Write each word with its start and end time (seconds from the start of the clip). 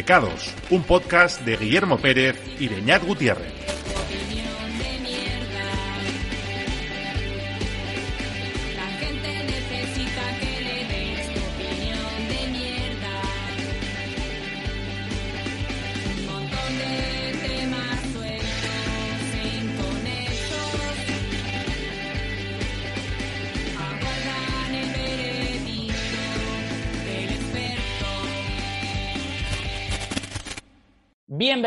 Desbecados, 0.00 0.54
un 0.70 0.82
podcast 0.82 1.42
de 1.42 1.58
Guillermo 1.58 1.98
Pérez 1.98 2.34
y 2.58 2.68
de 2.68 2.80
Ñat 2.80 3.04
Gutiérrez. 3.04 3.59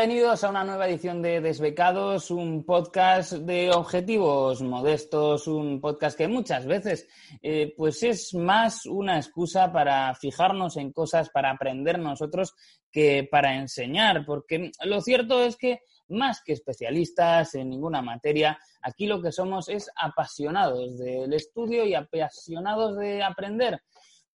Bienvenidos 0.06 0.44
a 0.44 0.50
una 0.50 0.64
nueva 0.64 0.86
edición 0.86 1.22
de 1.22 1.40
Desbecados, 1.40 2.30
un 2.30 2.66
podcast 2.66 3.32
de 3.32 3.70
objetivos 3.70 4.60
modestos, 4.60 5.46
un 5.46 5.80
podcast 5.80 6.18
que 6.18 6.28
muchas 6.28 6.66
veces 6.66 7.08
eh, 7.40 7.72
pues 7.74 8.02
es 8.02 8.34
más 8.34 8.84
una 8.84 9.16
excusa 9.16 9.72
para 9.72 10.14
fijarnos 10.14 10.76
en 10.76 10.92
cosas, 10.92 11.30
para 11.30 11.52
aprender 11.52 11.98
nosotros 11.98 12.54
que 12.92 13.26
para 13.30 13.56
enseñar, 13.56 14.26
porque 14.26 14.72
lo 14.84 15.00
cierto 15.00 15.42
es 15.42 15.56
que 15.56 15.80
más 16.08 16.42
que 16.44 16.52
especialistas 16.52 17.54
en 17.54 17.70
ninguna 17.70 18.02
materia, 18.02 18.58
aquí 18.82 19.06
lo 19.06 19.22
que 19.22 19.32
somos 19.32 19.70
es 19.70 19.90
apasionados 19.96 20.98
del 20.98 21.32
estudio 21.32 21.82
y 21.86 21.94
apasionados 21.94 22.98
de 22.98 23.22
aprender 23.22 23.80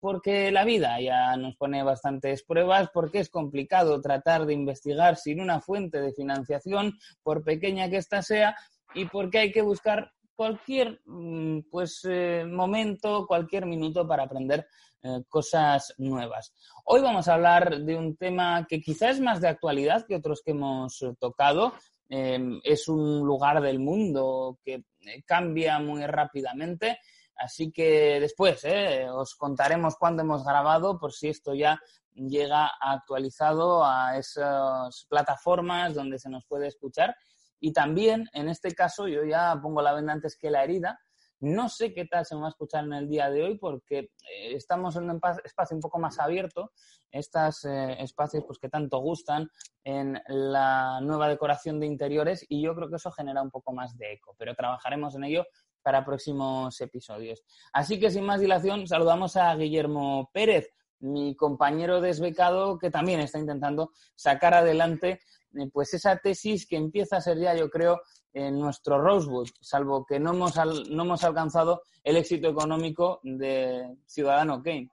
porque 0.05 0.51
la 0.51 0.65
vida 0.65 1.01
ya 1.01 1.35
nos 1.35 1.55
pone 1.55 1.81
bastantes 1.81 2.43
pruebas, 2.43 2.91
porque 2.93 3.17
es 3.17 3.27
complicado 3.31 4.01
tratar 4.01 4.45
de 4.45 4.53
investigar 4.53 5.15
sin 5.15 5.41
una 5.41 5.61
fuente 5.61 5.99
de 5.99 6.13
financiación, 6.13 6.99
por 7.23 7.43
pequeña 7.43 7.89
que 7.89 7.97
ésta 7.97 8.21
sea, 8.21 8.55
y 8.93 9.05
porque 9.05 9.39
hay 9.39 9.51
que 9.51 9.63
buscar 9.63 10.11
cualquier 10.35 11.01
mm, 11.05 11.61
pues, 11.71 12.01
eh, 12.07 12.45
momento, 12.47 13.25
cualquier 13.25 13.65
minuto 13.65 14.07
para 14.07 14.25
aprender 14.25 14.67
eh, 15.01 15.23
cosas 15.27 15.95
nuevas. 15.97 16.53
Hoy 16.83 17.01
vamos 17.01 17.27
a 17.27 17.33
hablar 17.33 17.79
de 17.79 17.95
un 17.95 18.15
tema 18.15 18.67
que 18.69 18.81
quizás 18.81 19.15
es 19.15 19.21
más 19.21 19.41
de 19.41 19.47
actualidad 19.47 20.05
que 20.05 20.17
otros 20.17 20.43
que 20.45 20.51
hemos 20.51 21.01
eh, 21.01 21.15
tocado. 21.19 21.73
Eh, 22.09 22.59
es 22.63 22.87
un 22.87 23.21
lugar 23.21 23.59
del 23.59 23.79
mundo 23.79 24.59
que 24.63 24.83
cambia 25.25 25.79
muy 25.79 26.05
rápidamente. 26.05 26.99
Así 27.37 27.71
que 27.71 28.19
después 28.19 28.63
¿eh? 28.63 29.07
os 29.09 29.35
contaremos 29.35 29.95
cuándo 29.97 30.21
hemos 30.21 30.43
grabado 30.45 30.97
por 30.97 31.11
si 31.13 31.29
esto 31.29 31.53
ya 31.53 31.79
llega 32.13 32.71
actualizado 32.79 33.83
a 33.83 34.17
esas 34.17 35.05
plataformas 35.09 35.93
donde 35.93 36.17
se 36.17 36.29
nos 36.29 36.45
puede 36.45 36.67
escuchar. 36.67 37.15
Y 37.59 37.73
también, 37.73 38.29
en 38.33 38.49
este 38.49 38.73
caso, 38.73 39.07
yo 39.07 39.23
ya 39.23 39.59
pongo 39.61 39.81
la 39.81 39.93
venda 39.93 40.13
antes 40.13 40.37
que 40.37 40.49
la 40.49 40.63
herida. 40.63 40.99
No 41.41 41.67
sé 41.67 41.93
qué 41.93 42.05
tal 42.05 42.25
se 42.25 42.33
me 42.35 42.41
va 42.41 42.47
a 42.47 42.51
escuchar 42.51 42.85
en 42.85 42.93
el 42.93 43.09
día 43.09 43.29
de 43.29 43.43
hoy 43.43 43.57
porque 43.57 43.99
eh, 43.99 44.55
estamos 44.55 44.95
en 44.95 45.09
un 45.09 45.19
espacio 45.43 45.75
un 45.75 45.81
poco 45.81 45.99
más 45.99 46.17
abierto, 46.17 46.71
estos 47.11 47.65
eh, 47.65 48.01
espacios 48.01 48.45
pues, 48.47 48.57
que 48.57 48.69
tanto 48.69 48.99
gustan 48.99 49.49
en 49.83 50.19
la 50.27 50.99
nueva 51.01 51.27
decoración 51.27 51.79
de 51.79 51.87
interiores 51.87 52.45
y 52.47 52.63
yo 52.63 52.73
creo 52.73 52.89
que 52.89 52.95
eso 52.95 53.11
genera 53.11 53.41
un 53.41 53.51
poco 53.51 53.73
más 53.73 53.97
de 53.97 54.13
eco, 54.13 54.33
pero 54.37 54.55
trabajaremos 54.55 55.15
en 55.15 55.25
ello 55.25 55.45
para 55.85 56.03
próximos 56.03 56.81
episodios. 56.81 57.43
Así 57.71 57.99
que 57.99 58.09
sin 58.09 58.23
más 58.25 58.41
dilación, 58.41 58.87
saludamos 58.87 59.37
a 59.37 59.55
Guillermo 59.55 60.31
Pérez, 60.33 60.67
mi 61.01 61.35
compañero 61.35 62.01
desbecado 62.01 62.79
que 62.79 62.89
también 62.89 63.19
está 63.19 63.37
intentando 63.37 63.91
sacar 64.15 64.55
adelante 64.55 65.19
eh, 65.53 65.69
pues 65.71 65.93
esa 65.93 66.17
tesis 66.17 66.65
que 66.67 66.75
empieza 66.75 67.17
a 67.17 67.21
ser 67.21 67.37
ya, 67.37 67.53
yo 67.55 67.69
creo, 67.69 68.01
en 68.33 68.57
nuestro 68.59 68.99
Rosewood, 68.99 69.47
salvo 69.61 70.03
que 70.05 70.19
no 70.19 70.31
hemos, 70.31 70.57
al- 70.57 70.89
no 70.95 71.03
hemos 71.03 71.23
alcanzado 71.23 71.83
el 72.03 72.17
éxito 72.17 72.49
económico 72.49 73.19
de 73.23 73.95
Ciudadano 74.07 74.61
Kane. 74.63 74.89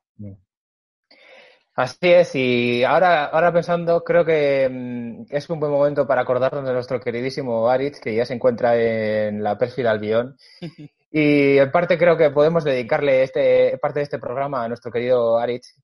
Así 1.75 1.97
es, 2.03 2.35
y 2.35 2.85
ahora, 2.85 3.27
ahora 3.27 3.51
pensando, 3.51 4.05
creo 4.05 4.27
que 4.27 4.69
mm, 4.71 5.25
es 5.31 5.49
un 5.49 5.59
buen 5.59 5.73
momento 5.73 6.07
para 6.07 6.21
acordarnos 6.21 6.67
de 6.67 6.73
nuestro 6.75 7.01
queridísimo 7.01 7.67
Aritz, 7.69 7.99
que 7.99 8.15
ya 8.15 8.27
se 8.27 8.35
encuentra 8.35 8.77
en 8.77 9.43
la 9.43 9.57
Perfil 9.59 9.87
Albión. 9.87 10.37
Y 11.15 11.59
en 11.59 11.71
parte 11.71 11.99
creo 11.99 12.17
que 12.17 12.31
podemos 12.31 12.65
dedicarle 12.65 13.23
este, 13.23 13.77
parte 13.77 13.99
de 14.01 14.05
este 14.05 14.19
programa 14.19 14.65
a 14.65 14.69
nuestro 14.69 14.91
querido 14.91 15.37
Aritz, 15.37 15.75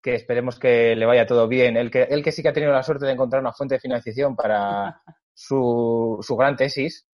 que 0.00 0.14
esperemos 0.14 0.60
que 0.60 0.94
le 0.94 1.06
vaya 1.06 1.26
todo 1.26 1.48
bien. 1.48 1.76
Él 1.76 1.90
que, 1.90 2.04
él 2.04 2.22
que 2.22 2.30
sí 2.30 2.40
que 2.40 2.50
ha 2.50 2.52
tenido 2.52 2.72
la 2.72 2.84
suerte 2.84 3.04
de 3.04 3.12
encontrar 3.12 3.42
una 3.42 3.52
fuente 3.52 3.74
de 3.74 3.80
financiación 3.80 4.36
para 4.36 5.02
su, 5.34 6.18
su 6.22 6.36
gran 6.36 6.54
tesis, 6.56 7.04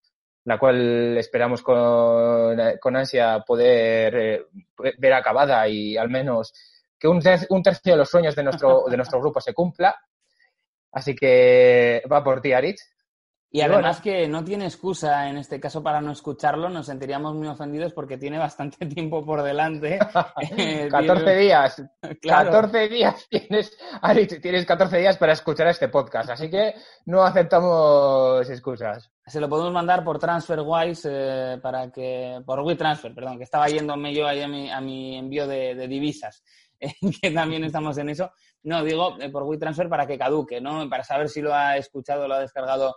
la 0.44 0.58
cual 0.58 1.16
esperamos 1.16 1.62
con, 1.62 2.58
con 2.78 2.96
ansia 2.96 3.40
poder 3.40 4.16
eh, 4.16 4.46
ver 4.98 5.14
acabada 5.14 5.66
y 5.66 5.96
al 5.96 6.10
menos 6.10 6.52
que 6.98 7.08
un, 7.08 7.20
un 7.50 7.62
tercio 7.62 7.92
de 7.92 7.98
los 7.98 8.08
sueños 8.08 8.34
de 8.34 8.42
nuestro, 8.42 8.84
de 8.90 8.96
nuestro 8.96 9.20
grupo 9.20 9.40
se 9.40 9.54
cumpla. 9.54 9.94
Así 10.92 11.14
que 11.14 12.02
va 12.10 12.22
por 12.24 12.40
ti, 12.40 12.52
Aritz. 12.52 12.80
Y 13.48 13.58
Y 13.58 13.62
además 13.62 14.02
bueno. 14.02 14.18
que 14.18 14.28
no 14.28 14.42
tiene 14.44 14.64
excusa 14.64 15.28
en 15.28 15.38
este 15.38 15.60
caso 15.60 15.80
para 15.82 16.00
no 16.00 16.10
escucharlo, 16.10 16.68
nos 16.68 16.86
sentiríamos 16.86 17.32
muy 17.34 17.46
ofendidos 17.46 17.92
porque 17.92 18.18
tiene 18.18 18.38
bastante 18.38 18.84
tiempo 18.86 19.24
por 19.24 19.42
delante. 19.42 19.98
Eh, 20.58 20.88
14 20.90 21.24
tiene- 21.24 21.38
días. 21.40 21.82
Claro. 22.20 22.50
14 22.50 22.88
días 22.88 23.26
tienes, 23.30 23.76
Aritz, 24.02 24.40
tienes 24.40 24.66
14 24.66 24.98
días 24.98 25.16
para 25.16 25.32
escuchar 25.32 25.68
este 25.68 25.88
podcast. 25.88 26.30
Así 26.30 26.50
que 26.50 26.74
no 27.06 27.22
aceptamos 27.22 28.48
excusas. 28.50 29.10
Se 29.24 29.40
lo 29.40 29.48
podemos 29.48 29.72
mandar 29.72 30.02
por 30.04 30.18
TransferWise 30.18 31.08
eh, 31.10 31.58
para 31.62 31.90
que. 31.90 32.40
por 32.44 32.60
WeTransfer, 32.60 33.14
perdón, 33.14 33.38
que 33.38 33.44
estaba 33.44 33.68
yéndome 33.68 34.12
yo 34.14 34.26
ahí 34.26 34.42
a 34.42 34.48
mi, 34.48 34.70
a 34.70 34.80
mi 34.80 35.16
envío 35.18 35.46
de, 35.46 35.74
de 35.74 35.88
divisas, 35.88 36.42
eh, 36.42 36.65
que 37.22 37.30
también 37.30 37.64
estamos 37.64 37.98
en 37.98 38.10
eso. 38.10 38.30
No, 38.62 38.84
digo 38.84 39.16
eh, 39.20 39.30
por 39.30 39.44
WeTransfer 39.44 39.88
para 39.88 40.06
que 40.06 40.18
caduque, 40.18 40.60
¿no? 40.60 40.88
Para 40.88 41.04
saber 41.04 41.28
si 41.28 41.40
lo 41.40 41.54
ha 41.54 41.76
escuchado, 41.76 42.26
lo 42.26 42.34
ha 42.34 42.40
descargado 42.40 42.96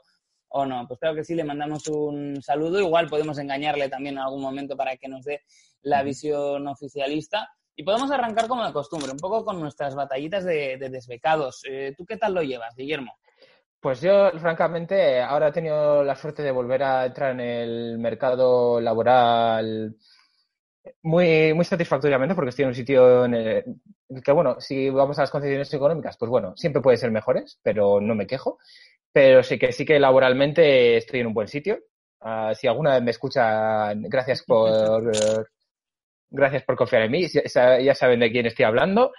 o 0.50 0.66
no. 0.66 0.88
Pues 0.88 1.00
claro 1.00 1.16
que 1.16 1.24
sí, 1.24 1.36
le 1.36 1.44
mandamos 1.44 1.88
un 1.88 2.42
saludo. 2.42 2.80
Igual 2.80 3.08
podemos 3.08 3.38
engañarle 3.38 3.90
también 3.90 4.16
en 4.16 4.24
algún 4.24 4.42
momento 4.42 4.76
para 4.76 4.98
que 4.98 5.08
nos 5.08 5.24
dé 5.26 5.42
la 5.82 6.04
visión 6.04 6.68
oficialista. 6.68 7.50
Y 7.76 7.84
podemos 7.84 8.12
arrancar 8.12 8.48
como 8.48 8.66
de 8.66 8.74
costumbre, 8.74 9.12
un 9.12 9.18
poco 9.18 9.46
con 9.46 9.60
nuestras 9.60 9.96
batallitas 9.96 10.44
de, 10.44 10.78
de 10.78 10.90
desbecados. 10.90 11.62
Eh, 11.70 11.94
¿Tú 11.98 12.06
qué 12.06 12.18
tal 12.18 12.34
lo 12.34 12.42
llevas, 12.42 12.76
Guillermo? 12.76 13.14
Pues 13.80 14.02
yo, 14.02 14.32
francamente, 14.32 15.22
ahora 15.22 15.48
he 15.48 15.52
tenido 15.54 16.04
la 16.04 16.16
suerte 16.16 16.44
de 16.44 16.52
volver 16.52 16.84
a 16.84 17.06
entrar 17.06 17.32
en 17.32 17.40
el 17.40 17.98
mercado 17.98 18.82
laboral 18.82 19.96
muy, 21.02 21.54
muy 21.54 21.66
satisfactoriamente 21.66 22.36
porque 22.36 22.50
estoy 22.50 22.64
en 22.64 22.70
un 22.70 22.76
sitio 22.76 23.26
en 23.26 23.34
el, 23.34 23.64
que, 24.24 24.32
bueno, 24.32 24.60
si 24.60 24.90
vamos 24.90 25.18
a 25.18 25.22
las 25.22 25.32
condiciones 25.32 25.74
económicas, 25.74 26.18
pues 26.18 26.30
bueno, 26.30 26.56
siempre 26.56 26.82
puede 26.82 26.98
ser 26.98 27.12
mejores, 27.12 27.60
pero 27.64 28.02
no 28.02 28.16
me 28.16 28.28
quejo. 28.28 28.60
Pero 29.12 29.44
sí 29.44 29.58
que 29.58 29.72
sí 29.72 29.86
que 29.86 30.00
laboralmente 30.00 30.98
estoy 30.98 31.22
en 31.22 31.28
un 31.28 31.34
buen 31.34 31.48
sitio. 31.48 31.80
Ah, 32.22 32.54
si 32.54 32.68
alguna 32.68 32.96
vez 32.96 33.04
me 33.04 33.12
escuchan, 33.12 34.04
gracias 34.04 34.44
por, 34.44 35.12
Gracias 36.32 36.64
por 36.64 36.76
confiar 36.76 37.04
en 37.04 37.12
mí. 37.12 37.26
Ya 37.28 37.96
saben 37.96 38.20
de 38.20 38.32
quién 38.32 38.46
estoy 38.46 38.66
hablando. 38.66 39.12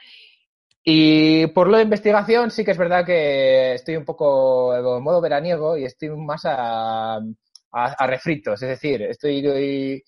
Y 0.82 1.48
por 1.48 1.68
lo 1.68 1.76
de 1.76 1.82
investigación, 1.82 2.50
sí 2.50 2.64
que 2.64 2.70
es 2.70 2.78
verdad 2.78 3.04
que 3.04 3.74
estoy 3.74 3.96
un 3.96 4.04
poco 4.04 4.74
en 4.74 5.02
modo 5.02 5.20
veraniego 5.20 5.76
y 5.76 5.84
estoy 5.84 6.10
más 6.10 6.42
a, 6.44 7.20
a, 7.72 8.06
refritos. 8.06 8.62
Es 8.62 8.68
decir, 8.68 9.02
estoy, 9.02 10.02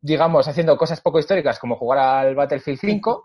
digamos, 0.00 0.48
haciendo 0.48 0.76
cosas 0.76 1.00
poco 1.00 1.18
históricas 1.18 1.58
como 1.58 1.76
jugar 1.76 1.98
al 1.98 2.34
Battlefield 2.34 2.78
5, 2.80 3.22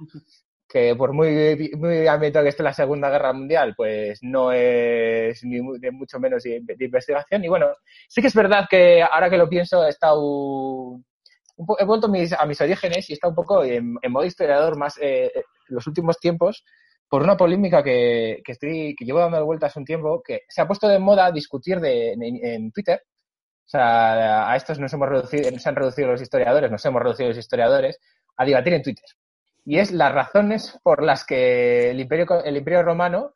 que 0.67 0.95
por 0.95 1.13
muy, 1.13 1.71
muy 1.77 2.07
ambientado 2.07 2.43
que 2.43 2.49
esté 2.49 2.63
la 2.63 2.73
Segunda 2.73 3.09
Guerra 3.09 3.33
Mundial, 3.33 3.73
pues 3.77 4.19
no 4.21 4.51
es 4.51 5.43
ni 5.43 5.59
de 5.79 5.91
mucho 5.91 6.19
menos 6.19 6.43
de, 6.43 6.61
investigación. 6.79 7.43
Y 7.43 7.47
bueno, 7.47 7.67
sí 8.09 8.21
que 8.21 8.27
es 8.27 8.35
verdad 8.35 8.65
que 8.69 9.01
ahora 9.03 9.29
que 9.29 9.37
lo 9.37 9.47
pienso, 9.47 9.85
he 9.85 9.89
estado 9.89 10.99
he 11.79 11.85
vuelto 11.85 12.09
mis- 12.09 12.33
a 12.33 12.45
mis 12.45 12.59
orígenes 12.59 13.09
y 13.09 13.13
está 13.13 13.29
un 13.29 13.35
poco 13.35 13.63
en, 13.63 13.95
en 14.01 14.11
modo 14.11 14.25
historiador 14.25 14.77
más 14.77 14.97
eh, 15.01 15.31
eh, 15.33 15.43
los 15.67 15.87
últimos 15.87 16.19
tiempos 16.19 16.65
por 17.07 17.21
una 17.23 17.37
polémica 17.37 17.81
que, 17.81 18.41
que 18.43 18.51
estoy 18.51 18.95
que 18.97 19.05
llevo 19.05 19.19
dando 19.19 19.45
vueltas 19.45 19.75
un 19.77 19.85
tiempo 19.85 20.21
que 20.21 20.41
se 20.49 20.61
ha 20.61 20.67
puesto 20.67 20.87
de 20.89 20.99
moda 20.99 21.31
discutir 21.31 21.79
de, 21.79 22.11
en, 22.13 22.21
en 22.45 22.71
Twitter 22.71 23.01
o 23.65 23.69
sea 23.69 24.49
a 24.51 24.55
estos 24.55 24.79
nos 24.79 24.93
hemos 24.93 25.09
reducido 25.09 25.49
se 25.57 25.69
han 25.69 25.75
reducido 25.75 26.09
los 26.09 26.21
historiadores 26.21 26.69
nos 26.71 26.85
hemos 26.85 27.01
reducido 27.01 27.29
los 27.29 27.37
historiadores 27.37 27.99
a 28.37 28.45
debatir 28.45 28.73
en 28.73 28.83
Twitter 28.83 29.05
y 29.65 29.79
es 29.79 29.91
las 29.91 30.13
razones 30.13 30.79
por 30.83 31.01
las 31.03 31.25
que 31.25 31.89
el 31.89 31.99
imperio 31.99 32.43
el 32.43 32.57
imperio 32.57 32.83
romano 32.83 33.33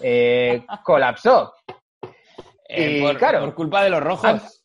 eh, 0.00 0.64
colapsó 0.84 1.52
Eh, 2.68 2.98
Y, 2.98 3.02
por, 3.02 3.18
claro, 3.18 3.40
por 3.40 3.54
culpa 3.54 3.84
de 3.84 3.90
los 3.90 4.02
rojos. 4.02 4.64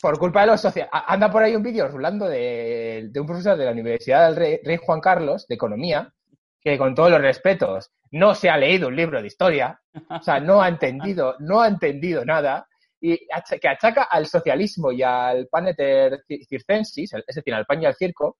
Por 0.00 0.18
culpa 0.18 0.42
de 0.42 0.48
los 0.48 0.60
sociales. 0.60 0.90
Anda 0.92 1.30
por 1.30 1.42
ahí 1.42 1.54
un 1.56 1.62
vídeo 1.62 1.88
rulando 1.88 2.26
de, 2.28 3.08
de 3.10 3.20
un 3.20 3.26
profesor 3.26 3.56
de 3.56 3.64
la 3.66 3.70
Universidad 3.72 4.26
del 4.26 4.36
Rey, 4.36 4.60
Rey 4.64 4.78
Juan 4.78 5.00
Carlos, 5.00 5.46
de 5.46 5.54
Economía, 5.54 6.12
que 6.60 6.76
con 6.78 6.94
todos 6.94 7.10
los 7.10 7.20
respetos 7.20 7.90
no 8.10 8.34
se 8.34 8.50
ha 8.50 8.56
leído 8.56 8.88
un 8.88 8.96
libro 8.96 9.20
de 9.20 9.26
historia, 9.26 9.80
o 10.08 10.22
sea, 10.22 10.40
no 10.40 10.60
ha 10.60 10.68
entendido, 10.68 11.36
no 11.38 11.60
ha 11.60 11.68
entendido 11.68 12.24
nada, 12.24 12.66
y 13.00 13.18
que 13.60 13.68
achaca 13.68 14.04
al 14.04 14.26
socialismo 14.26 14.92
y 14.92 15.02
al 15.02 15.48
paneter 15.48 16.22
ci- 16.28 16.46
circensis, 16.46 17.12
es 17.26 17.34
decir, 17.36 17.54
al 17.54 17.66
pan 17.66 17.82
y 17.82 17.86
al 17.86 17.94
circo, 17.94 18.38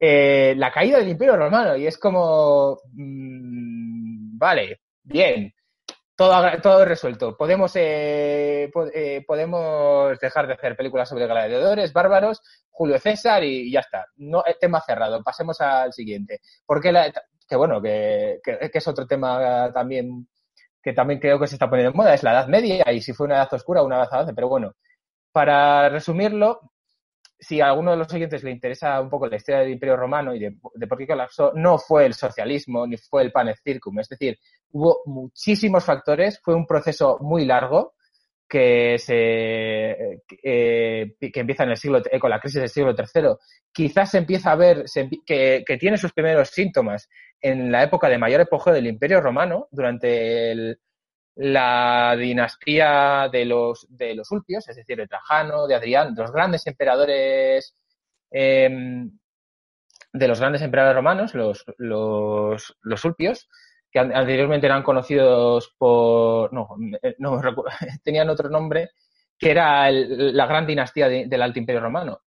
eh, 0.00 0.54
la 0.56 0.70
caída 0.72 0.98
del 0.98 1.08
Imperio 1.08 1.36
Romano. 1.36 1.76
Y 1.76 1.86
es 1.86 1.98
como, 1.98 2.78
mm, 2.92 4.38
vale, 4.38 4.80
bien, 5.02 5.52
todo, 6.16 6.42
todo 6.62 6.84
resuelto. 6.84 7.36
Podemos, 7.36 7.72
eh, 7.76 8.70
eh, 8.94 9.24
podemos 9.26 10.18
dejar 10.20 10.46
de 10.46 10.54
hacer 10.54 10.76
películas 10.76 11.08
sobre 11.08 11.26
gladiadores, 11.26 11.92
bárbaros, 11.92 12.40
Julio 12.70 12.98
César 12.98 13.42
y 13.44 13.70
ya 13.72 13.80
está. 13.80 14.06
No, 14.16 14.44
eh, 14.46 14.56
tema 14.60 14.80
cerrado. 14.80 15.22
Pasemos 15.22 15.60
al 15.60 15.92
siguiente. 15.92 16.40
Porque 16.66 16.92
la, 16.92 17.12
que 17.48 17.56
bueno, 17.56 17.80
que- 17.82 18.40
que 18.44 18.78
es 18.78 18.88
otro 18.88 19.06
tema 19.06 19.70
también 19.72 20.28
que 20.82 20.92
también 20.92 21.20
creo 21.20 21.38
que 21.38 21.46
se 21.46 21.56
está 21.56 21.68
poniendo 21.68 21.90
en 21.90 21.96
moda, 21.96 22.14
es 22.14 22.22
la 22.22 22.32
Edad 22.32 22.48
Media 22.48 22.90
y 22.92 23.00
si 23.00 23.12
fue 23.12 23.26
una 23.26 23.36
edad 23.36 23.52
oscura 23.52 23.82
o 23.82 23.86
una 23.86 23.96
edad 23.96 24.08
avance. 24.12 24.34
Pero 24.34 24.48
bueno, 24.48 24.74
para 25.32 25.88
resumirlo, 25.88 26.60
si 27.38 27.60
a 27.60 27.68
alguno 27.68 27.92
de 27.92 27.98
los 27.98 28.12
oyentes 28.12 28.42
le 28.42 28.50
interesa 28.50 29.00
un 29.00 29.08
poco 29.08 29.26
la 29.26 29.36
historia 29.36 29.60
del 29.60 29.70
Imperio 29.70 29.96
Romano 29.96 30.34
y 30.34 30.40
de, 30.40 30.56
de 30.74 30.86
por 30.86 30.98
qué 30.98 31.06
colapsó, 31.06 31.52
no 31.54 31.78
fue 31.78 32.06
el 32.06 32.14
socialismo 32.14 32.86
ni 32.86 32.96
fue 32.96 33.22
el 33.22 33.32
panes 33.32 33.60
circum. 33.62 33.98
Es 34.00 34.08
decir, 34.08 34.38
hubo 34.72 35.02
muchísimos 35.06 35.84
factores, 35.84 36.40
fue 36.42 36.54
un 36.54 36.66
proceso 36.66 37.18
muy 37.20 37.44
largo 37.44 37.94
que 38.48 38.96
se 38.98 40.22
eh, 40.42 41.14
que 41.20 41.40
empieza 41.40 41.64
en 41.64 41.70
el 41.70 41.76
siglo 41.76 42.00
eh, 42.10 42.18
con 42.18 42.30
la 42.30 42.40
crisis 42.40 42.60
del 42.60 42.70
siglo 42.70 42.94
III. 42.96 43.34
Quizás 43.70 44.10
se 44.10 44.18
empieza 44.18 44.52
a 44.52 44.56
ver 44.56 44.84
que 45.26 45.76
tiene 45.78 45.98
sus 45.98 46.12
primeros 46.12 46.48
síntomas 46.48 47.08
en 47.40 47.70
la 47.72 47.82
época 47.84 48.08
de 48.08 48.18
mayor 48.18 48.40
apogeo 48.42 48.72
del 48.74 48.86
Imperio 48.86 49.20
Romano 49.20 49.68
durante 49.70 50.52
el- 50.52 50.80
la 51.36 52.16
dinastía 52.18 53.28
de 53.32 53.44
los 53.44 53.86
de 53.90 54.14
los 54.16 54.30
Ulpios, 54.32 54.68
es 54.68 54.76
decir, 54.76 54.96
de 54.98 55.06
Trajano, 55.08 55.66
de 55.68 55.74
Adrián, 55.76 56.14
los 56.16 56.32
grandes 56.32 56.66
emperadores 56.66 57.74
em, 58.30 59.10
de 60.12 60.28
los 60.28 60.40
grandes 60.40 60.62
emperadores 60.62 60.96
romanos, 60.96 61.34
los, 61.34 61.64
los, 61.78 62.76
los 62.82 63.04
Ulpios, 63.04 63.48
que 63.90 63.98
an- 63.98 64.14
anteriormente 64.14 64.66
eran 64.66 64.82
conocidos 64.82 65.74
por. 65.78 66.52
No, 66.52 66.68
eh, 67.02 67.14
no 67.18 67.40
tenían 68.02 68.28
otro 68.30 68.48
nombre, 68.50 68.90
que 69.38 69.50
era 69.50 69.88
el- 69.88 70.36
la 70.36 70.46
gran 70.46 70.66
dinastía 70.66 71.08
de- 71.08 71.26
del 71.26 71.42
Alto 71.42 71.58
Imperio 71.58 71.80
Romano. 71.82 72.22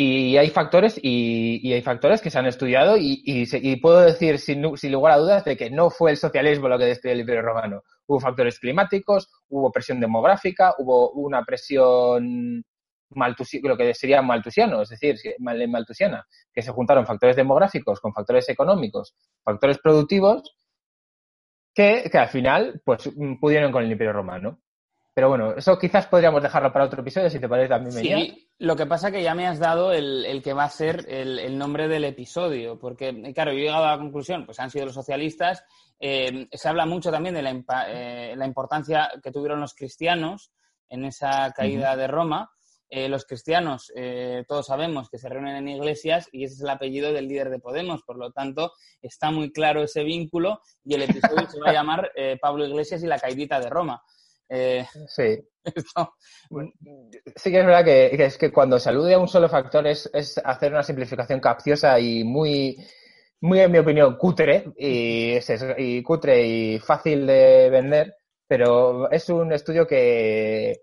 Y 0.00 0.36
hay 0.36 0.48
factores, 0.50 0.96
y, 1.02 1.72
hay 1.72 1.82
factores 1.82 2.20
que 2.22 2.30
se 2.30 2.38
han 2.38 2.46
estudiado, 2.46 2.96
y, 2.96 3.20
y, 3.24 3.76
puedo 3.80 4.00
decir 4.00 4.38
sin, 4.38 4.76
sin 4.76 4.92
lugar 4.92 5.14
a 5.14 5.18
dudas 5.18 5.44
de 5.44 5.56
que 5.56 5.70
no 5.70 5.90
fue 5.90 6.12
el 6.12 6.16
socialismo 6.16 6.68
lo 6.68 6.78
que 6.78 6.84
destruyó 6.84 7.14
el 7.14 7.20
Imperio 7.22 7.42
Romano. 7.42 7.82
Hubo 8.06 8.20
factores 8.20 8.60
climáticos, 8.60 9.28
hubo 9.48 9.72
presión 9.72 9.98
demográfica, 9.98 10.72
hubo 10.78 11.10
una 11.10 11.44
presión 11.44 12.64
maltusi- 13.10 13.60
lo 13.60 13.76
que 13.76 13.92
sería 13.92 14.22
maltusiano, 14.22 14.82
es 14.82 14.90
decir, 14.90 15.18
si- 15.18 15.34
mal- 15.40 15.66
maltusiana, 15.68 16.24
que 16.52 16.62
se 16.62 16.70
juntaron 16.70 17.04
factores 17.04 17.34
demográficos 17.34 18.00
con 18.00 18.12
factores 18.14 18.48
económicos, 18.50 19.16
factores 19.42 19.78
productivos, 19.78 20.54
que, 21.74 22.08
que 22.10 22.18
al 22.18 22.28
final 22.28 22.80
pues 22.84 23.10
mm, 23.16 23.40
pudieron 23.40 23.72
con 23.72 23.82
el 23.84 23.90
Imperio 23.90 24.12
Romano. 24.12 24.60
Pero 25.18 25.30
bueno, 25.30 25.56
eso 25.56 25.76
quizás 25.76 26.06
podríamos 26.06 26.40
dejarlo 26.40 26.72
para 26.72 26.84
otro 26.84 27.00
episodio, 27.00 27.28
si 27.28 27.40
te 27.40 27.48
parece 27.48 27.70
también. 27.70 27.92
Sí, 27.92 28.48
lo 28.60 28.76
que 28.76 28.86
pasa 28.86 29.10
que 29.10 29.20
ya 29.20 29.34
me 29.34 29.48
has 29.48 29.58
dado 29.58 29.92
el, 29.92 30.24
el 30.24 30.40
que 30.44 30.52
va 30.52 30.62
a 30.62 30.70
ser 30.70 31.06
el, 31.08 31.40
el 31.40 31.58
nombre 31.58 31.88
del 31.88 32.04
episodio, 32.04 32.78
porque, 32.78 33.32
claro, 33.34 33.50
yo 33.50 33.58
he 33.58 33.62
llegado 33.62 33.84
a 33.84 33.96
la 33.96 33.98
conclusión, 33.98 34.46
pues 34.46 34.60
han 34.60 34.70
sido 34.70 34.84
los 34.84 34.94
socialistas, 34.94 35.64
eh, 35.98 36.46
se 36.52 36.68
habla 36.68 36.86
mucho 36.86 37.10
también 37.10 37.34
de 37.34 37.42
la, 37.42 37.50
eh, 37.88 38.36
la 38.36 38.46
importancia 38.46 39.10
que 39.20 39.32
tuvieron 39.32 39.60
los 39.60 39.74
cristianos 39.74 40.52
en 40.88 41.04
esa 41.04 41.50
caída 41.50 41.96
de 41.96 42.06
Roma. 42.06 42.52
Eh, 42.88 43.08
los 43.08 43.24
cristianos, 43.26 43.90
eh, 43.96 44.44
todos 44.46 44.66
sabemos 44.66 45.10
que 45.10 45.18
se 45.18 45.28
reúnen 45.28 45.56
en 45.56 45.66
iglesias 45.66 46.28
y 46.30 46.44
ese 46.44 46.54
es 46.54 46.60
el 46.60 46.70
apellido 46.70 47.12
del 47.12 47.26
líder 47.26 47.50
de 47.50 47.58
Podemos, 47.58 48.04
por 48.04 48.18
lo 48.18 48.30
tanto, 48.30 48.70
está 49.02 49.32
muy 49.32 49.50
claro 49.50 49.82
ese 49.82 50.04
vínculo 50.04 50.60
y 50.84 50.94
el 50.94 51.02
episodio 51.02 51.50
se 51.50 51.58
va 51.58 51.70
a 51.70 51.72
llamar 51.72 52.12
eh, 52.14 52.38
Pablo 52.40 52.64
Iglesias 52.64 53.02
y 53.02 53.08
la 53.08 53.18
caidita 53.18 53.58
de 53.58 53.68
Roma. 53.68 54.00
Eh, 54.48 54.86
Sí. 55.08 55.38
esto- 55.64 56.14
Sí 57.36 57.50
que 57.50 57.60
es 57.60 57.66
verdad 57.66 57.84
que, 57.84 58.12
que 58.16 58.24
es 58.26 58.38
que 58.38 58.52
cuando 58.52 58.78
se 58.78 58.88
alude 58.90 59.14
a 59.14 59.18
un 59.18 59.28
solo 59.28 59.48
factor 59.48 59.86
es, 59.86 60.08
es 60.12 60.38
hacer 60.44 60.72
una 60.72 60.82
simplificación 60.82 61.40
capciosa 61.40 61.98
y 62.00 62.24
muy, 62.24 62.76
muy 63.40 63.60
en 63.60 63.72
mi 63.72 63.78
opinión, 63.78 64.16
cutre 64.16 64.64
y, 64.76 65.32
es 65.34 65.50
eso, 65.50 65.66
y 65.76 66.02
cutre 66.02 66.44
y 66.46 66.78
fácil 66.78 67.26
de 67.26 67.70
vender, 67.70 68.14
pero 68.46 69.10
es 69.10 69.28
un 69.30 69.52
estudio 69.52 69.86
que, 69.86 70.80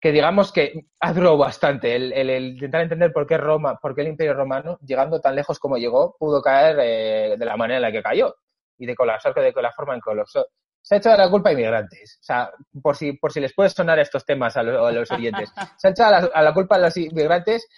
que 0.00 0.12
digamos 0.12 0.52
que 0.52 0.72
ha 1.00 1.12
durado 1.12 1.38
bastante. 1.38 1.96
El, 1.96 2.12
el- 2.12 2.30
el 2.30 2.44
intentar 2.54 2.82
entender 2.82 3.12
por 3.12 3.26
qué 3.26 3.38
Roma, 3.38 3.78
por 3.80 3.94
qué 3.94 4.02
el 4.02 4.08
Imperio 4.08 4.34
Romano, 4.34 4.78
llegando 4.86 5.20
tan 5.20 5.36
lejos 5.36 5.58
como 5.58 5.78
llegó, 5.78 6.16
pudo 6.18 6.42
caer 6.42 6.78
eh, 6.80 7.36
de 7.38 7.44
la 7.46 7.56
manera 7.56 7.76
en 7.78 7.82
la 7.82 7.92
que 7.92 8.02
cayó 8.02 8.34
y 8.78 8.86
de 8.86 8.94
colapsar 8.96 9.34
de 9.34 9.52
la 9.62 9.72
forma 9.72 9.94
en 9.94 10.00
que 10.00 10.04
colapsó. 10.04 10.46
Se 10.88 10.94
ha 10.94 10.98
hecho 10.98 11.14
la 11.14 11.28
culpa 11.28 11.50
a 11.50 11.52
inmigrantes. 11.52 12.16
O 12.18 12.24
sea, 12.24 12.50
por 12.82 12.96
si, 12.96 13.12
por 13.12 13.30
si 13.30 13.40
les 13.40 13.52
puede 13.52 13.68
sonar 13.68 13.98
estos 13.98 14.24
temas 14.24 14.56
a, 14.56 14.62
lo- 14.62 14.86
a 14.86 14.90
los 14.90 15.10
oyentes. 15.10 15.52
Se 15.76 15.88
ha 15.88 15.90
echado 15.90 16.30
a 16.32 16.42
la, 16.42 16.54
culpa 16.54 16.76
a 16.76 16.78
los 16.78 16.96
inmigrantes 16.96 17.68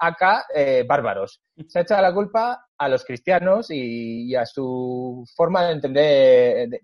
acá 0.00 0.46
eh, 0.54 0.82
bárbaros. 0.88 1.42
Se 1.68 1.80
ha 1.80 1.82
echado 1.82 2.00
la 2.00 2.14
culpa 2.14 2.66
a 2.78 2.88
los 2.88 3.04
cristianos 3.04 3.66
y, 3.68 4.34
a 4.34 4.46
su 4.46 5.22
forma 5.36 5.66
de 5.66 5.72
entender 5.72 6.68
de- 6.70 6.80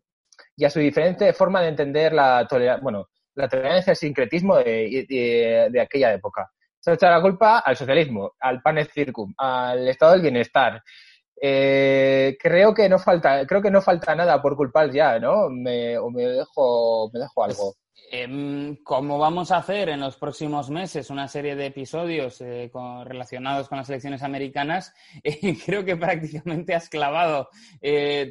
y 0.56 0.64
a 0.66 0.70
su 0.70 0.78
diferente 0.80 1.32
forma 1.32 1.62
de 1.62 1.68
entender 1.68 2.12
la 2.12 2.46
tolerancia, 2.46 2.82
bueno, 2.82 3.08
la 3.34 3.48
tolerancia 3.48 3.92
al 3.92 3.96
sincretismo 3.96 4.56
de 4.58 5.80
aquella 5.80 6.12
época. 6.12 6.50
Se 6.78 6.90
ha 6.90 6.94
echado 6.94 7.14
la 7.14 7.22
culpa 7.22 7.60
al 7.60 7.76
socialismo, 7.76 8.32
al 8.40 8.60
panes 8.60 8.88
circum, 8.92 9.32
al 9.38 9.88
estado 9.88 10.12
del 10.12 10.20
bienestar. 10.20 10.82
Eh, 11.44 12.37
creo 12.38 12.72
que 12.72 12.88
no 12.88 13.00
falta, 13.00 13.44
creo 13.46 13.61
que 13.61 13.70
no 13.70 13.82
falta 13.82 14.14
nada 14.14 14.40
por 14.40 14.56
culpar 14.56 14.92
ya, 14.92 15.18
¿no? 15.18 15.49
Me, 15.50 15.99
o 15.99 16.08
me 16.08 16.22
dejo, 16.22 17.11
me 17.12 17.18
dejo 17.18 17.42
algo. 17.44 17.75
Em, 18.12 18.76
como 18.84 19.18
vamos 19.18 19.50
a 19.50 19.56
hacer 19.56 19.88
en 19.88 19.99
los 19.99 20.16
próximos 20.18 20.70
meses 20.70 21.11
una 21.11 21.26
serie 21.26 21.56
de 21.56 21.66
episodios 21.66 22.40
eh, 22.42 22.68
con- 22.72 23.04
relacionados 23.06 23.68
con 23.68 23.78
las 23.78 23.88
elecciones 23.88 24.22
americanas, 24.22 24.94
eh, 25.25 25.56
creo 25.66 25.84
que 25.84 25.96
prácticamente 25.96 26.76
has 26.76 26.88
clavado 26.88 27.49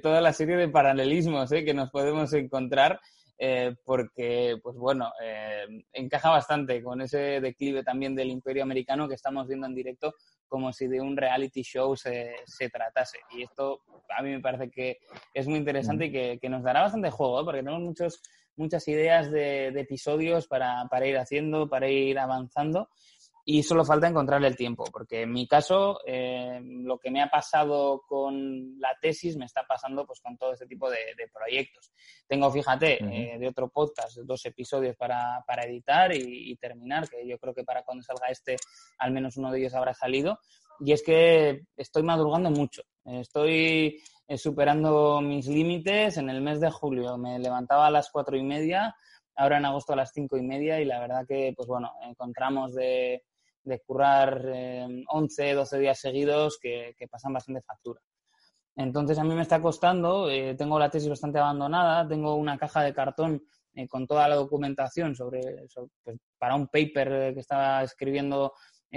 toda 0.02 0.22
la 0.22 0.32
serie 0.32 0.56
de 0.56 0.70
paralelismos 0.70 1.50
que 1.50 1.74
nos 1.74 1.90
podemos 1.92 2.32
encontrar, 2.32 3.02
eh, 3.44 3.74
porque, 3.84 4.60
pues 4.62 4.76
bueno, 4.78 5.12
eh, 5.20 5.66
encaja 5.94 6.30
bastante 6.30 6.84
con 6.84 7.02
ese 7.02 7.42
declive 7.42 7.84
también 7.84 8.14
del 8.14 8.30
imperio 8.30 8.62
americano 8.62 9.08
que 9.08 9.16
estamos 9.16 9.48
viendo 9.48 9.66
en 9.66 9.74
directo 9.74 10.14
como 10.48 10.72
si 10.72 10.88
de 10.88 11.02
un 11.02 11.18
reality 11.18 11.64
show 11.64 11.96
se, 11.96 12.36
se 12.46 12.70
tratase. 12.70 13.18
Y 13.32 13.42
esto 13.42 13.82
a 14.16 14.22
mí 14.22 14.30
me 14.30 14.42
parece 14.42 14.70
que 14.70 15.00
es 15.34 15.48
muy 15.48 15.58
interesante 15.58 16.06
y 16.06 16.12
que, 16.12 16.38
que 16.40 16.50
nos 16.50 16.62
dará 16.62 16.82
bastante 16.82 17.10
juego, 17.10 17.42
¿eh? 17.42 17.44
porque 17.44 17.62
tenemos 17.62 17.82
muchos 17.82 18.22
muchas 18.58 18.88
ideas 18.88 19.32
de, 19.32 19.72
de 19.72 19.82
episodios 19.82 20.46
para, 20.46 20.86
para 20.92 21.08
ir 21.08 21.18
haciendo, 21.18 21.68
para 21.68 21.90
ir 21.90 22.20
avanzando. 22.20 22.90
Y 23.46 23.64
solo 23.64 23.84
falta 23.84 24.08
encontrar 24.08 24.44
el 24.44 24.56
tiempo, 24.56 24.84
porque 24.92 25.24
en 25.24 25.32
mi 25.32 25.48
caso 25.48 26.00
eh, 26.06 26.60
lo 26.64 27.00
que 27.00 27.10
me 27.10 27.22
ha 27.22 27.30
pasado 27.30 28.04
con 28.08 28.80
la 28.80 28.96
tesis 29.02 29.36
me 29.38 29.46
está 29.46 29.64
pasando 29.68 30.06
pues 30.06 30.20
con 30.22 30.38
todo 30.38 30.54
este 30.54 30.68
tipo 30.68 30.90
de, 30.90 30.98
proyectos. 31.34 31.92
Tengo, 32.28 32.52
fíjate, 32.52 33.04
eh, 33.04 33.40
de 33.40 33.48
otro 33.48 33.70
podcast, 33.70 34.18
dos 34.20 34.46
episodios 34.46 34.96
para, 34.96 35.44
para 35.48 35.64
editar 35.64 36.14
y, 36.16 36.56
terminar, 36.58 37.10
que 37.10 37.28
yo 37.28 37.38
creo 37.40 37.54
que 37.54 37.64
para 37.64 37.84
cuando 37.84 38.04
salga 38.04 38.28
este, 38.28 38.58
al 39.00 39.12
menos 39.12 39.38
uno 39.38 39.52
de 39.52 39.60
ellos 39.60 39.74
habrá 39.74 39.94
salido. 39.94 40.40
Y 40.80 40.94
es 40.94 41.04
que 41.04 41.62
estoy 41.78 42.04
madrugando 42.04 42.50
mucho, 42.50 42.82
estoy 43.06 44.02
eh, 44.28 44.38
superando 44.38 45.22
mis 45.22 45.48
límites. 45.48 46.18
En 46.18 46.30
el 46.30 46.42
mes 46.42 46.60
de 46.60 46.72
julio 46.72 47.18
me 47.18 47.38
levantaba 47.40 47.88
a 47.88 47.92
las 47.92 48.10
cuatro 48.10 48.38
y 48.38 48.44
media, 48.44 48.96
ahora 49.36 49.58
en 49.58 49.66
agosto 49.66 49.94
a 49.94 49.98
las 49.98 50.12
cinco 50.14 50.38
y 50.38 50.42
media 50.42 50.80
y 50.80 50.86
la 50.86 51.00
verdad 51.00 51.26
que, 51.28 51.54
pues 51.56 51.68
bueno, 51.68 51.92
encontramos 52.02 52.74
de 52.74 53.24
de 53.64 53.80
currar 53.80 54.44
11, 55.08 55.50
eh, 55.50 55.54
12 55.54 55.80
días 55.80 56.00
seguidos 56.00 56.58
que, 56.62 56.96
pasan 57.10 57.34
bastante 57.34 57.62
factura. 57.62 58.02
Entonces 58.76 59.18
a 59.20 59.24
mí 59.24 59.36
me 59.36 59.42
está 59.42 59.62
costando, 59.62 60.30
eh, 60.30 60.56
tengo 60.56 60.80
la 60.80 60.90
tesis 60.90 61.10
bastante 61.10 61.40
abandonada, 61.40 62.08
tengo 62.08 62.36
una 62.36 62.58
caja 62.58 62.82
de 62.84 62.94
cartón 62.94 63.44
eh, 63.74 63.88
con 63.88 64.08
toda 64.08 64.28
la 64.28 64.36
documentación 64.36 65.16
sobre, 65.16 65.42
pues, 66.04 66.18
para 66.38 66.56
un 66.56 66.68
paper 66.68 67.34
que 67.34 67.40
estaba 67.40 67.84
escribiendo 67.84 68.54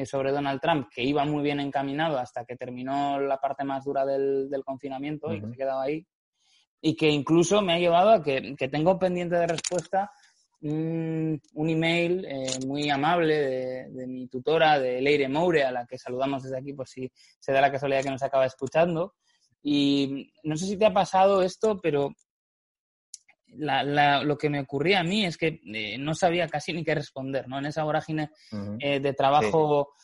sobre 0.06 0.32
Donald 0.32 0.60
Trump, 0.60 0.88
que 0.92 1.04
iba 1.04 1.24
muy 1.24 1.40
bien 1.42 1.60
encaminado 1.60 2.18
hasta 2.18 2.44
que 2.44 2.56
terminó 2.56 3.20
la 3.20 3.38
parte 3.38 3.62
más 3.62 3.84
dura 3.84 4.04
del, 4.04 4.50
confinamiento 4.64 5.32
y 5.32 5.40
que 5.40 5.48
se 5.48 5.56
quedaba 5.56 5.84
ahí. 5.84 6.04
Y 6.80 6.96
que 6.96 7.08
incluso 7.08 7.62
me 7.62 7.74
ha 7.74 7.78
llevado 7.78 8.10
a 8.10 8.22
que, 8.22 8.56
que 8.56 8.68
tengo 8.68 8.98
pendiente 8.98 9.36
de 9.36 9.46
respuesta 9.46 10.10
un, 10.64 11.68
email 11.68 12.24
eh, 12.24 12.58
muy 12.66 12.88
amable 12.88 13.88
de, 13.90 14.06
mi 14.06 14.28
tutora, 14.28 14.78
de 14.78 15.00
Leire 15.00 15.28
Moure, 15.28 15.64
a 15.64 15.72
la 15.72 15.86
que 15.86 15.98
saludamos 15.98 16.42
desde 16.42 16.58
aquí 16.58 16.72
por 16.72 16.88
si 16.88 17.10
se 17.38 17.52
da 17.52 17.60
la 17.60 17.70
casualidad 17.70 18.02
que 18.02 18.10
nos 18.10 18.22
acaba 18.22 18.46
escuchando. 18.46 19.14
Y 19.62 20.32
no 20.42 20.56
sé 20.56 20.66
si 20.66 20.76
te 20.76 20.86
ha 20.86 20.92
pasado 20.92 21.42
esto, 21.42 21.80
pero 21.82 22.12
lo 23.46 24.38
que 24.38 24.50
me 24.50 24.60
ocurría 24.60 25.00
a 25.00 25.04
mí 25.04 25.24
es 25.24 25.36
que 25.36 25.60
eh, 25.64 25.98
no 25.98 26.14
sabía 26.14 26.48
casi 26.48 26.72
ni 26.72 26.82
qué 26.82 26.94
responder, 26.94 27.46
¿no? 27.46 27.58
En 27.58 27.66
esa 27.66 27.84
vorágine 27.84 28.30
eh, 28.80 29.00
de 29.00 29.12
trabajo, 29.12 29.94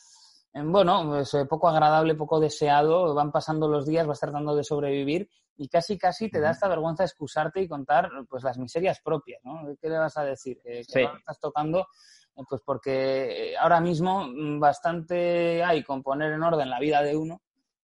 bueno, 0.53 1.05
pues, 1.07 1.35
poco 1.49 1.69
agradable, 1.69 2.15
poco 2.15 2.39
deseado, 2.39 3.13
van 3.13 3.31
pasando 3.31 3.67
los 3.67 3.85
días, 3.85 4.05
vas 4.05 4.19
tratando 4.19 4.55
de 4.55 4.63
sobrevivir 4.63 5.29
y 5.57 5.67
casi 5.67 5.97
casi 5.97 6.29
te 6.29 6.39
da 6.39 6.51
esta 6.51 6.67
vergüenza 6.67 7.03
excusarte 7.03 7.61
y 7.61 7.67
contar 7.67 8.09
pues 8.27 8.43
las 8.43 8.57
miserias 8.57 8.99
propias, 9.03 9.41
¿no? 9.43 9.61
¿Qué 9.79 9.89
le 9.89 9.97
vas 9.97 10.17
a 10.17 10.23
decir? 10.23 10.59
Que, 10.63 10.79
estás 10.79 11.39
tocando, 11.39 11.87
eh, 12.35 12.41
pues 12.49 12.61
porque 12.65 13.51
eh, 13.51 13.57
ahora 13.57 13.79
mismo 13.79 14.25
mm, 14.25 14.59
bastante 14.59 15.63
hay 15.63 15.83
con 15.83 16.01
poner 16.01 16.33
en 16.33 16.43
orden 16.43 16.69
la 16.69 16.79
vida 16.79 17.01
de 17.03 17.15
uno 17.15 17.41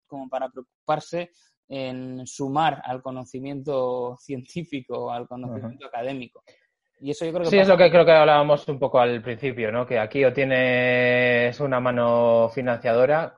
como 0.07 0.29
para 0.29 0.51
preocuparse 0.51 1.31
en 1.67 2.27
sumar 2.27 2.83
al 2.85 3.01
conocimiento 3.01 4.17
científico, 4.21 5.11
al 5.11 5.27
conocimiento 5.27 5.87
académico. 5.87 6.45
Y 7.05 7.11
eso 7.11 7.25
yo 7.25 7.33
creo 7.33 7.43
que 7.43 7.51
sí, 7.51 7.59
es 7.59 7.67
lo 7.67 7.77
que 7.77 7.91
creo 7.91 8.05
que 8.05 8.13
hablábamos 8.13 8.69
un 8.69 8.79
poco 8.79 9.01
al 9.01 9.21
principio, 9.23 9.73
¿no? 9.73 9.85
Que 9.85 9.99
aquí 9.99 10.25
o 10.25 10.33
tienes 10.33 11.59
una 11.59 11.81
mano 11.81 12.49
financiadora 12.55 13.35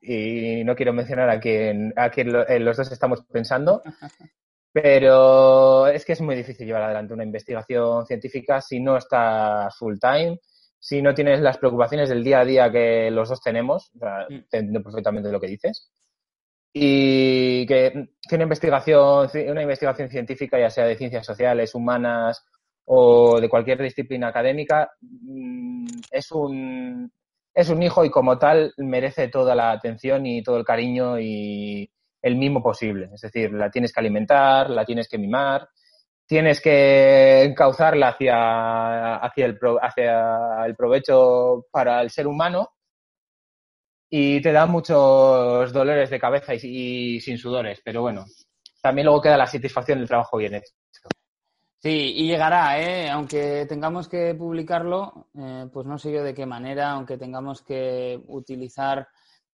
y 0.00 0.62
no 0.62 0.76
quiero 0.76 0.92
mencionar 0.92 1.28
a 1.28 1.40
quién, 1.40 1.92
a 1.96 2.10
quién 2.10 2.32
eh, 2.46 2.60
los 2.60 2.76
dos 2.76 2.92
estamos 2.92 3.22
pensando, 3.22 3.82
pero 4.72 5.88
es 5.88 6.04
que 6.04 6.12
es 6.12 6.20
muy 6.20 6.36
difícil 6.36 6.64
llevar 6.64 6.84
adelante 6.84 7.12
una 7.12 7.24
investigación 7.24 8.06
científica 8.06 8.60
si 8.60 8.78
no 8.78 8.96
estás 8.96 9.76
full 9.76 9.96
time, 10.00 10.38
si 10.78 11.02
no 11.02 11.12
tienes 11.12 11.40
las 11.40 11.58
preocupaciones 11.58 12.08
del 12.08 12.22
día 12.22 12.38
a 12.38 12.44
día 12.44 12.70
que 12.70 13.10
los 13.10 13.28
dos 13.28 13.40
tenemos, 13.40 13.90
o 13.96 13.98
sea, 13.98 14.26
mm. 14.28 14.34
entiendo 14.52 14.82
perfectamente 14.84 15.32
lo 15.32 15.40
que 15.40 15.48
dices. 15.48 15.90
Y 16.72 17.66
que, 17.66 18.10
que 18.28 18.34
una 18.36 18.44
investigación, 18.44 19.28
una 19.48 19.62
investigación 19.62 20.08
científica, 20.08 20.56
ya 20.60 20.70
sea 20.70 20.84
de 20.84 20.94
ciencias 20.94 21.26
sociales, 21.26 21.74
humanas 21.74 22.44
o 22.86 23.40
de 23.40 23.48
cualquier 23.48 23.82
disciplina 23.82 24.28
académica, 24.28 24.90
mm, 25.00 25.86
es 26.10 26.32
un, 26.32 27.12
es 27.54 27.68
un 27.70 27.82
hijo 27.82 28.04
y 28.04 28.10
como 28.10 28.38
tal 28.38 28.72
merece 28.78 29.28
toda 29.28 29.54
la 29.54 29.72
atención 29.72 30.26
y 30.26 30.42
todo 30.42 30.56
el 30.58 30.64
cariño 30.64 31.18
y 31.18 31.90
el 32.22 32.36
mimo 32.36 32.62
posible. 32.62 33.10
Es 33.14 33.20
decir, 33.22 33.52
la 33.52 33.70
tienes 33.70 33.92
que 33.92 34.00
alimentar, 34.00 34.70
la 34.70 34.84
tienes 34.84 35.08
que 35.08 35.18
mimar, 35.18 35.68
tienes 36.26 36.60
que 36.60 37.44
encauzarla 37.44 38.08
hacia, 38.08 39.16
hacia, 39.16 39.46
el, 39.46 39.58
hacia 39.80 40.66
el 40.66 40.76
provecho 40.76 41.66
para 41.70 42.02
el 42.02 42.10
ser 42.10 42.26
humano 42.26 42.70
y 44.10 44.40
te 44.40 44.52
da 44.52 44.66
muchos 44.66 45.72
dolores 45.72 46.10
de 46.10 46.20
cabeza 46.20 46.54
y, 46.54 46.58
y 47.16 47.20
sin 47.20 47.38
sudores, 47.38 47.80
pero 47.84 48.02
bueno, 48.02 48.24
también 48.82 49.06
luego 49.06 49.22
queda 49.22 49.36
la 49.36 49.46
satisfacción 49.46 49.98
del 49.98 50.08
trabajo 50.08 50.36
bien 50.36 50.54
hecho. 50.54 50.72
Sí, 51.86 52.14
y 52.16 52.26
llegará, 52.26 52.80
¿eh? 52.82 53.08
aunque 53.08 53.64
tengamos 53.68 54.08
que 54.08 54.34
publicarlo, 54.34 55.28
eh, 55.38 55.68
pues 55.72 55.86
no 55.86 55.98
sé 55.98 56.10
yo 56.10 56.24
de 56.24 56.34
qué 56.34 56.44
manera, 56.44 56.90
aunque 56.90 57.16
tengamos 57.16 57.62
que 57.62 58.20
utilizar, 58.26 59.06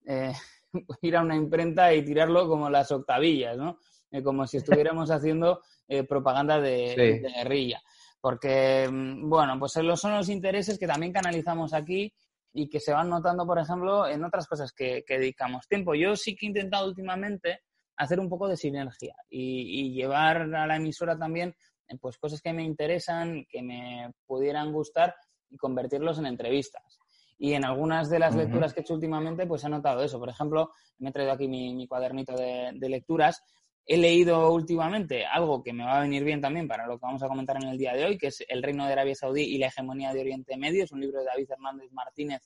eh, 0.07 0.33
ir 1.03 1.15
a 1.15 1.21
una 1.21 1.37
imprenta 1.37 1.93
y 1.93 2.03
tirarlo 2.03 2.49
como 2.49 2.71
las 2.71 2.91
octavillas, 2.91 3.59
¿no? 3.59 3.77
Eh, 4.11 4.23
como 4.23 4.47
si 4.47 4.57
estuviéramos 4.57 5.11
haciendo 5.11 5.61
propaganda 6.09 6.59
de, 6.59 7.21
guerrilla. 7.37 7.83
Porque, 8.19 8.89
mm, 8.91 9.29
bueno, 9.29 9.59
pues 9.59 9.73
son 9.73 10.15
los 10.15 10.29
intereses 10.31 10.79
que 10.79 10.87
también 10.87 11.13
canalizamos 11.13 11.75
aquí 11.75 12.15
y 12.55 12.67
que 12.71 12.81
se 12.81 12.95
van 12.95 13.11
notando, 13.11 13.47
por 13.47 13.59
ejemplo, 13.59 14.09
en 14.09 14.25
otras 14.25 14.47
cosas 14.47 14.73
que, 14.73 15.05
dedicamos 15.07 15.69
tiempo. 15.69 15.95
Yo 15.95 16.17
sí 16.17 16.35
que 16.35 16.47
he 16.47 16.49
intentado 16.49 16.89
últimamente 16.89 17.61
hacer 17.99 18.19
un 18.19 18.31
poco 18.31 18.49
de 18.49 18.57
sinergia 18.57 19.15
y 19.29 19.93
llevar 19.93 20.55
a 20.55 20.67
la 20.67 20.77
emisora 20.77 21.19
también 21.19 21.55
pues 22.01 22.19
cosas 22.19 22.41
que 22.41 22.53
me 22.53 22.65
interesan, 22.65 23.45
que 23.49 23.63
me 23.63 24.13
pudieran 24.27 24.73
gustar 24.73 25.15
y 25.51 25.57
convertirlos 25.57 26.19
en 26.19 26.27
entrevistas. 26.27 27.01
Y 27.39 27.55
en 27.55 27.65
algunas 27.65 28.09
de 28.09 28.19
las 28.19 28.37
lecturas 28.37 28.73
que 28.73 28.81
he 28.81 28.83
hecho 28.83 28.95
últimamente, 28.95 29.47
pues 29.47 29.65
he 29.65 29.69
notado 29.69 30.03
eso. 30.03 30.19
Por 30.19 30.29
ejemplo, 30.29 30.71
me 30.99 31.11
he 31.11 31.13
traído 31.13 31.33
aquí 31.33 31.49
mi, 31.49 31.87
cuadernito 31.89 32.35
de, 32.35 32.89
lecturas. 32.89 33.43
He 33.85 33.97
leído 33.97 34.53
últimamente 34.53 35.27
algo 35.27 35.61
que 35.61 35.73
me 35.73 35.85
va 35.85 35.99
a 35.99 36.03
venir 36.03 36.23
bien 36.23 36.41
también 36.41 36.69
para 36.69 36.87
lo 36.87 36.99
que 36.99 37.07
vamos 37.07 37.23
a 37.23 37.27
comentar 37.27 37.57
en 37.57 37.69
el 37.69 37.79
día 37.79 37.95
de 37.95 38.05
hoy, 38.05 38.17
que 38.17 38.29
es 38.29 38.45
El 38.49 38.63
Reino 38.63 38.87
de 38.87 38.93
Arabia 38.93 39.17
Saudí 39.17 39.43
y 39.43 39.59
la 39.59 39.67
hegemonía 39.67 40.13
de 40.13 40.21
Oriente 40.21 40.57
Medio. 40.57 40.85
Es 40.85 40.93
un 40.93 41.01
libro 41.01 41.19
de 41.19 41.25
David 41.25 41.51
Hernández 41.51 41.91
Martínez 41.91 42.43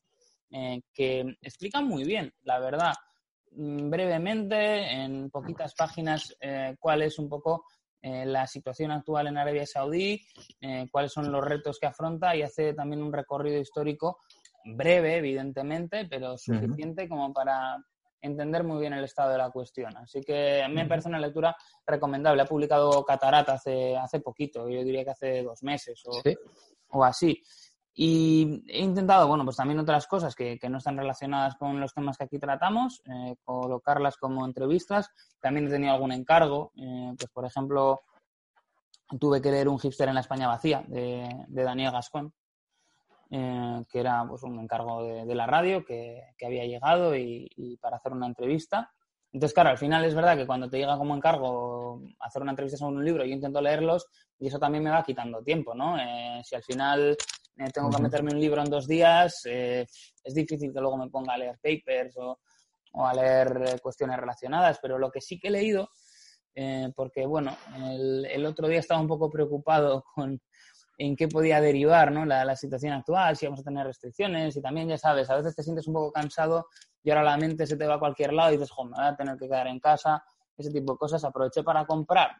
eh, 0.50 0.80
que 0.94 1.36
explica 1.42 1.82
muy 1.82 2.04
bien, 2.04 2.32
la 2.44 2.58
verdad, 2.58 2.94
mm, 3.50 3.90
brevemente, 3.90 4.92
en 4.92 5.28
poquitas 5.28 5.74
páginas, 5.74 6.34
eh, 6.40 6.74
cuál 6.80 7.02
es 7.02 7.18
un 7.18 7.28
poco 7.28 7.64
eh, 8.06 8.24
la 8.24 8.46
situación 8.46 8.92
actual 8.92 9.26
en 9.26 9.36
Arabia 9.36 9.66
Saudí, 9.66 10.24
eh, 10.60 10.86
cuáles 10.92 11.12
son 11.12 11.32
los 11.32 11.44
retos 11.44 11.80
que 11.80 11.86
afronta 11.86 12.36
y 12.36 12.42
hace 12.42 12.72
también 12.72 13.02
un 13.02 13.12
recorrido 13.12 13.60
histórico 13.60 14.20
breve, 14.64 15.16
evidentemente, 15.16 16.04
pero 16.04 16.38
suficiente 16.38 17.08
como 17.08 17.32
para 17.32 17.84
entender 18.20 18.62
muy 18.62 18.78
bien 18.78 18.92
el 18.92 19.02
estado 19.02 19.32
de 19.32 19.38
la 19.38 19.50
cuestión. 19.50 19.96
Así 19.96 20.20
que 20.20 20.62
a 20.62 20.68
mí 20.68 20.76
me 20.76 20.86
parece 20.86 21.08
una 21.08 21.18
lectura 21.18 21.56
recomendable. 21.84 22.42
Ha 22.42 22.46
publicado 22.46 23.04
Catarata 23.04 23.54
hace, 23.54 23.96
hace 23.96 24.20
poquito, 24.20 24.68
yo 24.68 24.84
diría 24.84 25.02
que 25.02 25.10
hace 25.10 25.42
dos 25.42 25.64
meses 25.64 26.00
o, 26.06 26.22
o 26.90 27.02
así. 27.04 27.42
Y 27.98 28.62
he 28.68 28.80
intentado, 28.82 29.26
bueno, 29.26 29.42
pues 29.44 29.56
también 29.56 29.78
otras 29.78 30.06
cosas 30.06 30.34
que, 30.34 30.58
no 30.68 30.76
están 30.76 30.98
relacionadas 30.98 31.56
con 31.56 31.80
los 31.80 31.94
temas 31.94 32.18
que 32.18 32.24
aquí 32.24 32.38
tratamos, 32.38 33.00
eh, 33.06 33.36
colocarlas 33.42 34.18
como 34.18 34.44
entrevistas. 34.44 35.10
También 35.40 35.66
he 35.66 35.70
tenido 35.70 35.94
algún 35.94 36.12
encargo, 36.12 36.72
eh, 36.76 37.14
pues 37.18 37.30
por 37.32 37.46
ejemplo, 37.46 38.02
tuve 39.18 39.40
que 39.40 39.50
leer 39.50 39.70
Un 39.70 39.78
hipster 39.78 40.08
en 40.08 40.14
la 40.14 40.20
España 40.20 40.46
vacía 40.46 40.84
de, 40.86 41.46
Daniel 41.48 41.90
Gascón, 41.90 42.34
eh, 43.30 43.82
que 43.90 44.00
era 44.00 44.26
pues, 44.28 44.42
un 44.42 44.60
encargo 44.60 45.02
de, 45.02 45.34
la 45.34 45.46
radio 45.46 45.82
que, 45.82 46.20
había 46.44 46.66
llegado 46.66 47.16
y, 47.16 47.48
y, 47.56 47.78
para 47.78 47.96
hacer 47.96 48.12
una 48.12 48.26
entrevista. 48.26 48.92
Entonces, 49.32 49.54
claro, 49.54 49.70
al 49.70 49.78
final 49.78 50.04
es 50.04 50.14
verdad 50.14 50.36
que 50.36 50.46
cuando 50.46 50.68
te 50.68 50.76
llega 50.76 50.98
como 50.98 51.16
encargo 51.16 52.02
hacer 52.20 52.42
una 52.42 52.52
entrevista 52.52 52.76
sobre 52.76 52.96
un 52.96 53.04
libro, 53.06 53.24
yo 53.24 53.32
intento 53.32 53.62
leerlos 53.62 54.06
y 54.38 54.48
eso 54.48 54.58
también 54.58 54.84
me 54.84 54.90
va 54.90 55.02
quitando 55.02 55.42
tiempo, 55.42 55.74
¿no? 55.74 55.96
si 56.42 56.54
al 56.54 56.62
final 56.62 57.16
eh, 57.58 57.70
tengo 57.72 57.90
que 57.90 58.02
meterme 58.02 58.32
un 58.32 58.40
libro 58.40 58.60
en 58.60 58.70
dos 58.70 58.86
días, 58.86 59.42
eh, 59.46 59.86
es 60.22 60.34
difícil 60.34 60.72
que 60.72 60.80
luego 60.80 60.96
me 60.96 61.08
ponga 61.08 61.34
a 61.34 61.38
leer 61.38 61.58
papers 61.62 62.16
o, 62.18 62.38
a 62.94 63.14
leer 63.14 63.62
eh, 63.66 63.78
cuestiones 63.80 64.18
relacionadas, 64.18 64.78
pero 64.80 64.98
lo 64.98 65.10
que 65.10 65.20
sí 65.20 65.38
que 65.38 65.48
he 65.48 65.50
leído, 65.50 65.90
porque 66.94 67.26
bueno, 67.26 67.54
el, 67.76 68.46
otro 68.46 68.66
día 68.66 68.78
estaba 68.78 68.98
un 68.98 69.06
poco 69.06 69.28
preocupado 69.28 70.04
con 70.14 70.40
en 70.98 71.14
qué 71.14 71.28
podía 71.28 71.60
derivar 71.60 72.10
¿no? 72.10 72.24
la, 72.24 72.56
situación 72.56 72.94
actual, 72.94 73.36
si 73.36 73.44
vamos 73.44 73.60
a 73.60 73.64
tener 73.64 73.86
restricciones 73.86 74.56
y 74.56 74.62
también 74.62 74.88
ya 74.88 74.96
sabes, 74.96 75.28
a 75.28 75.36
veces 75.36 75.54
te 75.54 75.62
sientes 75.62 75.86
un 75.86 75.92
poco 75.92 76.12
cansado 76.12 76.68
y 77.02 77.10
ahora 77.10 77.22
la 77.22 77.36
mente 77.36 77.66
se 77.66 77.76
te 77.76 77.86
va 77.86 77.96
a 77.96 77.98
cualquier 77.98 78.32
lado 78.32 78.48
y 78.48 78.56
dices, 78.56 78.70
joder, 78.70 78.92
me 78.92 78.96
voy 78.96 79.06
a 79.06 79.14
tener 79.14 79.36
que 79.36 79.46
quedar 79.46 79.66
en 79.66 79.78
casa, 79.78 80.24
ese 80.56 80.70
tipo 80.70 80.92
de 80.92 80.98
cosas. 80.98 81.22
Aproveché 81.24 81.62
para 81.62 81.84
comprar 81.86 82.30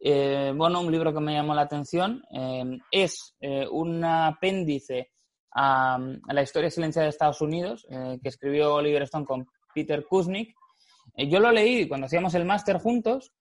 eh, 0.00 0.52
bueno, 0.56 0.80
un 0.80 0.90
libro 0.90 1.12
que 1.12 1.20
me 1.20 1.34
llamó 1.34 1.54
la 1.54 1.62
atención 1.62 2.22
eh, 2.32 2.78
es 2.90 3.36
eh, 3.40 3.66
un 3.70 4.02
apéndice 4.04 5.10
a, 5.52 5.96
a 5.96 6.32
la 6.32 6.42
historia 6.42 6.70
silenciada 6.70 7.04
de 7.04 7.10
Estados 7.10 7.40
Unidos, 7.40 7.86
eh, 7.90 8.18
que 8.22 8.28
escribió 8.28 8.74
Oliver 8.74 9.02
Stone 9.02 9.26
con 9.26 9.46
Peter 9.74 10.04
Kuznick. 10.06 10.54
Yo 11.16 11.40
lo 11.40 11.50
leí 11.52 11.86
cuando 11.86 12.06
hacíamos 12.06 12.34
el 12.34 12.44
máster 12.44 12.78
juntos. 12.78 13.32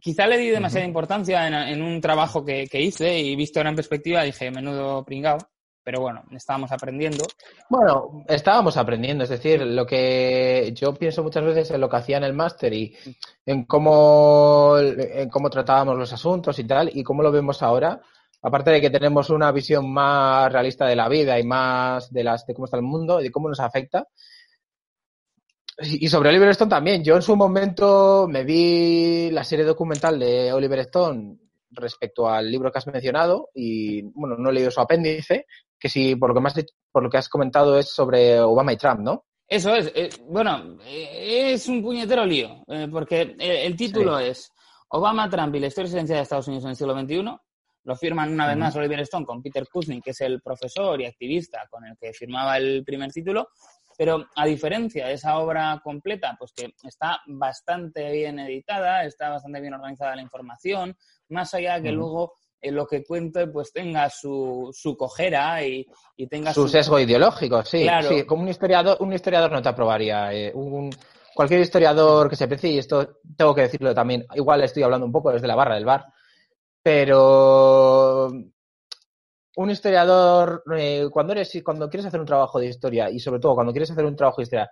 Quizá 0.00 0.26
le 0.26 0.38
di 0.38 0.48
demasiada 0.48 0.86
importancia 0.86 1.46
en, 1.46 1.54
en 1.54 1.82
un 1.82 2.00
trabajo 2.00 2.44
que, 2.44 2.66
que 2.66 2.80
hice 2.80 3.18
y 3.18 3.36
visto 3.36 3.58
ahora 3.58 3.70
en 3.70 3.76
perspectiva 3.76 4.22
dije, 4.22 4.50
menudo 4.50 5.04
pringao. 5.04 5.38
Pero 5.84 6.00
bueno, 6.00 6.22
estábamos 6.30 6.70
aprendiendo. 6.70 7.24
Bueno, 7.68 8.24
estábamos 8.28 8.76
aprendiendo, 8.76 9.24
es 9.24 9.30
decir, 9.30 9.62
lo 9.62 9.84
que 9.84 10.72
yo 10.74 10.94
pienso 10.94 11.22
muchas 11.24 11.44
veces 11.44 11.70
en 11.72 11.80
lo 11.80 11.88
que 11.88 11.96
hacía 11.96 12.18
en 12.18 12.24
el 12.24 12.34
máster 12.34 12.72
y 12.72 12.94
en 13.44 13.64
cómo, 13.64 14.76
en 14.78 15.28
cómo 15.28 15.50
tratábamos 15.50 15.98
los 15.98 16.12
asuntos 16.12 16.58
y 16.58 16.64
tal, 16.64 16.90
y 16.92 17.02
cómo 17.02 17.22
lo 17.22 17.32
vemos 17.32 17.62
ahora. 17.62 18.00
Aparte 18.42 18.70
de 18.70 18.80
que 18.80 18.90
tenemos 18.90 19.30
una 19.30 19.52
visión 19.52 19.92
más 19.92 20.52
realista 20.52 20.86
de 20.86 20.96
la 20.96 21.08
vida 21.08 21.38
y 21.38 21.44
más 21.44 22.12
de 22.12 22.24
las 22.24 22.46
de 22.46 22.54
cómo 22.54 22.64
está 22.66 22.76
el 22.76 22.82
mundo 22.82 23.20
y 23.20 23.24
de 23.24 23.30
cómo 23.30 23.48
nos 23.48 23.60
afecta. 23.60 24.06
Y 25.78 26.08
sobre 26.08 26.28
Oliver 26.28 26.50
Stone 26.50 26.68
también. 26.70 27.02
Yo 27.02 27.16
en 27.16 27.22
su 27.22 27.34
momento 27.34 28.26
me 28.28 28.44
vi 28.44 29.30
la 29.30 29.42
serie 29.42 29.64
documental 29.64 30.18
de 30.18 30.52
Oliver 30.52 30.80
Stone 30.80 31.38
respecto 31.72 32.28
al 32.28 32.50
libro 32.50 32.70
que 32.70 32.78
has 32.78 32.86
mencionado 32.86 33.50
y 33.54 34.02
bueno, 34.02 34.36
no 34.36 34.50
he 34.50 34.52
leído 34.52 34.70
su 34.70 34.80
apéndice, 34.80 35.46
que 35.82 35.88
sí, 35.88 36.14
por 36.14 36.30
lo 36.30 36.34
que, 36.36 36.40
más, 36.40 36.54
por 36.92 37.02
lo 37.02 37.10
que 37.10 37.18
has 37.18 37.28
comentado 37.28 37.76
es 37.76 37.90
sobre 37.90 38.38
Obama 38.40 38.72
y 38.72 38.76
Trump, 38.76 39.00
¿no? 39.00 39.24
Eso 39.48 39.74
es. 39.74 39.90
eh, 39.96 40.08
bueno, 40.28 40.78
eh, 40.86 41.50
es 41.52 41.68
un 41.68 41.82
puñetero 41.82 42.24
lío, 42.24 42.62
eh, 42.68 42.86
porque 42.90 43.22
el, 43.22 43.40
el 43.40 43.76
título 43.76 44.16
es 44.20 44.48
Obama, 44.90 45.28
Trump 45.28 45.52
y 45.56 45.58
la 45.58 45.66
historia 45.66 45.90
silenciada 45.90 46.20
de 46.20 46.22
Estados 46.22 46.46
Unidos 46.46 46.64
en 46.64 46.70
el 46.70 46.76
siglo 46.76 46.98
XXI. 46.98 47.36
Lo 47.84 47.96
firman 47.96 48.32
una 48.32 48.46
vez 48.46 48.56
más 48.56 48.76
Oliver 48.76 49.00
Stone 49.00 49.26
con 49.26 49.42
Peter 49.42 49.66
Kuznick, 49.68 50.04
que 50.04 50.10
es 50.12 50.20
el 50.20 50.40
profesor 50.40 51.00
y 51.00 51.06
activista 51.06 51.66
con 51.68 51.84
el 51.84 51.96
que 51.98 52.12
firmaba 52.12 52.56
el 52.56 52.84
primer 52.84 53.10
título. 53.10 53.48
Pero 53.98 54.24
a 54.36 54.46
diferencia 54.46 55.08
de 55.08 55.14
esa 55.14 55.36
obra 55.38 55.80
completa, 55.82 56.36
pues 56.38 56.52
que 56.52 56.72
está 56.84 57.20
bastante 57.26 58.08
bien 58.12 58.38
editada, 58.38 59.04
está 59.04 59.30
bastante 59.30 59.60
bien 59.60 59.74
organizada 59.74 60.14
la 60.14 60.22
información, 60.22 60.96
más 61.30 61.52
allá 61.54 61.82
que 61.82 61.88
Ujú. 61.88 61.96
luego 61.96 62.34
en 62.62 62.74
lo 62.76 62.86
que 62.86 63.04
cuente 63.04 63.48
pues 63.48 63.72
tenga 63.72 64.08
su, 64.08 64.70
su 64.72 64.96
cojera 64.96 65.62
y, 65.66 65.84
y 66.16 66.26
tenga 66.28 66.54
Su 66.54 66.68
sesgo 66.68 66.98
ideológico, 67.00 67.64
sí. 67.64 67.82
Claro. 67.82 68.08
sí. 68.08 68.24
Como 68.24 68.42
un 68.42 68.48
historiador, 68.48 68.96
un 69.00 69.12
historiador 69.12 69.50
no 69.52 69.60
te 69.60 69.68
aprobaría. 69.68 70.32
eh, 70.32 70.52
un, 70.54 70.88
cualquier 71.34 71.60
historiador 71.60 72.28
que 72.30 72.36
se 72.36 72.46
precie, 72.46 72.70
y 72.70 72.78
esto 72.78 73.18
tengo 73.36 73.54
que 73.54 73.62
decirlo 73.62 73.94
también, 73.94 74.24
igual 74.34 74.62
estoy 74.62 74.82
hablando 74.82 75.06
un 75.06 75.12
poco 75.12 75.32
desde 75.32 75.46
la 75.46 75.54
barra 75.56 75.74
del 75.76 75.84
bar, 75.86 76.04
pero 76.82 78.30
un 79.56 79.70
historiador, 79.70 80.62
eh, 80.76 81.08
cuando 81.10 81.32
eres, 81.32 81.52
cuando 81.64 81.88
quieres 81.88 82.06
hacer 82.06 82.20
un 82.20 82.26
trabajo 82.26 82.58
de 82.58 82.66
historia, 82.66 83.10
y 83.10 83.18
sobre 83.18 83.40
todo 83.40 83.54
cuando 83.54 83.72
quieres 83.72 83.90
hacer 83.90 84.04
un 84.04 84.16
trabajo 84.16 84.38
de 84.38 84.44
historia 84.44 84.70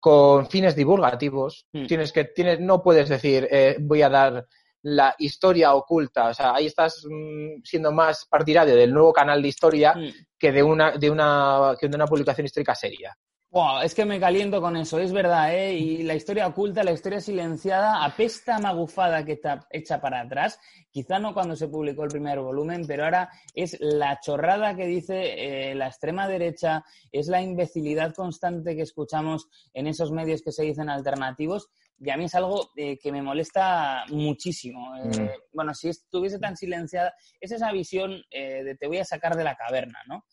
con 0.00 0.46
fines 0.48 0.76
divulgativos, 0.76 1.66
Mm. 1.72 1.86
tienes 1.86 2.12
que, 2.12 2.24
tienes, 2.24 2.60
no 2.60 2.82
puedes 2.82 3.08
decir 3.08 3.48
eh, 3.50 3.76
voy 3.80 4.02
a 4.02 4.08
dar 4.08 4.46
la 4.84 5.14
historia 5.18 5.74
oculta. 5.74 6.28
O 6.28 6.34
sea, 6.34 6.54
ahí 6.54 6.66
estás 6.66 7.04
mm, 7.08 7.62
siendo 7.64 7.90
más 7.90 8.26
partidario 8.26 8.76
del 8.76 8.92
nuevo 8.92 9.12
canal 9.12 9.42
de 9.42 9.48
historia 9.48 9.94
Mm. 9.94 10.10
que 10.38 10.52
de 10.52 10.62
una, 10.62 10.92
de 10.92 11.10
una, 11.10 11.74
que 11.78 11.88
de 11.88 11.96
una 11.96 12.06
publicación 12.06 12.44
histórica 12.46 12.74
seria. 12.74 13.16
Buah, 13.50 13.84
es 13.84 13.94
que 13.94 14.04
me 14.04 14.18
caliento 14.18 14.60
con 14.60 14.76
eso, 14.76 14.98
es 14.98 15.12
verdad, 15.12 15.54
¿eh? 15.54 15.74
Y 15.74 16.02
la 16.02 16.16
historia 16.16 16.48
oculta, 16.48 16.82
la 16.82 16.90
historia 16.90 17.20
silenciada, 17.20 18.04
apesta 18.04 18.58
magufada 18.58 19.24
que 19.24 19.34
está 19.34 19.64
hecha 19.70 20.00
para 20.00 20.22
atrás. 20.22 20.58
Quizá 20.90 21.20
no 21.20 21.32
cuando 21.32 21.54
se 21.54 21.68
publicó 21.68 22.02
el 22.02 22.10
primer 22.10 22.40
volumen, 22.40 22.84
pero 22.84 23.04
ahora 23.04 23.30
es 23.54 23.76
la 23.80 24.18
chorrada 24.20 24.74
que 24.74 24.86
dice 24.86 25.70
eh, 25.70 25.74
la 25.76 25.86
extrema 25.86 26.26
derecha, 26.26 26.84
es 27.12 27.28
la 27.28 27.40
imbecilidad 27.40 28.12
constante 28.12 28.74
que 28.74 28.82
escuchamos 28.82 29.46
en 29.72 29.86
esos 29.86 30.10
medios 30.10 30.42
que 30.42 30.50
se 30.50 30.64
dicen 30.64 30.88
alternativos. 30.88 31.68
Y 31.98 32.10
a 32.10 32.16
mí 32.16 32.24
es 32.24 32.34
algo 32.34 32.70
eh, 32.76 32.98
que 32.98 33.12
me 33.12 33.22
molesta 33.22 34.04
muchísimo. 34.10 34.94
Eh, 34.96 35.02
Mm. 35.04 35.28
Bueno, 35.52 35.74
si 35.74 35.88
estuviese 35.88 36.38
tan 36.38 36.56
silenciada, 36.56 37.14
es 37.40 37.52
esa 37.52 37.70
visión 37.72 38.22
eh, 38.30 38.64
de 38.64 38.74
te 38.76 38.86
voy 38.86 38.98
a 38.98 39.04
sacar 39.04 39.36
de 39.36 39.44
la 39.44 39.54
caverna, 39.54 40.00
¿no? 40.06 40.24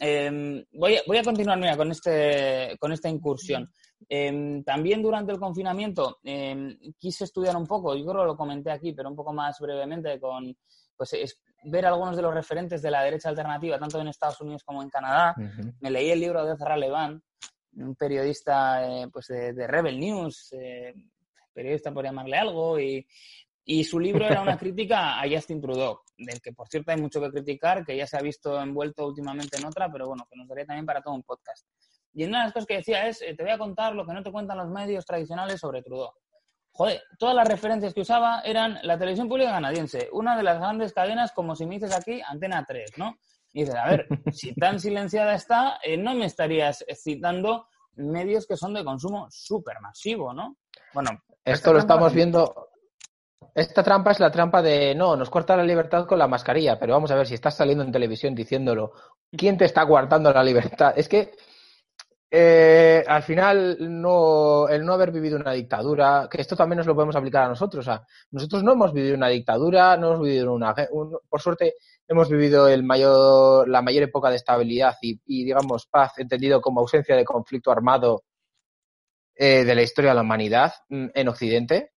Eh, 0.00 0.64
voy, 0.72 0.96
a, 0.96 1.00
voy 1.06 1.18
a 1.18 1.22
continuar 1.22 1.58
mira, 1.58 1.76
con, 1.76 1.90
este, 1.90 2.76
con 2.80 2.92
esta 2.92 3.08
incursión. 3.08 3.70
Eh, 4.08 4.62
también 4.64 5.02
durante 5.02 5.32
el 5.32 5.38
confinamiento 5.38 6.18
eh, 6.24 6.76
quise 6.98 7.24
estudiar 7.24 7.56
un 7.56 7.66
poco, 7.66 7.94
yo 7.94 8.04
creo 8.04 8.22
que 8.22 8.26
lo 8.26 8.36
comenté 8.36 8.70
aquí, 8.70 8.92
pero 8.92 9.08
un 9.08 9.16
poco 9.16 9.32
más 9.32 9.58
brevemente, 9.60 10.18
con 10.18 10.56
pues, 10.96 11.12
es, 11.12 11.40
ver 11.64 11.86
algunos 11.86 12.16
de 12.16 12.22
los 12.22 12.34
referentes 12.34 12.82
de 12.82 12.90
la 12.90 13.02
derecha 13.02 13.28
alternativa, 13.28 13.78
tanto 13.78 14.00
en 14.00 14.08
Estados 14.08 14.40
Unidos 14.40 14.64
como 14.64 14.82
en 14.82 14.88
Canadá. 14.88 15.34
Me 15.80 15.90
leí 15.90 16.10
el 16.10 16.20
libro 16.20 16.44
de 16.44 16.54
Ezra 16.54 16.76
Levant, 16.76 17.22
un 17.76 17.94
periodista 17.94 18.86
eh, 18.86 19.08
pues 19.12 19.26
de, 19.28 19.52
de, 19.52 19.66
Rebel 19.66 19.98
News, 19.98 20.52
eh, 20.52 20.94
periodista 21.52 21.92
por 21.92 22.04
llamarle 22.04 22.36
algo, 22.36 22.78
y, 22.78 23.06
y 23.64 23.84
su 23.84 23.98
libro 23.98 24.26
era 24.26 24.42
una 24.42 24.58
crítica 24.58 25.20
a 25.20 25.28
Justin 25.28 25.60
Trudeau, 25.60 26.00
del 26.16 26.40
que 26.40 26.52
por 26.52 26.68
cierto 26.68 26.90
hay 26.90 27.00
mucho 27.00 27.20
que 27.20 27.30
criticar, 27.30 27.84
que 27.84 27.96
ya 27.96 28.06
se 28.06 28.16
ha 28.16 28.20
visto 28.20 28.60
envuelto 28.60 29.06
últimamente 29.06 29.58
en 29.58 29.66
otra, 29.66 29.90
pero 29.90 30.08
bueno, 30.08 30.26
que 30.28 30.36
nos 30.36 30.48
daría 30.48 30.66
también 30.66 30.86
para 30.86 31.02
todo 31.02 31.14
un 31.14 31.22
podcast. 31.22 31.66
Y 32.14 32.24
una 32.24 32.38
de 32.40 32.44
las 32.44 32.52
cosas 32.52 32.66
que 32.66 32.76
decía 32.76 33.06
es, 33.08 33.22
eh, 33.22 33.34
te 33.34 33.42
voy 33.42 33.52
a 33.52 33.58
contar 33.58 33.94
lo 33.94 34.06
que 34.06 34.12
no 34.12 34.22
te 34.22 34.30
cuentan 34.30 34.58
los 34.58 34.68
medios 34.68 35.06
tradicionales 35.06 35.60
sobre 35.60 35.82
Trudeau. 35.82 36.12
Joder, 36.74 37.02
todas 37.18 37.34
las 37.34 37.46
referencias 37.46 37.92
que 37.92 38.00
usaba 38.00 38.40
eran 38.40 38.78
la 38.82 38.98
televisión 38.98 39.28
pública 39.28 39.50
canadiense, 39.50 40.08
una 40.12 40.36
de 40.36 40.42
las 40.42 40.58
grandes 40.58 40.92
cadenas, 40.92 41.32
como 41.32 41.54
si 41.54 41.66
me 41.66 41.74
dices 41.74 41.94
aquí, 41.94 42.20
Antena 42.26 42.64
3, 42.66 42.92
¿no? 42.96 43.18
Y 43.52 43.60
dices, 43.60 43.74
a 43.74 43.88
ver, 43.88 44.06
si 44.32 44.54
tan 44.54 44.80
silenciada 44.80 45.34
está, 45.34 45.78
eh, 45.82 45.96
no 45.96 46.14
me 46.14 46.26
estarías 46.26 46.84
citando 46.94 47.66
medios 47.96 48.46
que 48.46 48.56
son 48.56 48.74
de 48.74 48.84
consumo 48.84 49.26
súper 49.30 49.80
masivo, 49.80 50.32
¿no? 50.32 50.56
Bueno, 50.94 51.10
esto 51.44 51.72
lo 51.72 51.78
estamos 51.78 52.12
viendo. 52.12 52.68
Esta 53.54 53.82
trampa 53.82 54.12
es 54.12 54.20
la 54.20 54.30
trampa 54.30 54.62
de 54.62 54.94
no, 54.94 55.14
nos 55.16 55.28
corta 55.28 55.56
la 55.56 55.64
libertad 55.64 56.06
con 56.06 56.18
la 56.18 56.26
mascarilla, 56.26 56.78
pero 56.78 56.94
vamos 56.94 57.10
a 57.10 57.16
ver 57.16 57.26
si 57.26 57.34
estás 57.34 57.56
saliendo 57.56 57.84
en 57.84 57.92
televisión 57.92 58.34
diciéndolo. 58.34 58.92
¿Quién 59.30 59.58
te 59.58 59.66
está 59.66 59.86
coartando 59.86 60.32
la 60.32 60.42
libertad? 60.42 60.94
Es 60.96 61.08
que 61.08 61.32
eh, 62.34 63.04
al 63.06 63.22
final 63.22 63.76
no, 64.00 64.66
el 64.66 64.86
no 64.86 64.94
haber 64.94 65.12
vivido 65.12 65.36
una 65.36 65.52
dictadura, 65.52 66.28
que 66.30 66.40
esto 66.40 66.56
también 66.56 66.78
nos 66.78 66.86
lo 66.86 66.94
podemos 66.94 67.14
aplicar 67.14 67.44
a 67.44 67.48
nosotros. 67.48 67.86
O 67.86 67.90
sea, 67.90 68.06
nosotros 68.30 68.62
no 68.62 68.72
hemos 68.72 68.94
vivido 68.94 69.16
una 69.16 69.28
dictadura, 69.28 69.98
no 69.98 70.14
hemos 70.14 70.22
vivido 70.22 70.54
una, 70.54 70.74
un, 70.92 71.18
por 71.28 71.42
suerte 71.42 71.74
hemos 72.08 72.30
vivido 72.30 72.68
el 72.68 72.84
mayor, 72.84 73.68
la 73.68 73.82
mayor 73.82 74.04
época 74.04 74.30
de 74.30 74.36
estabilidad 74.36 74.96
y, 75.02 75.20
digamos 75.26 75.86
paz, 75.86 76.12
entendido 76.16 76.62
como 76.62 76.80
ausencia 76.80 77.14
de 77.16 77.24
conflicto 77.24 77.70
armado 77.70 78.24
eh, 79.34 79.64
de 79.64 79.74
la 79.74 79.82
historia 79.82 80.12
de 80.12 80.14
la 80.14 80.22
humanidad 80.22 80.72
en 80.88 81.28
Occidente. 81.28 81.92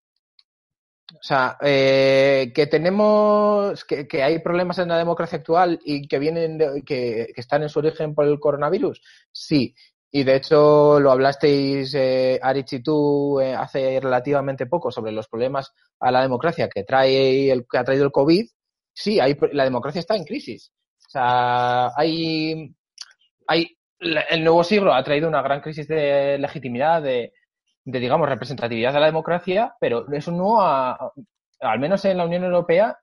O 1.13 1.21
sea, 1.21 1.57
eh, 1.61 2.51
que 2.55 2.65
tenemos, 2.65 3.85
que, 3.85 4.07
que, 4.07 4.23
hay 4.23 4.39
problemas 4.39 4.79
en 4.79 4.87
la 4.87 4.97
democracia 4.97 5.37
actual 5.37 5.79
y 5.83 6.07
que 6.07 6.17
vienen, 6.17 6.57
de, 6.57 6.81
que, 6.83 7.27
que, 7.35 7.41
están 7.41 7.61
en 7.61 7.69
su 7.69 7.79
origen 7.79 8.15
por 8.15 8.25
el 8.25 8.39
coronavirus, 8.39 8.99
sí. 9.31 9.75
Y 10.15 10.23
de 10.23 10.36
hecho 10.36 10.99
lo 10.99 11.12
hablasteis, 11.12 11.95
eh, 11.95 12.39
Arich 12.39 12.73
y 12.73 12.84
tú, 12.84 13.39
eh, 13.39 13.56
hace 13.56 13.99
relativamente 13.99 14.67
poco 14.67 14.91
sobre 14.91 15.12
los 15.12 15.28
problemas 15.28 15.73
a 15.99 16.12
la 16.12 16.21
democracia 16.21 16.69
que 16.69 16.84
trae 16.84 17.52
el, 17.52 17.65
que 17.67 17.80
ha 17.80 17.84
traído 17.84 18.06
el 18.06 18.12
COVID. 18.12 18.45
Sí, 18.93 19.19
hay, 19.19 19.36
la 19.54 19.63
democracia 19.63 19.97
está 19.97 20.15
en 20.15 20.23
crisis. 20.23 20.71
O 20.99 21.10
sea, 21.10 21.88
hay, 21.97 22.76
hay, 23.47 23.76
el 23.99 24.43
nuevo 24.43 24.63
siglo 24.63 24.93
ha 24.93 25.04
traído 25.04 25.28
una 25.28 25.41
gran 25.41 25.62
crisis 25.62 25.88
de 25.88 26.38
legitimidad, 26.38 27.02
de, 27.02 27.34
de, 27.84 27.99
digamos, 27.99 28.30
representatividad 28.30 28.93
de 28.93 28.99
la 28.99 29.08
democracia, 29.08 29.73
pero 29.80 30.06
eso 30.13 30.32
no 30.32 30.62
ha, 30.62 31.12
al 31.60 31.80
menos 31.80 32.06
en 32.06 32.17
la 32.17 32.26
Unión 32.26 32.43
Europea, 32.43 32.99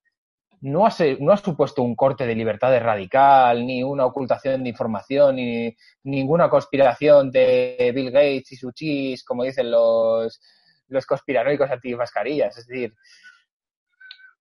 no 0.62 0.86
ha, 0.86 0.90
no 1.20 1.36
supuesto 1.36 1.82
un 1.82 1.96
corte 1.96 2.26
de 2.26 2.34
libertades 2.34 2.82
radical, 2.82 3.66
ni 3.66 3.82
una 3.82 4.06
ocultación 4.06 4.62
de 4.62 4.68
información, 4.70 5.36
ni 5.36 5.74
ninguna 6.04 6.50
conspiración 6.50 7.30
de 7.30 7.92
Bill 7.94 8.10
Gates 8.10 8.52
y 8.52 8.56
su 8.56 8.72
chis, 8.72 9.24
como 9.24 9.44
dicen 9.44 9.70
los, 9.70 10.40
los 10.88 11.06
conspiranoicos 11.06 11.70
antimascarillas. 11.70 12.58
Es 12.58 12.66
decir, 12.66 12.94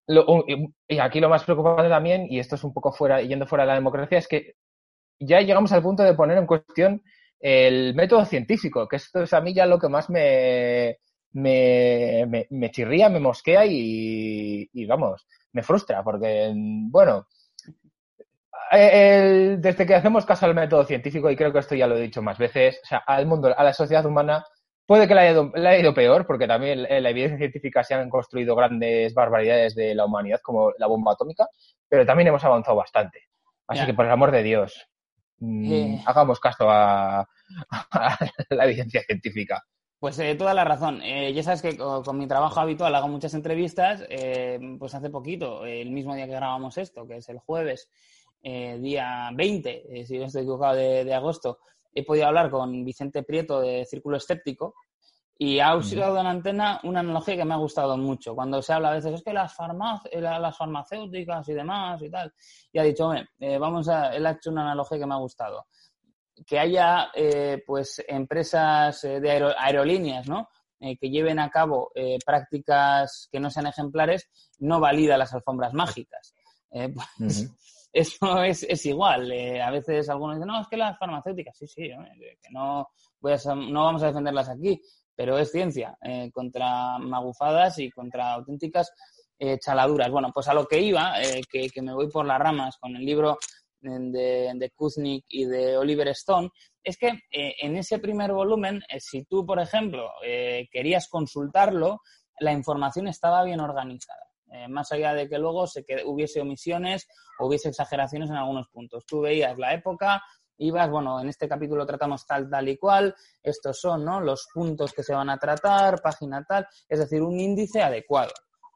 lo, 0.07 0.43
y 0.87 0.99
aquí 0.99 1.19
lo 1.19 1.29
más 1.29 1.43
preocupante 1.43 1.89
también, 1.89 2.27
y 2.29 2.39
esto 2.39 2.55
es 2.55 2.63
un 2.63 2.73
poco 2.73 2.91
fuera, 2.91 3.21
yendo 3.21 3.45
fuera 3.45 3.63
de 3.63 3.67
la 3.69 3.75
democracia, 3.75 4.17
es 4.17 4.27
que 4.27 4.55
ya 5.19 5.39
llegamos 5.41 5.71
al 5.71 5.81
punto 5.83 6.03
de 6.03 6.15
poner 6.15 6.37
en 6.37 6.47
cuestión 6.47 7.01
el 7.39 7.95
método 7.95 8.25
científico, 8.25 8.87
que 8.87 8.97
esto 8.97 9.23
es 9.23 9.33
a 9.33 9.41
mí 9.41 9.53
ya 9.53 9.65
lo 9.65 9.79
que 9.79 9.87
más 9.87 10.09
me, 10.09 10.97
me, 11.31 12.25
me, 12.27 12.47
me 12.49 12.71
chirría, 12.71 13.09
me 13.09 13.19
mosquea 13.19 13.65
y, 13.65 14.69
y, 14.73 14.85
vamos, 14.85 15.25
me 15.53 15.63
frustra, 15.63 16.03
porque, 16.03 16.51
bueno, 16.55 17.27
el, 18.71 19.61
desde 19.61 19.85
que 19.85 19.95
hacemos 19.95 20.25
caso 20.25 20.45
al 20.45 20.55
método 20.55 20.83
científico, 20.83 21.29
y 21.29 21.35
creo 21.35 21.51
que 21.51 21.59
esto 21.59 21.75
ya 21.75 21.87
lo 21.87 21.97
he 21.97 22.01
dicho 22.01 22.21
más 22.21 22.37
veces, 22.37 22.79
o 22.83 22.87
sea, 22.87 22.99
al 22.99 23.25
mundo, 23.25 23.53
a 23.55 23.63
la 23.63 23.73
sociedad 23.73 24.05
humana, 24.05 24.45
puede 24.85 25.07
que 25.07 25.15
le 25.15 25.21
haya, 25.21 25.31
ido, 25.31 25.51
le 25.53 25.69
haya 25.69 25.79
ido 25.79 25.93
peor, 25.93 26.25
porque 26.25 26.47
también 26.47 26.85
en 26.87 27.03
la 27.03 27.09
evidencia 27.09 27.37
científica 27.37 27.83
se 27.83 27.93
han 27.93 28.09
construido 28.09 28.55
grandes 28.55 29.13
barbaridades 29.13 29.75
de 29.75 29.95
la 29.95 30.05
humanidad, 30.05 30.39
como 30.43 30.71
la 30.77 30.87
bomba 30.87 31.13
atómica, 31.13 31.47
pero 31.87 32.05
también 32.05 32.27
hemos 32.27 32.43
avanzado 32.43 32.77
bastante. 32.77 33.23
Así 33.67 33.79
yeah. 33.79 33.85
que, 33.87 33.93
por 33.93 34.05
el 34.05 34.11
amor 34.11 34.31
de 34.31 34.43
Dios, 34.43 34.87
mm, 35.37 35.73
Eh. 35.73 36.03
hagamos 36.05 36.39
caso 36.39 36.69
a, 36.69 37.27
a 37.91 38.17
la 38.49 38.65
evidencia 38.65 39.01
científica. 39.01 39.63
Pues 39.99 40.17
eh, 40.19 40.35
toda 40.35 40.53
la 40.53 40.63
razón. 40.63 41.01
Eh, 41.03 41.33
ya 41.33 41.43
sabes 41.43 41.61
que 41.61 41.77
co- 41.77 42.01
con, 42.03 42.17
mi 42.17 42.27
trabajo 42.27 42.59
habitual 42.59 42.95
hago 42.95 43.07
muchas 43.07 43.33
entrevistas. 43.33 44.03
eh, 44.09 44.59
pues 44.79 44.95
hace 44.95 45.09
poquito, 45.09 45.65
el 45.65 45.91
mismo 45.91 46.15
día 46.15 46.25
que 46.25 46.31
grabamos 46.33 46.77
esto, 46.77 47.05
que 47.05 47.17
es 47.17 47.27
el 47.29 47.39
jueves, 47.39 47.89
eh, 48.41 48.77
día 48.79 49.29
20, 49.33 49.99
eh, 49.99 50.05
si 50.05 50.17
no 50.17 50.25
estoy 50.25 50.43
equivocado, 50.43 50.75
de, 50.75 51.03
de 51.03 51.13
agosto, 51.13 51.59
he 51.93 52.05
podido 52.05 52.27
hablar 52.27 52.49
con 52.49 52.85
Vicente 52.85 53.23
Prieto 53.23 53.59
de 53.59 53.85
Círculo 53.85 54.15
Escéptico 54.17 54.75
y 55.37 55.59
ha 55.59 55.75
usado 55.75 56.19
en 56.19 56.27
antena 56.27 56.79
una 56.83 56.99
analogía 57.01 57.35
que 57.35 57.45
me 57.45 57.53
ha 57.53 57.57
gustado 57.57 57.97
mucho. 57.97 58.35
Cuando 58.35 58.61
se 58.61 58.71
habla 58.73 58.91
a 58.91 58.93
veces, 58.93 59.13
es 59.15 59.23
que 59.23 59.33
las, 59.33 59.53
farmac- 59.57 60.07
eh, 60.11 60.21
la- 60.21 60.39
las 60.39 60.55
farmacéuticas 60.57 61.47
y 61.49 61.53
demás 61.53 62.01
y 62.01 62.09
tal, 62.09 62.33
y 62.71 62.79
ha 62.79 62.83
dicho, 62.83 63.05
hombre, 63.07 63.27
eh, 63.39 63.57
vamos 63.57 63.89
a, 63.89 64.15
él 64.15 64.25
ha 64.25 64.31
hecho 64.31 64.49
una 64.51 64.61
analogía 64.63 64.97
que 64.99 65.05
me 65.05 65.13
ha 65.13 65.17
gustado 65.17 65.65
que 66.45 66.59
haya 66.59 67.09
eh, 67.13 67.61
pues 67.65 68.03
empresas 68.07 69.03
eh, 69.03 69.19
de 69.19 69.31
aero- 69.31 69.55
aerolíneas 69.57 70.27
¿no? 70.27 70.49
Eh, 70.79 70.97
que 70.97 71.09
lleven 71.09 71.39
a 71.39 71.49
cabo 71.49 71.91
eh, 71.95 72.17
prácticas 72.25 73.27
que 73.31 73.39
no 73.39 73.49
sean 73.49 73.67
ejemplares 73.67 74.29
no 74.59 74.79
valida 74.79 75.17
las 75.17 75.33
alfombras 75.33 75.73
mágicas. 75.73 76.33
Eh, 76.71 76.89
pues. 77.17 77.49
Eso 77.91 78.43
es, 78.43 78.61
es 78.69 78.85
igual. 78.85 79.31
A 79.61 79.71
veces 79.71 80.07
algunos 80.09 80.35
dicen, 80.35 80.47
no, 80.47 80.61
es 80.61 80.67
que 80.67 80.77
las 80.77 80.95
farmacéuticas, 80.99 81.57
sí, 81.57 81.65
sí, 81.65 81.89
que 81.89 82.49
no, 82.51 82.87
voy 83.19 83.33
a 83.33 83.37
sa- 83.39 83.55
no 83.55 83.85
vamos 83.85 84.03
a 84.03 84.07
defenderlas 84.07 84.47
aquí, 84.47 84.79
pero 85.15 85.39
es 85.39 85.51
ciencia 85.51 85.97
contra 86.31 86.99
magufadas 86.99 87.79
y 87.79 87.89
contra 87.89 88.33
auténticas 88.33 88.93
chaladuras. 89.59 90.11
Bueno, 90.11 90.29
pues 90.31 90.47
a 90.49 90.53
lo 90.53 90.67
que 90.67 90.79
iba, 90.79 91.15
que, 91.51 91.69
que 91.69 91.81
me 91.81 91.93
voy 91.95 92.09
por 92.09 92.25
las 92.27 92.37
ramas 92.39 92.77
con 92.77 92.95
el 92.95 93.03
libro 93.03 93.39
de, 93.81 94.51
de 94.55 94.71
Kuznick 94.71 95.25
y 95.29 95.45
de 95.45 95.77
Oliver 95.77 96.07
Stone, 96.09 96.49
es 96.83 96.97
que 96.97 97.07
eh, 97.31 97.55
en 97.61 97.75
ese 97.75 97.99
primer 97.99 98.31
volumen, 98.31 98.81
eh, 98.89 98.99
si 98.99 99.23
tú, 99.25 99.45
por 99.45 99.59
ejemplo, 99.59 100.09
eh, 100.25 100.67
querías 100.71 101.07
consultarlo, 101.07 102.01
la 102.39 102.51
información 102.51 103.07
estaba 103.07 103.43
bien 103.43 103.59
organizada. 103.59 104.25
Más 104.67 104.91
allá 104.91 105.13
de 105.13 105.29
que 105.29 105.37
luego 105.37 105.67
se 105.67 105.85
que 105.85 106.03
hubiese 106.03 106.41
omisiones 106.41 107.07
o 107.37 107.45
hubiese 107.45 107.69
exageraciones 107.69 108.31
en 108.31 108.35
algunos 108.35 108.67
puntos. 108.69 109.05
Tú 109.05 109.21
veías 109.21 109.55
la 109.59 109.75
época, 109.75 110.23
ibas, 110.57 110.89
bueno, 110.89 111.21
en 111.21 111.29
este 111.29 111.47
capítulo 111.47 111.85
tratamos 111.85 112.25
tal, 112.25 112.49
tal 112.49 112.67
y 112.67 112.75
cual, 112.75 113.13
estos 113.43 113.79
son 113.79 114.03
¿no? 114.03 114.19
los 114.19 114.47
puntos 114.51 114.91
que 114.91 115.03
se 115.03 115.13
van 115.13 115.29
a 115.29 115.37
tratar, 115.37 116.01
página 116.01 116.43
tal, 116.43 116.65
es 116.87 116.97
decir, 116.97 117.21
un 117.21 117.39
índice 117.39 117.83
adecuado 117.83 118.31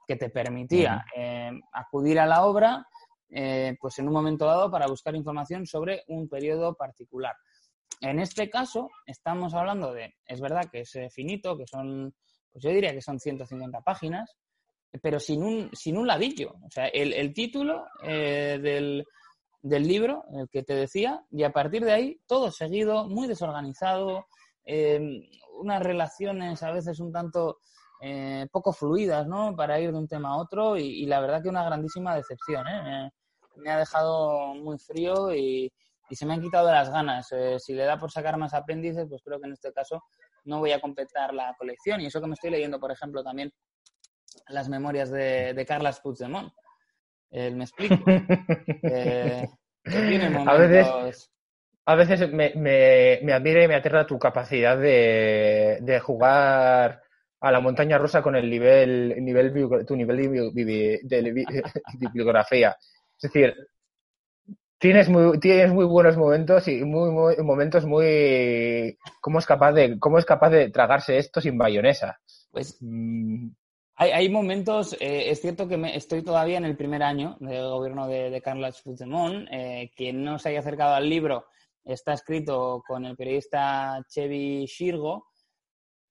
que 0.06 0.16
te 0.16 0.30
permitía 0.30 1.04
acudir 1.72 2.20
a 2.20 2.28
la 2.28 2.46
obra 2.46 2.86
eh, 3.36 3.76
pues 3.80 3.98
en 4.00 4.08
un 4.08 4.13
momento 4.13 4.46
dado 4.46 4.69
para 4.69 4.88
buscar 4.88 5.15
información 5.15 5.65
sobre 5.65 6.04
un 6.08 6.30
periodo 6.30 6.76
particular. 6.76 7.36
En 8.02 8.19
este 8.19 8.50
caso, 8.50 8.89
estamos 9.06 9.54
hablando 9.54 9.93
de, 9.93 10.13
es 10.26 10.41
verdad 10.41 10.69
que 10.72 10.82
es 10.82 10.98
finito, 11.13 11.58
que 11.58 11.65
son, 11.65 12.13
pues 12.52 12.63
yo 12.63 12.69
diría 12.69 12.93
que 12.93 13.02
son 13.02 13.19
150 13.19 13.82
páginas, 13.82 14.36
pero 15.02 15.19
sin 15.19 15.41
un, 15.41 15.69
sin 15.74 15.98
un 15.98 16.08
ladillo. 16.08 16.56
O 16.63 16.69
sea, 16.69 16.88
el, 16.88 17.13
el 17.13 17.34
título 17.34 17.86
eh, 18.04 18.60
del, 18.62 19.06
del 19.62 19.88
libro, 19.88 20.26
el 20.34 20.50
que 20.50 20.63
te 20.63 20.76
decía, 20.76 21.24
y 21.32 21.43
a 21.43 21.52
partir 21.52 21.84
de 21.84 21.93
ahí 21.93 22.22
todo 22.28 22.52
seguido, 22.52 23.08
muy 23.08 23.28
desorganizado, 23.28 24.28
eh, 24.65 25.00
unas 25.60 25.82
relaciones 25.82 26.62
a 26.62 26.72
veces 26.72 27.00
un 27.00 27.12
tanto 27.12 27.60
eh, 28.02 28.48
poco 28.52 28.74
fluidas, 28.74 29.28
¿no? 29.28 29.56
Para 29.56 29.80
ir 29.80 29.91
de 29.91 29.98
un 29.98 30.08
tema 30.08 30.30
a 30.30 30.38
otro 30.38 30.78
y, 30.78 31.04
y 31.04 31.06
la 31.06 31.22
verdad 31.22 31.41
que 31.41 31.50
una 31.50 31.63
grandísima 31.63 32.15
decepción, 32.15 32.67
¿eh? 32.67 33.10
Me, 33.56 33.70
ha 33.72 33.78
dejado 33.78 34.54
muy 34.56 34.78
frío 34.78 35.34
y, 35.34 35.72
y 36.10 36.16
se 36.16 36.26
me 36.26 36.34
han 36.34 36.42
quitado 36.42 36.72
las 36.72 36.89
ganas. 36.89 37.32
Eh, 37.32 37.58
si 37.60 37.74
le 37.74 37.84
da 37.84 37.98
por 37.98 38.12
sacar 38.12 38.38
más 38.38 38.54
apéndices, 38.54 39.08
pues 39.08 39.22
creo 39.24 39.39
que 39.39 39.48
en 39.48 39.54
este 39.54 39.72
caso 39.74 40.04
no 40.46 40.60
voy 40.60 40.72
a 40.72 40.82
completar 40.82 41.34
la 41.34 41.56
colección. 41.58 42.02
Y 42.02 42.08
eso 42.08 42.22
que 42.22 42.28
me 42.28 42.34
estoy 42.34 42.52
leyendo, 42.52 42.80
por 42.80 42.92
ejemplo, 42.92 43.24
también 43.24 43.52
las 44.50 44.70
memorias 44.70 45.10
de, 45.12 45.54
de 45.54 45.66
Carlas 45.66 46.00
Puigdemont. 46.02 46.52
Eh, 47.32 47.52
me 47.52 47.63
explico. 47.63 47.96
Eh, 48.84 49.48
A 50.48 50.54
veces-. 50.56 51.30
A 51.86 51.96
veces 51.96 52.32
me, 52.32 52.54
me, 52.56 53.20
me 53.24 53.34
admira 53.34 53.62
y 53.62 53.68
me 53.68 53.76
aterra 53.76 54.08
tu 54.08 54.18
capacidad 54.18 54.78
de, 54.78 55.80
de 55.82 56.00
jugar 56.00 57.02
a 57.42 57.52
la 57.52 57.60
montaña 57.60 57.98
rusa 57.98 58.22
con 58.22 58.38
el 58.38 58.50
nivel, 58.50 59.22
nivel 59.22 59.86
tu 59.86 59.94
nivel 59.98 60.54
de, 60.54 61.02
de 61.04 61.22
de 61.22 61.46
bibliografía. 62.00 62.74
Es 63.24 63.32
decir, 63.32 63.56
tienes 64.78 65.08
muy, 65.08 65.40
tienes 65.40 65.72
muy 65.72 65.86
buenos 65.86 66.18
momentos 66.18 66.68
y 66.68 66.84
muy, 66.84 67.10
muy- 67.12 67.38
momentos 67.38 67.86
muy 67.86 68.98
cómo 69.22 69.40
es 69.40 69.46
capaz 69.46 69.72
de 69.72 69.98
cómo 69.98 70.20
es 70.20 70.26
capaz 70.26 70.50
de 70.50 70.70
tragarse 70.72 71.18
esto 71.18 71.40
sin 71.40 71.58
bayonesa. 71.58 72.20
Pues 72.52 72.78
Mm, 72.82 73.48
Hay, 73.96 74.10
hay 74.12 74.30
momentos, 74.30 74.94
eh, 75.00 75.30
es 75.30 75.40
cierto 75.40 75.68
que 75.68 75.78
me- 75.78 75.96
estoy 75.96 76.22
todavía 76.24 76.58
en 76.58 76.66
el 76.66 76.76
primer 76.76 77.02
año 77.04 77.38
del 77.40 77.62
gobierno 77.70 78.08
de, 78.08 78.30
de 78.30 78.42
Carles 78.42 78.82
Puigdemont. 78.84 79.48
Eh, 79.52 79.92
quien 79.96 80.24
no 80.24 80.38
se 80.38 80.50
haya 80.50 80.60
acercado 80.60 80.96
al 80.96 81.08
libro 81.08 81.46
está 81.86 82.14
escrito 82.14 82.84
con 82.86 83.06
el 83.06 83.16
periodista 83.16 84.04
Chevy 84.10 84.66
Shirgo. 84.66 85.28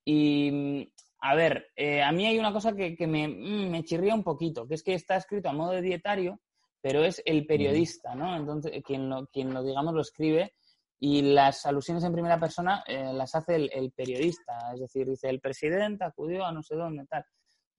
Y, 0.05 0.51
mm, 0.51 0.83
a 1.21 1.35
ver, 1.35 1.67
eh, 1.77 2.03
a 2.03 2.13
mí 2.13 2.27
hay 2.27 2.39
una 2.39 2.53
cosa 2.53 2.75
que, 2.75 2.97
que 2.97 3.07
me, 3.07 3.29
mm, 3.29 3.71
me 3.71 3.85
chirría 3.85 4.15
un 4.15 4.25
poquito, 4.25 4.67
que 4.67 4.75
es 4.75 4.83
que 4.83 4.95
está 4.95 5.17
escrito 5.17 5.49
a 5.49 5.53
modo 5.53 5.73
de 5.73 5.83
dietario, 5.83 6.41
pero 6.83 7.05
es 7.05 7.23
el 7.25 7.47
periodista, 7.47 8.15
¿no? 8.15 8.37
Entonces, 8.37 8.73
quien 8.85 9.09
lo, 9.09 9.27
quien 9.29 9.55
lo 9.55 9.63
digamos, 9.63 9.95
lo 9.95 10.03
escribe 10.03 10.55
y 10.99 11.23
las 11.23 11.65
alusiones 11.65 12.05
en 12.05 12.13
primera 12.13 12.39
persona 12.39 12.85
eh, 12.87 13.13
las 13.13 13.35
hace 13.35 13.55
el, 13.57 13.71
el 13.73 13.93
periodista. 13.93 14.73
Es 14.75 14.81
decir, 14.81 15.07
dice, 15.07 15.29
el 15.31 15.41
presidente 15.41 16.05
acudió 16.05 16.45
a 16.45 16.53
no 16.53 16.63
sé 16.63 16.75
dónde, 16.75 17.07
tal. 17.07 17.25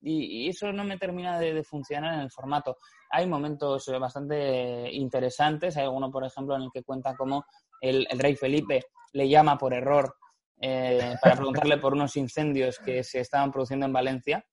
Y, 0.01 0.45
y 0.45 0.49
eso 0.49 0.71
no 0.73 0.83
me 0.83 0.97
termina 0.97 1.39
de, 1.39 1.53
de 1.53 1.63
funcionar 1.63 2.15
en 2.15 2.21
el 2.21 2.31
formato. 2.31 2.77
Hay 3.11 3.27
momentos 3.27 3.87
eh, 3.87 3.97
bastante 3.97 4.91
interesantes. 4.91 5.77
Hay 5.77 5.83
alguno, 5.83 6.11
por 6.11 6.25
ejemplo, 6.25 6.55
en 6.55 6.63
el 6.63 6.69
que 6.73 6.83
cuenta 6.83 7.15
cómo 7.15 7.45
el, 7.79 8.07
el 8.09 8.19
rey 8.19 8.35
Felipe 8.35 8.81
le 9.13 9.29
llama 9.29 9.57
por 9.57 9.73
error 9.73 10.15
eh, 10.59 11.15
para 11.21 11.35
preguntarle 11.35 11.77
por 11.77 11.93
unos 11.93 12.15
incendios 12.15 12.79
que 12.79 13.03
se 13.03 13.19
estaban 13.19 13.51
produciendo 13.51 13.85
en 13.85 13.93
Valencia. 13.93 14.45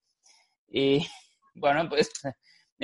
Y 0.68 1.06
bueno, 1.54 1.88
pues 1.88 2.10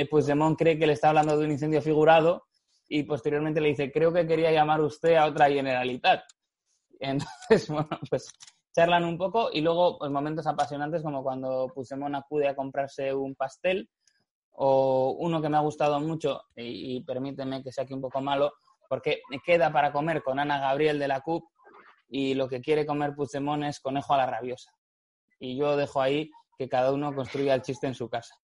Puigdemont 0.04 0.58
cree 0.58 0.78
que 0.78 0.86
le 0.86 0.92
está 0.92 1.08
hablando 1.08 1.38
de 1.38 1.46
un 1.46 1.52
incendio 1.52 1.80
figurado 1.80 2.44
y 2.88 3.02
posteriormente 3.04 3.60
le 3.60 3.68
dice, 3.68 3.90
creo 3.90 4.12
que 4.12 4.26
quería 4.26 4.52
llamar 4.52 4.80
usted 4.82 5.14
a 5.14 5.26
otra 5.26 5.48
generalitat. 5.48 6.24
Entonces, 7.00 7.68
bueno, 7.68 7.88
pues 8.10 8.28
charlan 8.74 9.04
un 9.04 9.16
poco 9.16 9.48
y 9.52 9.62
luego 9.62 9.98
pues, 9.98 10.10
momentos 10.10 10.46
apasionantes 10.46 11.02
como 11.02 11.22
cuando 11.22 11.72
Puigdemont 11.74 12.14
acude 12.14 12.48
a 12.48 12.54
comprarse 12.54 13.14
un 13.14 13.34
pastel 13.34 13.88
o 14.52 15.16
uno 15.18 15.40
que 15.40 15.48
me 15.48 15.56
ha 15.56 15.60
gustado 15.60 15.98
mucho 16.00 16.42
y, 16.54 17.02
permíteme 17.04 17.62
que 17.62 17.72
sea 17.72 17.84
aquí 17.84 17.94
un 17.94 18.02
poco 18.02 18.20
malo 18.20 18.52
porque 18.88 19.22
me 19.30 19.40
queda 19.40 19.72
para 19.72 19.92
comer 19.92 20.22
con 20.22 20.38
Ana 20.38 20.58
Gabriel 20.58 20.98
de 20.98 21.08
la 21.08 21.20
CUP 21.20 21.44
y 22.08 22.34
lo 22.34 22.48
que 22.48 22.60
quiere 22.60 22.86
comer 22.86 23.14
Puigdemont 23.14 23.64
es 23.64 23.80
conejo 23.80 24.14
a 24.14 24.18
la 24.18 24.26
rabiosa. 24.26 24.70
Y 25.40 25.56
yo 25.56 25.76
dejo 25.76 26.00
ahí 26.00 26.30
que 26.56 26.68
cada 26.68 26.92
uno 26.92 27.14
construya 27.14 27.54
el 27.54 27.62
chiste 27.62 27.86
en 27.86 27.94
su 27.94 28.08
casa. 28.08 28.34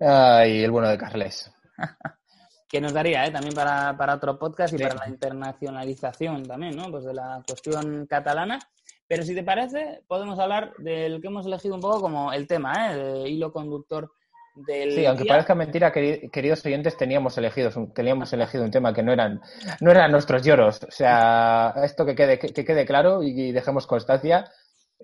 Ay, 0.00 0.62
el 0.64 0.70
bueno 0.70 0.88
de 0.88 0.98
Carles. 0.98 1.50
que 2.68 2.80
nos 2.80 2.92
daría 2.92 3.26
¿eh? 3.26 3.30
también 3.30 3.54
para, 3.54 3.96
para 3.96 4.14
otro 4.14 4.38
podcast 4.38 4.72
y 4.74 4.78
Sí. 4.78 4.82
para 4.82 4.94
la 4.96 5.08
internacionalización 5.08 6.42
también, 6.44 6.76
¿no? 6.76 6.90
Pues 6.90 7.04
de 7.04 7.14
la 7.14 7.42
cuestión 7.46 8.06
catalana. 8.06 8.58
Pero 9.06 9.24
si 9.24 9.34
te 9.34 9.42
parece, 9.42 10.02
podemos 10.06 10.38
hablar 10.38 10.72
del 10.78 11.20
que 11.20 11.26
hemos 11.28 11.44
elegido 11.46 11.74
un 11.74 11.80
poco 11.82 12.00
como 12.00 12.32
el 12.32 12.46
tema, 12.46 12.72
¿eh? 12.92 12.96
De 12.96 13.28
hilo 13.28 13.52
conductor 13.52 14.10
del 14.54 14.92
Sí, 14.92 15.04
aunque 15.06 15.24
día. 15.24 15.32
parezca 15.34 15.54
mentira, 15.54 15.92
queri- 15.92 16.30
queridos 16.30 16.64
oyentes, 16.64 16.96
teníamos 16.96 17.36
elegido, 17.36 17.70
un- 17.76 17.92
teníamos 17.92 18.32
elegido 18.32 18.64
un 18.64 18.70
tema 18.70 18.92
que 18.94 19.02
no 19.02 19.12
eran, 19.12 19.40
no 19.80 19.90
eran 19.90 20.10
nuestros 20.12 20.42
lloros. 20.42 20.82
O 20.84 20.90
sea, 20.90 21.74
esto 21.84 22.06
que 22.06 22.14
quede, 22.14 22.38
que, 22.38 22.48
que 22.54 22.64
quede 22.64 22.86
claro 22.86 23.22
y, 23.22 23.48
y 23.48 23.52
dejemos 23.52 23.86
constancia. 23.86 24.50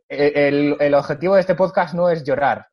E- 0.08 0.48
El, 0.48 0.76
el 0.80 0.94
objetivo 0.94 1.34
de 1.34 1.40
este 1.40 1.54
podcast 1.54 1.92
no 1.94 2.08
es 2.08 2.24
llorar. 2.24 2.68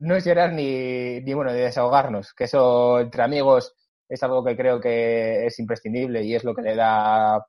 No 0.00 0.16
es 0.16 0.24
llorar 0.24 0.52
ni, 0.52 1.20
ni 1.20 1.34
bueno, 1.34 1.52
ni 1.52 1.58
desahogarnos, 1.58 2.34
que 2.34 2.44
eso 2.44 3.00
entre 3.00 3.22
amigos 3.22 3.74
es 4.08 4.22
algo 4.22 4.42
que 4.44 4.56
creo 4.56 4.80
que 4.80 5.46
es 5.46 5.58
imprescindible 5.58 6.22
y 6.24 6.34
es 6.34 6.42
lo 6.44 6.54
que 6.54 6.62
le 6.62 6.74
da 6.74 7.46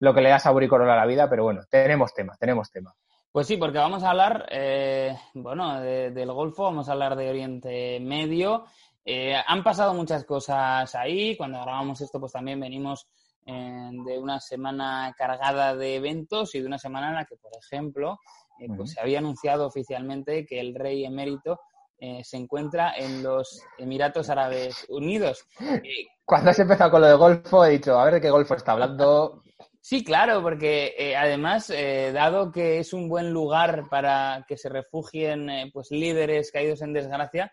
lo 0.00 0.12
que 0.12 0.20
le 0.20 0.28
da 0.28 0.38
sabor 0.38 0.62
y 0.62 0.68
color 0.68 0.90
a 0.90 0.96
la 0.96 1.06
vida, 1.06 1.30
pero 1.30 1.44
bueno, 1.44 1.62
tenemos 1.70 2.12
tema, 2.12 2.36
tenemos 2.38 2.70
tema. 2.70 2.92
Pues 3.32 3.46
sí, 3.46 3.56
porque 3.56 3.78
vamos 3.78 4.02
a 4.02 4.10
hablar, 4.10 4.46
eh, 4.50 5.16
bueno, 5.34 5.80
de- 5.80 6.10
del 6.10 6.30
Golfo, 6.32 6.64
vamos 6.64 6.88
a 6.88 6.92
hablar 6.92 7.16
de 7.16 7.30
Oriente 7.30 7.98
Medio. 8.00 8.64
Eh, 9.04 9.34
han 9.46 9.62
pasado 9.64 9.94
muchas 9.94 10.24
cosas 10.24 10.94
ahí. 10.94 11.36
Cuando 11.36 11.60
grabamos 11.62 12.00
esto, 12.00 12.20
pues 12.20 12.32
también 12.32 12.60
venimos 12.60 13.06
eh, 13.46 13.90
de 14.04 14.18
una 14.18 14.40
semana 14.40 15.14
cargada 15.16 15.74
de 15.76 15.96
eventos 15.96 16.54
y 16.54 16.60
de 16.60 16.66
una 16.66 16.78
semana 16.78 17.08
en 17.08 17.14
la 17.14 17.24
que, 17.24 17.36
por 17.36 17.52
ejemplo, 17.56 18.18
eh, 18.58 18.66
pues 18.76 18.92
se 18.92 19.00
había 19.00 19.18
anunciado 19.18 19.66
oficialmente 19.66 20.44
que 20.46 20.60
el 20.60 20.74
rey 20.74 21.04
emérito 21.04 21.60
eh, 22.04 22.22
se 22.22 22.36
encuentra 22.36 22.94
en 22.96 23.22
los 23.22 23.62
Emiratos 23.78 24.28
Árabes 24.28 24.84
Unidos. 24.88 25.46
Cuando 26.26 26.50
has 26.50 26.58
empezado 26.58 26.90
con 26.90 27.00
lo 27.00 27.06
de 27.06 27.14
Golfo, 27.14 27.64
he 27.64 27.70
dicho, 27.70 27.98
a 27.98 28.04
ver 28.04 28.14
de 28.14 28.20
qué 28.20 28.30
Golfo 28.30 28.54
está 28.54 28.72
hablando. 28.72 29.42
Sí, 29.80 30.02
claro, 30.02 30.40
porque 30.40 30.94
eh, 30.98 31.14
además, 31.14 31.68
eh, 31.68 32.10
dado 32.14 32.50
que 32.50 32.78
es 32.78 32.94
un 32.94 33.06
buen 33.06 33.30
lugar 33.32 33.84
para 33.90 34.42
que 34.48 34.56
se 34.56 34.70
refugien 34.70 35.50
eh, 35.50 35.70
pues 35.74 35.90
líderes 35.90 36.50
caídos 36.50 36.80
en 36.80 36.94
desgracia, 36.94 37.52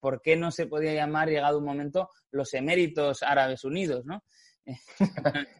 ¿por 0.00 0.22
qué 0.22 0.36
no 0.36 0.50
se 0.50 0.66
podía 0.66 0.94
llamar, 0.94 1.28
llegado 1.28 1.58
un 1.58 1.66
momento, 1.66 2.08
los 2.30 2.54
eméritos 2.54 3.22
árabes 3.22 3.62
unidos, 3.64 4.06
no? 4.06 4.22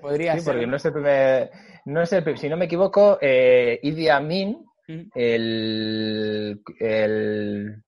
Podría 0.00 0.34
Sí, 0.34 0.40
ser. 0.40 0.54
porque 0.54 0.66
no 0.66 0.76
es 0.76 0.84
el 0.84 0.92
primer, 0.92 1.50
no 1.84 2.02
es 2.02 2.12
el 2.12 2.38
si 2.38 2.48
no 2.48 2.56
me 2.56 2.64
equivoco, 2.64 3.18
Idi 3.20 4.08
Amin, 4.08 4.66
Mm. 4.88 5.10
el, 5.14 6.62
el 6.80 7.82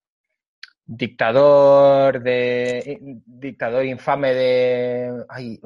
dictador 0.84 2.22
de 2.22 2.98
dictador 3.26 3.84
infame 3.86 4.34
de 4.34 5.24
ay, 5.28 5.58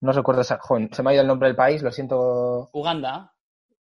no 0.00 0.12
recuerdo 0.12 0.42
joder, 0.60 0.88
se 0.92 1.02
me 1.02 1.10
ha 1.10 1.14
ido 1.14 1.22
el 1.22 1.28
nombre 1.28 1.48
del 1.48 1.56
país, 1.56 1.82
lo 1.82 1.90
siento. 1.92 2.70
Uganda. 2.72 3.32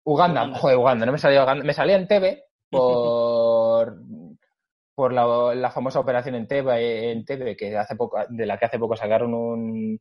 Uganda, 0.04 0.41
Uganda. 0.43 0.60
joder, 0.60 0.78
Uganda, 0.78 1.06
no 1.06 1.12
me 1.13 1.17
salía 1.17 1.43
Uganda, 1.43 1.63
me 1.63 1.74
salía 1.74 1.95
en 1.95 2.08
TV 2.08 2.43
por 2.69 3.98
por 4.95 5.12
la, 5.13 5.54
la 5.56 5.71
famosa 5.71 6.00
operación 6.00 6.36
en 6.36 6.48
TV, 6.48 7.12
en 7.12 7.26
TV 7.26 7.56
que 7.58 7.78
hace 7.78 7.95
poco, 7.95 8.17
de 8.30 8.45
la 8.45 8.58
que 8.58 8.65
hace 8.65 8.80
poco 8.80 8.95
sacaron 8.95 9.34
un, 9.34 10.00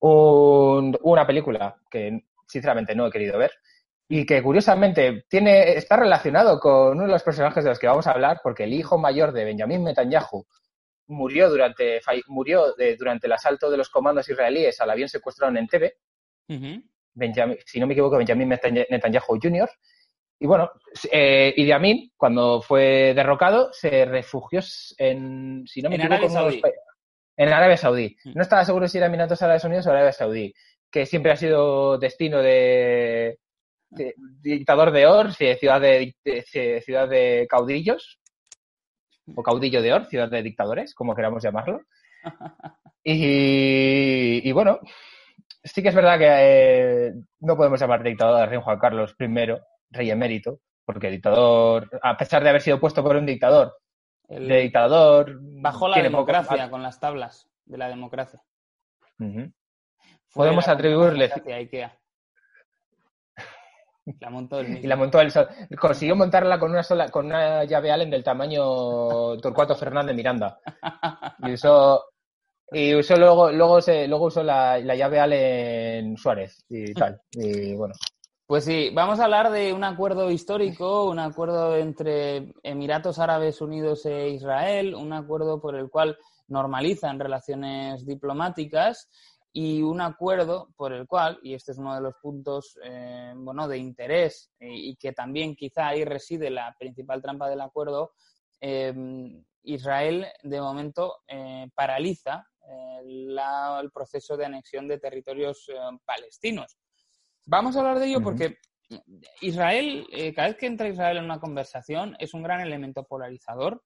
un- 0.00 0.98
una 1.02 1.26
película 1.26 1.76
que 1.90 2.20
sinceramente 2.46 2.94
no 2.94 3.06
he 3.06 3.10
querido 3.10 3.36
ver 3.38 3.50
y 4.08 4.24
que 4.24 4.42
curiosamente 4.42 5.24
tiene 5.28 5.72
está 5.74 5.96
relacionado 5.96 6.60
con 6.60 6.92
uno 6.96 7.02
de 7.06 7.12
los 7.12 7.22
personajes 7.22 7.64
de 7.64 7.70
los 7.70 7.78
que 7.78 7.86
vamos 7.88 8.06
a 8.06 8.12
hablar 8.12 8.40
porque 8.42 8.64
el 8.64 8.72
hijo 8.72 8.98
mayor 8.98 9.32
de 9.32 9.44
Benjamin 9.44 9.82
Netanyahu 9.84 10.46
murió 11.08 11.48
durante 11.50 12.00
murió 12.28 12.72
de- 12.74 12.96
durante 12.96 13.26
el 13.26 13.32
asalto 13.32 13.70
de 13.70 13.76
los 13.76 13.88
comandos 13.90 14.28
israelíes 14.28 14.80
al 14.80 14.90
avión 14.90 15.08
secuestrado 15.08 15.50
en 15.52 15.58
Entebbe. 15.58 15.94
Benjamin- 17.14 17.58
si 17.64 17.80
no 17.80 17.86
me 17.86 17.94
equivoco, 17.94 18.16
Benjamin 18.18 18.48
Netanya- 18.50 18.86
Netanyahu 18.90 19.38
Jr. 19.42 19.68
Y 20.38 20.46
bueno, 20.46 20.70
eh, 21.10 21.54
Idi 21.56 21.72
Amin, 21.72 22.12
cuando 22.16 22.60
fue 22.60 23.14
derrocado, 23.14 23.72
se 23.72 24.04
refugió 24.04 24.60
en, 24.98 25.64
si 25.66 25.80
no 25.80 25.88
me 25.88 25.94
En 25.96 26.02
equivoco, 26.02 26.26
Arabia 26.26 26.28
Saudí. 26.60 26.62
en 27.38 27.48
Arabia 27.48 27.76
Saudí. 27.78 28.16
Mm. 28.24 28.32
No 28.34 28.42
estaba 28.42 28.64
seguro 28.64 28.86
si 28.86 28.98
era 28.98 29.06
Emiratos 29.06 29.40
Árabes 29.42 29.64
Unidos 29.64 29.86
o 29.86 29.90
Arabia 29.90 30.12
Saudí, 30.12 30.52
que 30.90 31.06
siempre 31.06 31.32
ha 31.32 31.36
sido 31.36 31.96
destino 31.98 32.38
de, 32.42 33.38
de- 33.38 33.38
dictador 34.42 34.90
de 34.90 35.06
Or, 35.06 35.32
ciudad 35.32 35.80
de, 35.80 36.14
ciudad 36.84 37.08
de 37.08 37.46
caudillos, 37.48 38.18
o 39.34 39.42
caudillo 39.42 39.82
de 39.82 39.92
Or, 39.92 40.06
ciudad 40.06 40.28
de 40.30 40.42
dictadores, 40.42 40.94
como 40.94 41.14
queramos 41.14 41.42
llamarlo. 41.42 41.80
Y, 43.08 44.40
y 44.48 44.50
bueno, 44.50 44.80
sí 45.62 45.80
que 45.80 45.90
es 45.90 45.94
verdad 45.94 46.18
que 46.18 46.26
eh, 46.28 47.12
no 47.38 47.56
podemos 47.56 47.78
llamar 47.78 48.02
dictador 48.02 48.42
al 48.42 48.48
rey 48.48 48.60
Juan 48.60 48.80
Carlos 48.80 49.14
I, 49.20 49.26
rey 49.90 50.10
emérito, 50.10 50.58
porque 50.84 51.08
dictador, 51.08 51.88
a 52.02 52.16
pesar 52.16 52.42
de 52.42 52.48
haber 52.48 52.62
sido 52.62 52.80
puesto 52.80 53.04
por 53.04 53.14
un 53.14 53.24
dictador, 53.24 53.76
El- 54.28 54.48
de 54.48 54.56
dictador... 54.62 55.38
Bajo 55.40 55.86
la 55.86 55.94
poco- 55.98 56.02
democracia, 56.02 56.68
con 56.68 56.82
las 56.82 56.98
tablas 56.98 57.48
de 57.64 57.78
la 57.78 57.88
democracia. 57.88 58.42
Podemos 60.34 60.66
la 60.66 60.72
atribuirle- 60.76 61.28
democracia. 61.28 61.96
La 64.20 64.30
montó 64.30 64.58
mismo. 64.62 64.78
Y 64.82 64.86
la 64.86 64.96
montó 64.96 65.20
él 65.20 65.30
sol- 65.30 65.48
Consiguió 65.78 66.16
montarla 66.16 66.58
con 66.58 66.70
una 66.70 66.82
sola, 66.82 67.08
con 67.08 67.26
una 67.26 67.64
llave 67.64 67.90
Allen 67.90 68.10
del 68.10 68.24
tamaño 68.24 69.36
Torcuato 69.38 69.74
Fernández 69.74 70.14
Miranda. 70.14 70.58
Y 71.40 71.52
usó, 71.52 72.04
y 72.72 72.94
usó 72.94 73.16
luego, 73.16 73.50
luego 73.50 73.80
se, 73.80 74.06
luego 74.08 74.26
usó 74.26 74.42
la, 74.42 74.78
la 74.78 74.94
llave 74.94 75.20
Allen 75.20 76.16
Suárez 76.16 76.64
y 76.68 76.92
tal. 76.94 77.20
Y 77.32 77.74
bueno. 77.74 77.94
Pues 78.48 78.64
sí, 78.64 78.90
vamos 78.94 79.18
a 79.18 79.24
hablar 79.24 79.50
de 79.50 79.72
un 79.72 79.82
acuerdo 79.82 80.30
histórico, 80.30 81.06
un 81.10 81.18
acuerdo 81.18 81.76
entre 81.76 82.52
Emiratos 82.62 83.18
Árabes 83.18 83.60
Unidos 83.60 84.06
e 84.06 84.28
Israel, 84.28 84.94
un 84.94 85.12
acuerdo 85.12 85.60
por 85.60 85.74
el 85.74 85.90
cual 85.90 86.16
normalizan 86.46 87.18
relaciones 87.18 88.06
diplomáticas 88.06 89.08
y 89.58 89.80
un 89.80 90.02
acuerdo 90.02 90.68
por 90.76 90.92
el 90.92 91.06
cual, 91.06 91.38
y 91.42 91.54
este 91.54 91.72
es 91.72 91.78
uno 91.78 91.94
de 91.94 92.02
los 92.02 92.12
puntos 92.20 92.78
eh, 92.84 93.32
bueno, 93.34 93.66
de 93.66 93.78
interés 93.78 94.52
y 94.60 94.94
que 94.96 95.12
también 95.12 95.56
quizá 95.56 95.88
ahí 95.88 96.04
reside 96.04 96.50
la 96.50 96.76
principal 96.78 97.22
trampa 97.22 97.48
del 97.48 97.62
acuerdo, 97.62 98.12
eh, 98.60 98.92
Israel 99.62 100.26
de 100.42 100.60
momento 100.60 101.22
eh, 101.26 101.70
paraliza 101.74 102.46
eh, 102.68 103.00
la- 103.04 103.80
el 103.82 103.90
proceso 103.90 104.36
de 104.36 104.44
anexión 104.44 104.88
de 104.88 104.98
territorios 104.98 105.70
palestinos. 106.04 106.76
Vamos 107.46 107.76
a 107.76 107.78
hablar 107.78 107.98
de 107.98 108.08
ello 108.08 108.20
porque 108.22 108.58
Israel, 109.40 110.06
cada 110.34 110.48
vez 110.48 110.58
que 110.58 110.66
entra 110.66 110.86
Israel 110.88 111.16
en 111.16 111.24
una 111.24 111.40
conversación, 111.40 112.14
es 112.18 112.34
un 112.34 112.42
gran 112.42 112.60
elemento 112.60 113.04
polarizador. 113.04 113.82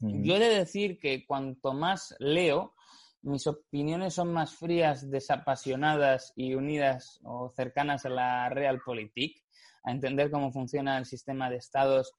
Yo 0.00 0.36
he 0.36 0.38
de 0.38 0.50
decir 0.50 0.98
que 0.98 1.24
cuanto 1.24 1.72
más 1.72 2.14
leo, 2.18 2.74
mis 3.26 3.46
opiniones 3.46 4.14
son 4.14 4.32
más 4.32 4.54
frías, 4.54 5.10
desapasionadas 5.10 6.32
y 6.36 6.54
unidas 6.54 7.20
o 7.24 7.50
cercanas 7.50 8.06
a 8.06 8.10
la 8.10 8.48
realpolitik, 8.48 9.42
a 9.84 9.90
entender 9.90 10.30
cómo 10.30 10.52
funciona 10.52 10.96
el 10.96 11.06
sistema 11.06 11.50
de 11.50 11.56
estados 11.56 12.12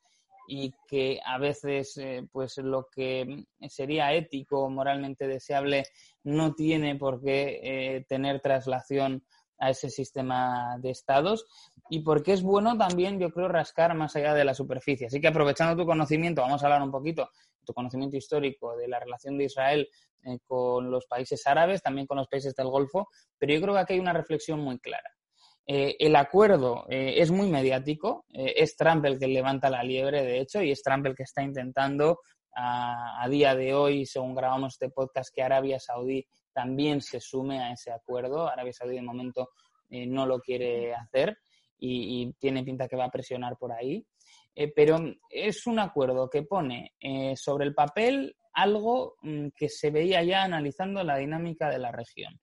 y 0.50 0.74
que 0.88 1.20
a 1.26 1.38
veces 1.38 1.98
eh, 1.98 2.28
pues 2.32 2.58
lo 2.58 2.88
que 2.94 3.46
sería 3.70 4.14
ético 4.14 4.64
o 4.64 4.70
moralmente 4.70 5.28
deseable 5.28 5.86
no 6.24 6.54
tiene 6.56 6.96
por 6.96 7.22
qué 7.22 7.60
eh, 7.64 8.06
tener 8.08 8.42
traslación 8.42 9.24
a 9.60 9.70
ese 9.72 9.90
sistema 9.90 10.78
de 10.80 10.92
estados 10.92 11.46
y 11.90 12.02
porque 12.02 12.34
es 12.34 12.44
bueno 12.44 12.78
también, 12.78 13.20
yo 13.20 13.32
creo, 13.32 13.48
rascar 13.48 13.96
más 13.96 14.16
allá 14.16 14.34
de 14.34 14.46
la 14.46 14.54
superficie. 14.54 15.08
Así 15.08 15.20
que 15.22 15.28
aprovechando 15.28 15.82
tu 15.82 15.88
conocimiento, 15.88 16.42
vamos 16.42 16.62
a 16.62 16.66
hablar 16.68 16.84
un 16.84 16.92
poquito, 16.92 17.30
tu 17.68 17.74
conocimiento 17.74 18.18
histórico 18.18 18.76
de 18.78 18.88
la 18.88 19.00
relación 19.00 19.38
de 19.38 19.44
Israel 19.44 19.88
eh, 20.24 20.40
con 20.46 20.90
los 20.90 21.06
países 21.06 21.46
árabes, 21.46 21.84
también 21.84 22.08
con 22.08 22.18
los 22.18 22.28
países 22.28 22.56
del 22.56 22.68
Golfo, 22.68 23.10
pero 23.38 23.54
yo 23.54 23.62
creo 23.62 23.74
que 23.76 23.80
aquí 23.82 23.94
hay 23.94 24.00
una 24.00 24.14
reflexión 24.14 24.60
muy 24.62 24.80
clara. 24.80 25.12
Eh, 25.68 25.98
el 26.00 26.16
acuerdo 26.16 26.86
eh, 26.90 27.16
es 27.18 27.30
muy 27.30 27.50
mediático, 27.50 28.26
es 28.30 28.78
Trump 28.78 29.06
el 29.06 29.20
que 29.20 29.28
levanta 29.28 29.70
la 29.70 29.84
liebre, 29.84 30.24
de 30.24 30.40
hecho, 30.40 30.62
y 30.62 30.72
es 30.72 30.82
Trump 30.82 31.06
el 31.06 31.16
que 31.16 31.24
está 31.24 31.44
intentando 31.44 32.22
a, 32.56 33.28
día 33.30 33.54
de 33.54 33.76
hoy, 33.76 34.06
según 34.06 34.34
grabamos 34.34 34.74
este 34.74 34.90
podcast, 34.90 35.30
que 35.36 35.44
Arabia 35.44 35.80
Saudí 35.80 36.26
también 36.54 37.02
se 37.02 37.20
sume 37.20 37.60
a 37.60 37.74
ese 37.74 37.92
acuerdo. 37.92 38.48
Arabia 38.48 38.74
Saudí 38.74 38.96
de 38.96 39.02
momento 39.02 39.50
no 39.90 40.26
lo 40.26 40.40
quiere 40.40 40.96
hacer 40.96 41.38
y 41.78 42.34
tiene 42.40 42.64
pinta 42.64 42.88
que 42.88 42.96
va 42.96 43.06
a 43.06 43.12
presionar 43.12 43.58
por 43.58 43.72
ahí. 43.72 44.04
Eh, 44.60 44.74
pero 44.76 44.98
es 45.30 45.68
un 45.68 45.78
acuerdo 45.78 46.32
que 46.32 46.42
pone 46.42 46.96
eh, 47.00 47.36
sobre 47.38 47.64
el 47.64 47.76
papel 47.76 48.36
algo 48.54 49.18
mm, 49.22 49.50
que 49.56 49.70
se 49.70 49.92
veía 49.92 50.24
ya 50.24 50.42
analizando 50.42 51.04
la 51.04 51.18
dinámica 51.18 51.70
de 51.70 51.78
la 51.78 51.92
región. 51.92 52.42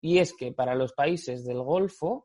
Y 0.00 0.20
es 0.20 0.32
que 0.32 0.52
para 0.52 0.74
los 0.74 0.94
países 0.94 1.44
del 1.44 1.60
Golfo, 1.60 2.24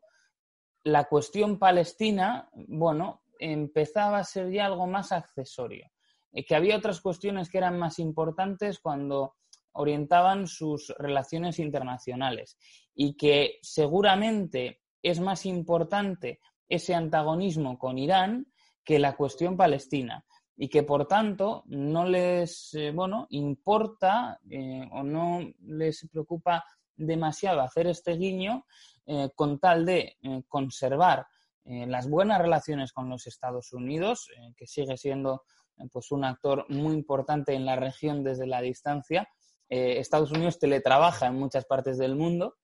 la 0.84 1.04
cuestión 1.04 1.58
palestina, 1.58 2.48
bueno, 2.54 3.24
empezaba 3.38 4.20
a 4.20 4.24
ser 4.24 4.50
ya 4.50 4.64
algo 4.64 4.86
más 4.86 5.12
accesorio. 5.12 5.90
Eh, 6.32 6.42
que 6.42 6.56
había 6.56 6.78
otras 6.78 7.02
cuestiones 7.02 7.50
que 7.50 7.58
eran 7.58 7.78
más 7.78 7.98
importantes 7.98 8.78
cuando 8.78 9.34
orientaban 9.72 10.46
sus 10.46 10.94
relaciones 10.98 11.58
internacionales 11.58 12.56
y 12.94 13.14
que 13.18 13.58
seguramente 13.60 14.80
es 15.02 15.20
más 15.20 15.44
importante 15.44 16.40
ese 16.66 16.94
antagonismo 16.94 17.78
con 17.78 17.98
Irán 17.98 18.46
que 18.86 19.00
la 19.00 19.16
cuestión 19.16 19.56
palestina 19.56 20.24
y 20.56 20.68
que 20.68 20.84
por 20.84 21.06
tanto 21.06 21.64
no 21.66 22.06
les 22.06 22.72
eh, 22.74 22.92
bueno 22.92 23.26
importa 23.30 24.40
eh, 24.48 24.88
o 24.92 25.02
no 25.02 25.40
les 25.60 26.08
preocupa 26.10 26.64
demasiado 26.96 27.60
hacer 27.60 27.88
este 27.88 28.12
guiño 28.16 28.64
eh, 29.04 29.28
con 29.34 29.58
tal 29.58 29.84
de 29.84 30.16
conservar 30.48 31.26
las 31.68 32.08
buenas 32.08 32.40
relaciones 32.40 32.92
con 32.92 33.08
los 33.08 33.26
Estados 33.26 33.72
Unidos 33.72 34.28
que 34.56 34.68
sigue 34.68 34.96
siendo 34.96 35.42
pues 35.90 36.12
un 36.12 36.24
actor 36.24 36.64
muy 36.68 36.94
importante 36.94 37.54
en 37.54 37.66
la 37.66 37.74
región 37.74 38.22
desde 38.22 38.46
la 38.46 38.60
distancia. 38.60 39.28
Estados 39.68 40.30
Unidos 40.30 40.60
teletrabaja 40.60 41.26
en 41.26 41.34
muchas 41.34 41.64
partes 41.64 41.98
del 41.98 42.14
mundo 42.14 42.54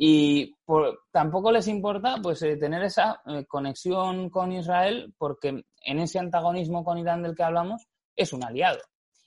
y 0.00 0.54
por, 0.64 1.00
tampoco 1.10 1.50
les 1.50 1.66
importa 1.66 2.18
pues 2.22 2.40
eh, 2.42 2.56
tener 2.56 2.84
esa 2.84 3.20
eh, 3.26 3.44
conexión 3.46 4.30
con 4.30 4.52
Israel 4.52 5.12
porque 5.18 5.64
en 5.82 5.98
ese 5.98 6.20
antagonismo 6.20 6.84
con 6.84 6.98
Irán 6.98 7.22
del 7.22 7.34
que 7.34 7.42
hablamos 7.42 7.88
es 8.14 8.32
un 8.32 8.44
aliado. 8.44 8.78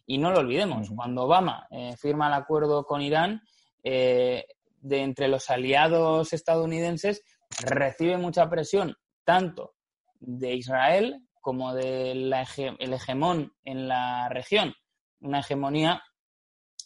Y 0.05 0.17
no 0.17 0.31
lo 0.31 0.39
olvidemos, 0.39 0.89
cuando 0.95 1.23
Obama 1.23 1.67
eh, 1.71 1.95
firma 1.97 2.27
el 2.27 2.33
acuerdo 2.33 2.85
con 2.85 3.01
Irán, 3.01 3.41
eh, 3.83 4.45
de 4.79 5.01
entre 5.01 5.27
los 5.27 5.49
aliados 5.49 6.33
estadounidenses 6.33 7.23
recibe 7.63 8.17
mucha 8.17 8.49
presión 8.49 8.95
tanto 9.23 9.73
de 10.19 10.55
Israel 10.55 11.27
como 11.39 11.73
del 11.73 12.33
el 12.33 12.93
hegemón 12.93 13.53
en 13.63 13.87
la 13.87 14.29
región. 14.29 14.73
Una 15.19 15.39
hegemonía, 15.39 16.01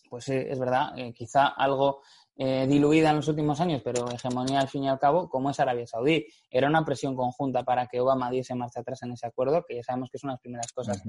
pues 0.09 0.29
es 0.29 0.59
verdad, 0.59 0.93
quizá 1.13 1.47
algo 1.47 2.01
eh, 2.37 2.67
diluida 2.67 3.11
en 3.11 3.15
los 3.17 3.27
últimos 3.29 3.61
años, 3.61 3.81
pero 3.83 4.11
hegemonía 4.11 4.59
al 4.59 4.67
fin 4.67 4.83
y 4.83 4.89
al 4.89 4.99
cabo, 4.99 5.29
como 5.29 5.49
es 5.49 5.59
Arabia 5.59 5.87
Saudí. 5.87 6.27
Era 6.49 6.67
una 6.67 6.83
presión 6.83 7.15
conjunta 7.15 7.63
para 7.63 7.87
que 7.87 8.01
Obama 8.01 8.29
diese 8.29 8.55
marcha 8.55 8.81
atrás 8.81 9.03
en 9.03 9.13
ese 9.13 9.27
acuerdo, 9.27 9.63
que 9.65 9.75
ya 9.75 9.83
sabemos 9.83 10.09
que 10.09 10.17
es 10.17 10.23
una 10.23 10.33
de 10.33 10.35
las 10.35 10.41
primeras 10.41 10.71
cosas 10.73 11.01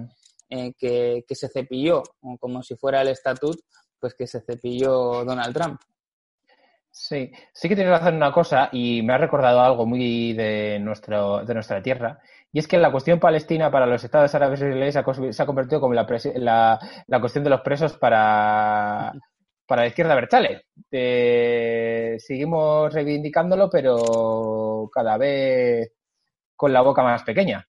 que, 0.78 1.24
que, 1.26 1.34
se 1.34 1.48
cepilló, 1.48 2.04
como 2.38 2.62
si 2.62 2.76
fuera 2.76 3.02
el 3.02 3.08
estatut, 3.08 3.58
pues 3.98 4.14
que 4.14 4.26
se 4.26 4.40
cepilló 4.40 5.24
Donald 5.24 5.52
Trump. 5.52 5.80
Sí, 6.92 7.30
sí 7.52 7.68
que 7.68 7.74
tienes 7.74 7.92
razón 7.92 8.14
en 8.14 8.16
una 8.16 8.32
cosa 8.32 8.70
y 8.72 9.02
me 9.02 9.12
ha 9.12 9.18
recordado 9.18 9.60
algo 9.60 9.84
muy 9.84 10.32
de, 10.32 10.78
nuestro, 10.78 11.44
de 11.44 11.54
nuestra 11.54 11.82
tierra, 11.82 12.20
y 12.52 12.58
es 12.58 12.66
que 12.66 12.78
la 12.78 12.90
cuestión 12.90 13.20
palestina 13.20 13.70
para 13.70 13.84
los 13.84 14.02
estados 14.02 14.34
árabes 14.34 14.60
israelíes 14.60 14.94
se 15.34 15.42
ha 15.42 15.46
convertido 15.46 15.80
como 15.80 15.92
la, 15.92 16.06
la, 16.36 16.78
la 17.06 17.20
cuestión 17.20 17.44
de 17.44 17.50
los 17.50 17.60
presos 17.60 17.98
para, 17.98 19.12
para 19.66 19.82
la 19.82 19.88
izquierda 19.88 20.14
Berchale. 20.14 20.66
Eh, 20.90 22.16
seguimos 22.18 22.92
reivindicándolo, 22.92 23.68
pero 23.68 24.88
cada 24.92 25.18
vez 25.18 25.92
con 26.54 26.72
la 26.72 26.80
boca 26.80 27.02
más 27.02 27.22
pequeña 27.22 27.66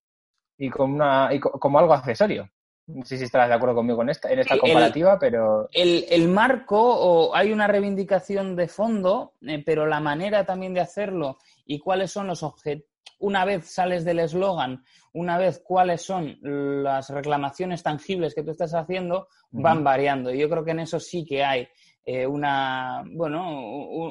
y, 0.58 0.70
con 0.70 0.94
una, 0.94 1.30
y 1.34 1.40
como 1.40 1.80
algo 1.80 1.94
accesorio. 1.94 2.50
No 2.88 3.04
sé 3.04 3.18
si 3.18 3.26
estarás 3.26 3.50
de 3.50 3.56
acuerdo 3.56 3.76
conmigo 3.76 4.02
en 4.02 4.10
esta, 4.10 4.32
en 4.32 4.40
esta 4.40 4.58
comparativa, 4.58 5.20
pero... 5.20 5.68
El, 5.74 6.06
el, 6.10 6.30
marco, 6.30 6.80
o 6.80 7.36
hay 7.36 7.52
una 7.52 7.68
reivindicación 7.68 8.56
de 8.56 8.70
fondo, 8.70 9.34
eh, 9.42 9.62
pero 9.66 9.86
la 9.86 10.00
manera 10.00 10.46
también 10.46 10.74
de 10.74 10.80
hacerlo 10.80 11.38
y 11.66 11.80
cuáles 11.80 12.12
son 12.12 12.28
los 12.28 12.44
objetivos, 12.44 12.90
una 13.20 13.46
vez 13.46 13.66
sales 13.66 14.06
del 14.06 14.20
eslogan, 14.20 14.84
una 15.14 15.38
vez 15.38 15.62
cuáles 15.64 16.02
son 16.02 16.38
las 16.42 17.10
reclamaciones 17.10 17.84
tangibles 17.84 18.36
que 18.36 18.44
tú 18.44 18.52
estás 18.52 18.74
haciendo, 18.74 19.28
van 19.50 19.84
variando. 19.84 20.32
Y 20.32 20.40
yo 20.40 20.50
creo 20.50 20.64
que 20.64 20.72
en 20.72 20.82
eso 20.82 21.00
sí 21.00 21.26
que 21.26 21.44
hay 21.44 21.68
eh, 22.10 22.26
una, 22.26 23.04
bueno, 23.06 23.52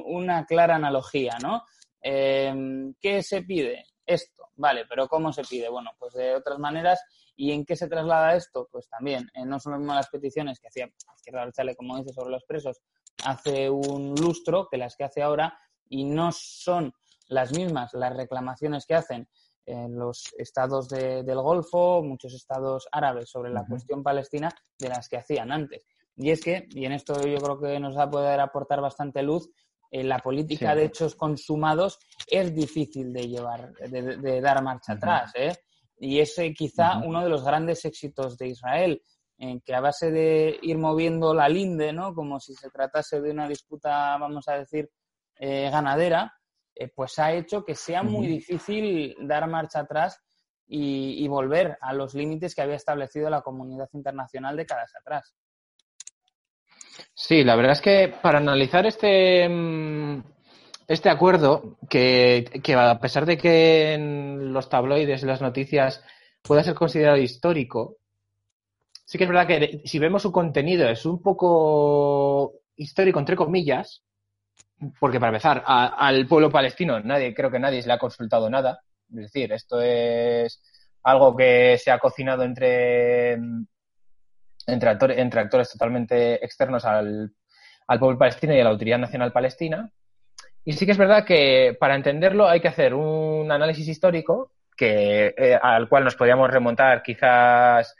una 0.04 0.44
clara 0.44 0.76
analogía, 0.76 1.38
¿no? 1.42 1.62
Em, 2.02 2.92
¿Qué 3.00 3.22
se 3.22 3.40
pide? 3.40 3.86
Esto, 4.04 4.50
vale, 4.56 4.84
pero 4.86 5.08
¿cómo 5.08 5.32
se 5.32 5.42
pide? 5.44 5.70
Bueno, 5.70 5.92
pues 5.98 6.12
de 6.12 6.34
otras 6.34 6.58
maneras. 6.58 7.02
¿Y 7.36 7.52
en 7.52 7.64
qué 7.64 7.74
se 7.74 7.88
traslada 7.88 8.36
esto? 8.36 8.68
Pues 8.70 8.86
también, 8.90 9.30
eh, 9.32 9.46
no 9.46 9.58
son 9.58 9.72
las 9.72 9.80
mismas 9.80 9.96
las 9.96 10.10
peticiones 10.10 10.60
que 10.60 10.68
hacía 10.68 10.90
Izquierda 11.16 11.50
Chale, 11.52 11.74
como 11.74 11.96
dice, 11.96 12.12
sobre 12.12 12.32
los 12.32 12.44
presos 12.44 12.82
hace 13.24 13.70
un 13.70 14.14
lustro 14.14 14.68
que 14.70 14.76
las 14.76 14.94
que 14.94 15.04
hace 15.04 15.22
ahora 15.22 15.58
y 15.88 16.04
no 16.04 16.32
son 16.32 16.92
las 17.28 17.56
mismas 17.56 17.94
las 17.94 18.14
reclamaciones 18.14 18.84
que 18.84 18.94
hacen 18.94 19.26
en 19.64 19.98
los 19.98 20.34
estados 20.36 20.86
del 20.88 21.40
Golfo, 21.40 22.02
muchos 22.02 22.34
estados 22.34 22.88
árabes 22.92 23.30
sobre 23.30 23.50
la 23.50 23.64
cuestión 23.66 24.02
palestina 24.02 24.50
de 24.78 24.90
las 24.90 25.08
que 25.08 25.16
hacían 25.16 25.50
antes. 25.50 25.86
Y 26.16 26.30
es 26.30 26.42
que, 26.42 26.66
y 26.70 26.84
en 26.86 26.92
esto 26.92 27.14
yo 27.26 27.38
creo 27.38 27.60
que 27.60 27.78
nos 27.78 27.96
va 27.96 28.04
a 28.04 28.10
poder 28.10 28.40
aportar 28.40 28.80
bastante 28.80 29.22
luz, 29.22 29.50
eh, 29.90 30.02
la 30.02 30.18
política 30.18 30.74
de 30.74 30.86
hechos 30.86 31.14
consumados 31.14 31.98
es 32.26 32.54
difícil 32.54 33.12
de 33.12 33.28
llevar, 33.28 33.72
de, 33.74 34.40
dar 34.40 34.62
marcha 34.62 34.94
atrás. 34.94 35.32
¿eh? 35.34 35.54
Y 35.98 36.18
es 36.20 36.34
quizá 36.56 36.98
uno 36.98 37.22
de 37.22 37.28
los 37.30 37.44
grandes 37.44 37.84
éxitos 37.84 38.36
de 38.36 38.48
Israel, 38.48 39.02
en 39.38 39.60
que 39.60 39.74
a 39.74 39.80
base 39.80 40.10
de 40.10 40.58
ir 40.62 40.78
moviendo 40.78 41.34
la 41.34 41.48
linde, 41.48 41.92
¿no? 41.92 42.14
como 42.14 42.40
si 42.40 42.54
se 42.54 42.70
tratase 42.70 43.20
de 43.20 43.30
una 43.30 43.48
disputa, 43.48 44.16
vamos 44.18 44.48
a 44.48 44.54
decir, 44.54 44.90
eh, 45.38 45.68
ganadera, 45.70 46.32
eh, 46.74 46.88
pues 46.94 47.18
ha 47.18 47.32
hecho 47.32 47.64
que 47.64 47.74
sea 47.74 48.02
muy 48.02 48.26
difícil 48.26 49.14
dar 49.20 49.48
marcha 49.48 49.80
atrás 49.80 50.18
y, 50.66 51.22
y, 51.22 51.28
volver 51.28 51.78
a 51.80 51.92
los 51.92 52.14
límites 52.14 52.54
que 52.54 52.62
había 52.62 52.74
establecido 52.74 53.30
la 53.30 53.42
comunidad 53.42 53.88
internacional 53.92 54.56
décadas 54.56 54.92
atrás. 54.98 55.34
Sí, 57.14 57.44
la 57.44 57.56
verdad 57.56 57.72
es 57.72 57.80
que 57.80 58.14
para 58.22 58.38
analizar 58.38 58.86
este, 58.86 59.48
mm, 59.48 60.22
este 60.88 61.10
acuerdo, 61.10 61.78
que, 61.88 62.44
a 62.76 63.00
pesar 63.00 63.26
de 63.26 63.36
que 63.36 63.94
en 63.94 64.52
los 64.52 64.68
tabloides, 64.68 65.22
en 65.22 65.28
las 65.28 65.40
noticias, 65.40 66.02
pueda 66.42 66.62
ser 66.62 66.74
considerado 66.74 67.16
histórico, 67.16 67.96
sí 69.04 69.18
que 69.18 69.24
es 69.24 69.30
verdad 69.30 69.46
que 69.46 69.82
si 69.84 69.98
vemos 69.98 70.22
su 70.22 70.32
contenido 70.32 70.88
es 70.88 71.06
un 71.06 71.22
poco 71.22 72.60
histórico, 72.76 73.18
entre 73.18 73.36
comillas, 73.36 74.02
porque 75.00 75.18
para 75.18 75.30
empezar, 75.30 75.62
al 75.66 76.26
pueblo 76.26 76.50
palestino 76.50 77.00
nadie, 77.00 77.34
creo 77.34 77.50
que 77.50 77.58
nadie 77.58 77.82
se 77.82 77.88
le 77.88 77.94
ha 77.94 77.98
consultado 77.98 78.50
nada. 78.50 78.80
Es 79.10 79.16
decir, 79.16 79.52
esto 79.52 79.80
es 79.80 80.60
algo 81.02 81.36
que 81.36 81.78
se 81.78 81.90
ha 81.90 81.98
cocinado 81.98 82.42
entre 82.42 83.38
entre, 84.66 84.90
actores 85.40 85.70
totalmente 85.70 86.44
externos 86.44 86.84
al, 86.84 87.32
pueblo 87.98 88.18
palestino 88.18 88.54
y 88.54 88.60
a 88.60 88.64
la 88.64 88.70
Autoridad 88.70 88.98
Nacional 88.98 89.32
Palestina. 89.32 89.90
Y 90.64 90.72
sí 90.72 90.84
que 90.84 90.92
es 90.92 90.98
verdad 90.98 91.24
que 91.24 91.76
para 91.78 91.94
entenderlo 91.94 92.48
hay 92.48 92.60
que 92.60 92.68
hacer 92.68 92.94
un 92.94 93.50
análisis 93.52 93.86
histórico 93.86 94.52
que, 94.76 95.34
eh, 95.36 95.58
al 95.60 95.88
cual 95.88 96.04
nos 96.04 96.16
podríamos 96.16 96.50
remontar 96.50 97.02
quizás 97.02 97.94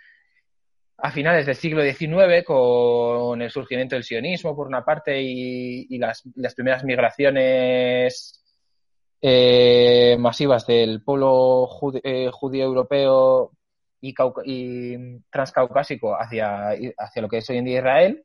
a 0.99 1.11
finales 1.11 1.47
del 1.47 1.55
siglo 1.55 1.83
XIX 1.83 2.45
con 2.45 3.41
el 3.43 3.51
surgimiento 3.51 3.95
del 3.95 4.05
sionismo 4.05 4.57
por 4.57 4.67
una 4.67 4.85
parte 4.85 5.21
y, 5.21 5.99
las, 5.99 6.23
primeras 6.55 6.85
migraciones 6.85 8.43
eh, 9.21 10.17
masivas 10.19 10.67
del 10.67 11.03
pueblo 11.03 11.69
eh, 12.03 12.31
judío 12.33 12.65
europeo 12.65 13.53
y, 14.45 14.95
transcaucásico 15.31 16.15
hacia, 16.15 16.71
hacia 16.99 17.23
lo 17.23 17.29
que 17.29 17.39
es 17.39 17.51
hoy 17.51 17.59
en 17.59 17.65
día 17.65 17.79
Israel, 17.79 18.25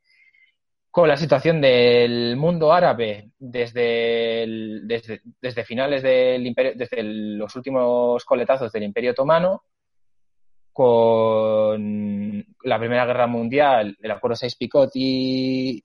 con 0.91 1.07
la 1.07 1.15
situación 1.15 1.61
del 1.61 2.35
mundo 2.35 2.73
árabe 2.73 3.31
desde, 3.39 4.45
desde, 4.83 5.21
desde, 5.41 5.63
finales 5.63 6.03
del 6.03 6.45
imperio, 6.45 6.73
desde 6.75 7.01
los 7.01 7.55
últimos 7.55 8.25
coletazos 8.25 8.71
del 8.73 8.83
Imperio 8.83 9.11
Otomano, 9.11 9.63
con 10.73 12.45
la 12.63 12.79
Primera 12.79 13.05
Guerra 13.05 13.27
Mundial, 13.27 13.97
el 14.01 14.11
Acuerdo 14.11 14.35
6 14.35 14.55
Picot 14.55 14.91
y, 14.95 15.81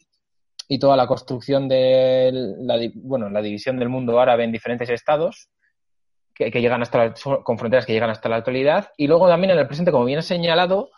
y 0.68 0.78
toda 0.78 0.96
la 0.96 1.06
construcción 1.06 1.68
de 1.68 2.92
bueno, 2.94 3.30
la 3.30 3.42
división 3.42 3.78
del 3.78 3.88
mundo 3.88 4.18
árabe 4.20 4.44
en 4.44 4.52
diferentes 4.52 4.90
estados, 4.90 5.48
que, 6.36 6.50
llegan 6.60 6.82
hasta 6.82 7.14
con 7.42 7.58
fronteras 7.58 7.86
que 7.86 7.94
llegan 7.94 8.10
hasta 8.10 8.28
la 8.28 8.36
actualidad. 8.36 8.92
Y 8.96 9.06
luego 9.06 9.26
también 9.26 9.52
en 9.52 9.58
el 9.58 9.66
presente, 9.66 9.90
como 9.90 10.04
bien 10.04 10.18
ha 10.18 10.22
señalado, 10.22 10.90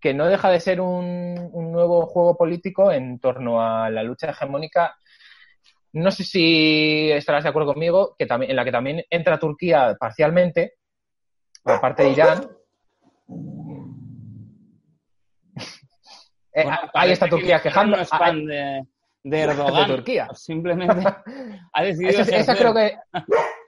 que 0.00 0.14
no 0.14 0.26
deja 0.26 0.50
de 0.50 0.60
ser 0.60 0.80
un, 0.80 1.50
nuevo 1.72 2.06
juego 2.06 2.36
político 2.36 2.92
en 2.92 3.18
torno 3.18 3.60
a 3.60 3.90
la 3.90 4.02
lucha 4.04 4.30
hegemónica. 4.30 4.96
No 5.92 6.10
sé 6.10 6.24
si 6.24 7.10
estarás 7.10 7.42
de 7.42 7.50
acuerdo 7.50 7.72
conmigo, 7.72 8.14
que 8.16 8.26
también, 8.26 8.50
en 8.50 8.56
la 8.56 8.64
que 8.64 8.72
también 8.72 9.04
entra 9.10 9.38
Turquía 9.38 9.96
parcialmente, 9.98 10.74
aparte 11.64 12.04
de 12.04 12.10
Irán. 12.10 12.48
Eh, 16.56 16.64
ahí 16.94 17.10
está 17.10 17.26
Turquía 17.26 17.60
quejando. 17.60 17.96
Es 17.96 18.08
fan 18.08 18.46
de, 18.46 18.86
Erdogan. 19.24 19.88
De 19.88 19.96
Turquía. 19.96 20.28
Simplemente 20.34 21.04
ha 21.72 21.82
decidido. 21.82 22.22
esa 22.22 22.54
creo 22.54 22.72
que 22.72 22.96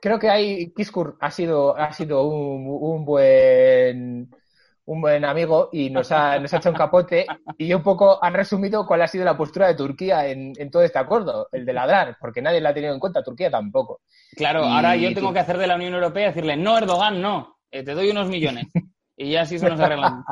creo 0.06 0.20
que 0.20 0.30
hay 0.30 0.70
Kiskur 0.70 1.16
ha 1.20 1.32
sido, 1.32 1.76
ha 1.76 1.92
sido 1.92 2.28
un, 2.28 3.04
buen 3.04 4.30
un 4.84 5.00
buen 5.00 5.24
amigo 5.24 5.68
y 5.72 5.90
nos 5.90 6.12
ha, 6.12 6.38
nos 6.38 6.54
ha 6.54 6.58
hecho 6.58 6.68
un 6.68 6.76
capote 6.76 7.26
y 7.58 7.74
un 7.74 7.82
poco 7.82 8.22
han 8.22 8.32
resumido 8.32 8.86
cuál 8.86 9.02
ha 9.02 9.08
sido 9.08 9.24
la 9.24 9.36
postura 9.36 9.66
de 9.66 9.74
Turquía 9.74 10.28
en, 10.28 10.70
todo 10.70 10.84
este 10.84 11.00
acuerdo, 11.00 11.48
el 11.50 11.66
de 11.66 11.72
ladrar, 11.72 12.16
porque 12.20 12.40
nadie 12.40 12.60
la 12.60 12.68
ha 12.68 12.74
tenido 12.74 12.94
en 12.94 13.00
cuenta, 13.00 13.24
Turquía 13.24 13.50
tampoco. 13.50 14.02
Claro, 14.36 14.62
ahora 14.62 14.94
yo 14.94 15.12
tengo 15.12 15.32
que 15.32 15.40
hacer 15.40 15.58
de 15.58 15.66
la 15.66 15.74
Unión 15.74 15.94
Europea 15.94 16.26
y 16.26 16.28
decirle, 16.28 16.56
no, 16.56 16.78
Erdogan, 16.78 17.20
no, 17.20 17.58
eh, 17.68 17.82
te 17.82 17.94
doy 17.94 18.08
unos 18.10 18.28
millones. 18.28 18.68
y 19.16 19.32
ya 19.32 19.42
así 19.42 19.58
se 19.58 19.68
nos 19.68 19.80
arreglan. 19.80 20.22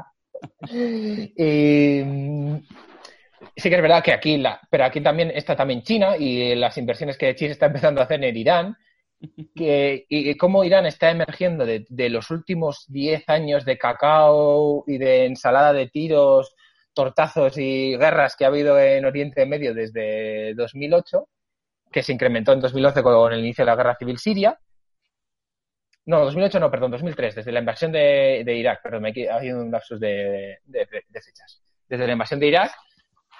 y, 0.70 2.04
sí 3.56 3.68
que 3.68 3.75
es 3.75 3.83
verdad 3.83 4.04
que 4.04 4.12
aquí, 4.12 4.38
la, 4.38 4.60
pero 4.70 4.85
aquí 4.85 5.00
también 5.00 5.33
está 5.35 5.56
también 5.56 5.83
China 5.83 6.16
y 6.16 6.54
las 6.54 6.79
inversiones 6.79 7.18
que 7.18 7.35
China 7.35 7.50
está 7.50 7.66
empezando 7.66 8.00
a 8.00 8.04
hacer 8.04 8.22
en 8.22 8.37
Irán 8.37 8.77
que, 9.54 10.06
y 10.08 10.37
cómo 10.37 10.64
Irán 10.64 10.87
está 10.87 11.10
emergiendo 11.10 11.64
de, 11.66 12.10
los 12.10 12.31
últimos 12.31 12.85
10 12.88 13.29
años 13.29 13.64
de 13.64 13.79
cacao 13.79 14.85
y 14.87 14.98
de 14.98 15.27
ensalada 15.27 15.72
de 15.72 15.88
tiros, 15.88 16.54
tortazos 16.92 17.58
y 17.58 17.96
guerras 17.96 18.37
que 18.37 18.44
ha 18.44 18.48
habido 18.48 18.79
en 18.79 19.04
Oriente 19.04 19.46
Medio 19.46 19.75
desde 19.75 20.54
2008, 20.54 21.29
que 21.90 22.02
se 22.02 22.12
incrementó 22.12 22.52
en 22.52 22.60
2011 22.60 23.02
con 23.02 23.33
el 23.33 23.40
inicio 23.40 23.64
de 23.64 23.70
la 23.70 23.77
guerra 23.77 23.96
civil 23.96 24.18
siria. 24.18 24.58
No, 26.06 26.25
2008 26.25 26.60
no, 26.60 26.70
perdón, 26.70 26.90
2003, 26.90 27.37
desde 27.37 27.52
la 27.52 27.60
invasión 27.60 27.90
de, 27.92 28.44
Irak, 28.46 28.83
perdón, 28.83 29.06
ha 29.06 29.35
habido 29.37 29.62
un 29.62 29.70
lapsus 29.70 29.98
de 29.98 30.58
fechas. 31.12 31.62
Desde 31.88 32.06
la 32.06 32.12
invasión 32.12 32.40
de 32.40 32.46
Irak 32.48 32.72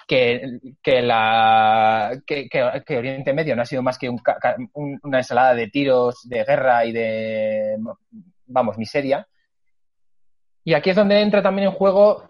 que, 0.07 0.59
que, 0.81 1.01
la, 1.01 2.21
que, 2.25 2.47
que, 2.47 2.97
Oriente 2.97 3.33
Medio 3.33 3.55
no 3.55 3.63
ha 3.63 3.65
sido 3.65 3.81
más 3.81 3.97
que 3.97 4.09
una 4.09 5.17
ensalada 5.17 5.55
de 5.55 5.67
tiros, 5.67 6.27
de 6.27 6.43
guerra 6.43 6.85
y 6.85 6.91
de, 6.91 7.77
vamos, 8.45 8.77
miseria. 8.77 9.27
Y 10.63 10.73
aquí 10.73 10.91
es 10.91 10.95
donde 10.95 11.21
entra 11.21 11.41
también 11.41 11.69
en 11.69 11.73
juego 11.73 12.27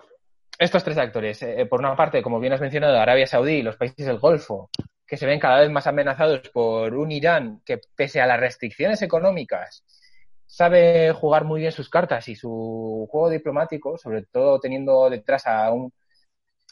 estos 0.57 0.83
tres 0.83 0.97
actores. 0.97 1.41
Eh, 1.43 1.65
por 1.65 1.79
una 1.79 1.95
parte, 1.95 2.21
como 2.21 2.39
bien 2.39 2.53
has 2.53 2.61
mencionado, 2.61 2.97
Arabia 2.97 3.27
Saudí 3.27 3.55
y 3.55 3.61
los 3.61 3.77
países 3.77 4.05
del 4.05 4.19
Golfo, 4.19 4.69
que 5.05 5.17
se 5.17 5.25
ven 5.25 5.39
cada 5.39 5.59
vez 5.59 5.69
más 5.69 5.87
amenazados 5.87 6.49
por 6.49 6.95
un 6.95 7.11
Irán 7.11 7.61
que, 7.65 7.79
pese 7.95 8.21
a 8.21 8.27
las 8.27 8.39
restricciones 8.39 9.01
económicas, 9.01 9.83
sabe 10.45 11.11
jugar 11.11 11.43
muy 11.43 11.61
bien 11.61 11.71
sus 11.71 11.89
cartas 11.89 12.27
y 12.29 12.35
su 12.35 13.07
juego 13.11 13.29
diplomático, 13.29 13.97
sobre 13.97 14.23
todo 14.23 14.59
teniendo 14.59 15.09
detrás 15.09 15.45
a 15.47 15.71
un, 15.71 15.91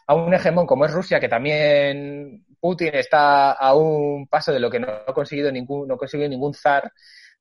a 0.08 0.16
un 0.16 0.34
hegemón 0.34 0.66
como 0.66 0.86
es 0.86 0.92
Rusia, 0.92 1.20
que 1.20 1.30
también 1.30 2.46
Putin 2.60 2.92
está 2.94 3.54
a 3.54 3.76
un 3.76 4.28
paso 4.28 4.52
de 4.52 4.60
lo 4.60 4.70
que 4.70 4.80
no 4.80 4.88
ha 4.88 5.14
conseguido 5.14 5.52
ningún, 5.52 5.88
no 5.88 5.98
consiguió 5.98 6.28
ningún 6.28 6.54
zar 6.54 6.92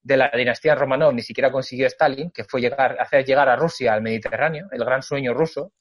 de 0.03 0.17
la 0.17 0.31
dinastía 0.35 0.75
Romanov, 0.75 1.15
ni 1.15 1.23
siquiera 1.23 1.51
consiguió 1.51 1.87
Stalin, 1.87 2.31
que 2.31 2.45
fue 2.45 2.61
llegar, 2.61 2.97
hacer 3.01 3.25
llegar 3.25 3.49
a 3.49 3.57
Rusia 3.57 3.95
al 3.95 4.03
Mediterráneo, 4.03 4.69
el 4.73 4.85
gran 4.85 5.03
sueño 5.03 5.33
ruso. 5.33 5.73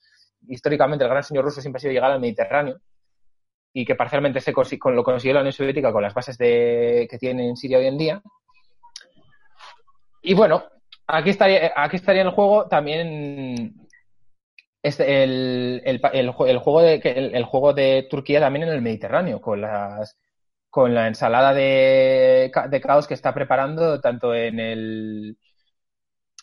Históricamente 0.47 1.03
el 1.03 1.09
gran 1.09 1.23
sueño 1.23 1.41
ruso 1.41 1.61
siempre 1.61 1.77
ha 1.77 1.81
sido 1.81 1.93
llegar 1.93 2.11
al 2.11 2.19
Mediterráneo 2.19 2.79
y 3.73 3.85
que 3.85 3.95
parcialmente 3.95 4.41
se 4.41 4.51
lo 4.51 5.03
consiguió 5.03 5.33
la 5.33 5.39
Unión 5.39 5.53
Soviética 5.53 5.91
con 5.91 6.03
las 6.03 6.13
bases 6.13 6.37
de, 6.37 7.07
que 7.09 7.17
tiene 7.17 7.47
en 7.47 7.55
Siria 7.55 7.77
hoy 7.77 7.87
en 7.87 7.97
día. 7.97 8.21
Y 10.21 10.33
bueno, 10.33 10.63
aquí 11.07 11.31
estaría, 11.31 11.71
aquí 11.75 11.95
estaría 11.95 12.21
en 12.21 12.27
el 12.27 12.33
juego 12.33 12.67
también 12.67 13.80
este, 14.83 15.23
el, 15.23 15.81
el, 15.85 16.01
el, 16.13 16.31
juego 16.31 16.81
de, 16.81 17.01
el, 17.03 17.45
juego 17.45 17.73
de 17.73 18.07
Turquía 18.09 18.39
también 18.39 18.63
en 18.67 18.73
el 18.73 18.81
Mediterráneo, 18.81 19.41
con 19.41 19.61
las 19.61 20.17
con 20.69 20.95
la 20.95 21.07
ensalada 21.07 21.53
de, 21.53 22.49
de 22.69 22.81
caos 22.81 23.05
que 23.05 23.13
está 23.13 23.33
preparando 23.33 23.99
tanto 23.99 24.33
en 24.33 24.59
el 24.59 25.37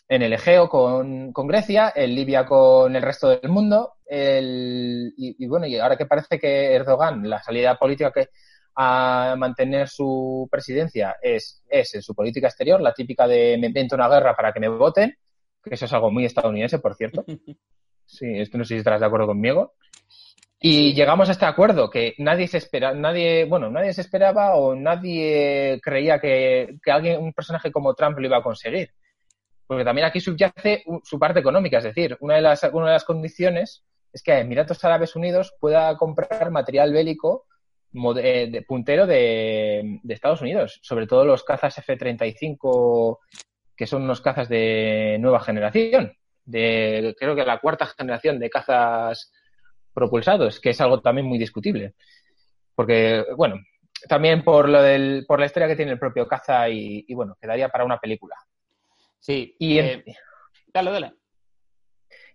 en 0.07 0.23
el 0.23 0.33
Egeo 0.33 0.69
con, 0.69 1.31
con, 1.33 1.47
Grecia, 1.47 1.93
en 1.95 2.15
Libia 2.15 2.45
con 2.45 2.95
el 2.95 3.01
resto 3.01 3.29
del 3.29 3.49
mundo. 3.49 3.93
El, 4.05 5.13
y, 5.15 5.45
bueno, 5.47 5.67
y 5.67 5.77
ahora 5.77 5.97
que 5.97 6.07
parece 6.07 6.39
que 6.39 6.73
Erdogan, 6.73 7.29
la 7.29 7.43
salida 7.43 7.77
política 7.77 8.11
que 8.11 8.29
a 8.75 9.35
mantener 9.37 9.87
su 9.87 10.47
presidencia 10.49 11.17
es, 11.21 11.63
es 11.69 11.93
en 11.93 12.01
su 12.01 12.15
política 12.15 12.47
exterior, 12.47 12.81
la 12.81 12.93
típica 12.93 13.27
de 13.27 13.57
me 13.59 13.67
invento 13.67 13.95
una 13.95 14.09
guerra 14.09 14.35
para 14.35 14.51
que 14.51 14.59
me 14.59 14.69
voten, 14.69 15.15
que 15.63 15.75
eso 15.75 15.85
es 15.85 15.93
algo 15.93 16.09
muy 16.11 16.25
estadounidense, 16.25 16.79
por 16.79 16.95
cierto. 16.95 17.23
Sí, 18.09 18.39
esto 18.39 18.57
no 18.57 18.65
sé 18.65 18.73
si 18.73 18.79
estarás 18.79 18.99
de 18.99 19.05
acuerdo 19.05 19.27
conmigo. 19.27 19.73
Y 20.59 20.93
llegamos 20.93 21.29
a 21.29 21.31
este 21.31 21.45
acuerdo 21.45 21.89
que 21.89 22.15
nadie 22.17 22.47
se 22.47 22.57
espera, 22.57 22.93
nadie, 22.93 23.45
bueno, 23.45 23.69
nadie 23.69 23.93
se 23.93 24.01
esperaba 24.01 24.55
o 24.55 24.75
nadie 24.75 25.79
creía 25.81 26.19
que, 26.19 26.77
que 26.83 26.91
alguien, 26.91 27.21
un 27.21 27.31
personaje 27.31 27.71
como 27.71 27.93
Trump 27.93 28.17
lo 28.17 28.25
iba 28.25 28.37
a 28.37 28.43
conseguir. 28.43 28.91
Porque 29.65 29.85
también 29.85 30.07
aquí 30.07 30.19
subyace 30.19 30.83
su 31.03 31.19
parte 31.19 31.39
económica, 31.39 31.77
es 31.77 31.83
decir, 31.83 32.17
una 32.19 32.35
de 32.35 32.41
las, 32.41 32.63
una 32.73 32.87
de 32.87 32.93
las 32.93 33.05
condiciones 33.05 33.85
es 34.11 34.23
que 34.23 34.33
Emiratos 34.33 34.83
Árabes 34.83 35.15
Unidos 35.15 35.55
pueda 35.59 35.95
comprar 35.95 36.49
material 36.51 36.91
bélico 36.91 37.45
eh, 37.93 38.49
de, 38.51 38.61
puntero 38.63 39.07
de, 39.07 39.99
Estados 40.07 40.41
Unidos, 40.41 40.79
sobre 40.81 41.07
todo 41.07 41.25
los 41.25 41.43
cazas 41.43 41.77
F-35, 41.77 43.19
que 43.75 43.87
son 43.87 44.03
unos 44.03 44.21
cazas 44.21 44.49
de 44.49 45.17
nueva 45.19 45.39
generación, 45.39 46.13
de 46.49 47.15
creo 47.17 47.35
que 47.35 47.45
la 47.45 47.59
cuarta 47.59 47.85
generación 47.85 48.39
de 48.39 48.49
cazas 48.49 49.31
propulsados, 49.93 50.59
que 50.59 50.71
es 50.71 50.81
algo 50.81 51.01
también 51.01 51.27
muy 51.27 51.37
discutible. 51.37 51.93
Porque, 52.75 53.25
bueno, 53.35 53.55
también 54.07 54.43
por, 54.43 54.69
lo 54.69 54.81
del, 54.81 55.25
por 55.27 55.39
la 55.39 55.45
historia 55.45 55.67
que 55.67 55.75
tiene 55.75 55.91
el 55.91 55.99
propio 55.99 56.27
caza 56.27 56.69
y, 56.69 57.05
y 57.07 57.13
bueno, 57.13 57.35
quedaría 57.39 57.69
para 57.69 57.85
una 57.85 57.99
película. 57.99 58.35
Sí. 59.19 59.55
Y 59.59 59.79
eh, 59.79 60.03
dale, 60.73 60.91
dale. 60.91 61.13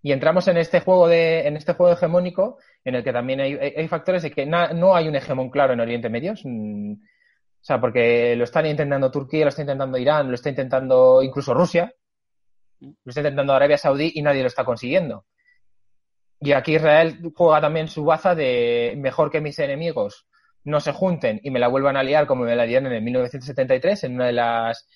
Y 0.03 0.13
entramos 0.13 0.47
en 0.49 0.59
este 0.59 0.81
juego 0.81 1.09
de, 1.09 1.47
en 1.47 1.57
este 1.57 1.73
juego 1.73 1.93
hegemónico, 1.95 2.59
en 2.85 2.97
el 2.97 3.03
que 3.03 3.13
también 3.13 3.41
hay, 3.41 3.89
factores 3.89 4.23
de 4.23 4.31
que 4.31 4.45
no 4.45 4.95
hay 4.95 5.09
un 5.09 5.17
hegemón 5.17 5.49
claro 5.49 5.73
en 5.73 5.81
Oriente 5.81 6.11
Medio. 6.11 6.35
Mm, 6.45 6.93
o 6.93 7.67
sea, 7.67 7.81
porque 7.81 8.37
lo 8.37 8.45
están 8.45 8.67
intentando 8.67 9.11
Turquía, 9.11 9.45
lo 9.45 9.49
está 9.49 9.63
intentando 9.63 9.97
Irán, 9.97 10.29
lo 10.29 10.35
está 10.35 10.51
intentando 10.51 11.23
incluso 11.23 11.55
Rusia, 11.55 11.91
lo 12.85 13.11
está 13.11 13.21
intentando 13.21 13.53
Arabia 13.53 13.79
Saudí 13.79 14.13
y 14.15 14.23
nadie 14.23 14.43
lo 14.43 14.49
está 14.49 14.65
consiguiendo. 14.65 15.27
Y 16.41 16.53
aquí 16.53 16.77
Israel 16.77 17.21
juega 17.35 17.61
también 17.61 17.89
su 17.89 18.05
baza 18.05 18.35
de 18.35 18.95
mejor 18.99 19.31
que 19.31 19.41
mis 19.41 19.59
enemigos 19.59 20.27
no 20.65 20.81
se 20.81 20.93
junten 20.93 21.41
y 21.43 21.51
me 21.51 21.59
la 21.59 21.69
vuelvan 21.69 21.97
a 21.97 22.03
liar 22.03 22.27
como 22.27 22.45
me 22.45 22.57
la 22.57 22.67
liaron 22.67 22.87
en 22.89 22.99
el 22.99 23.03
1973 23.03 24.05
en 24.05 24.15
una 24.15 24.27
de 24.27 24.33
las 24.33 24.89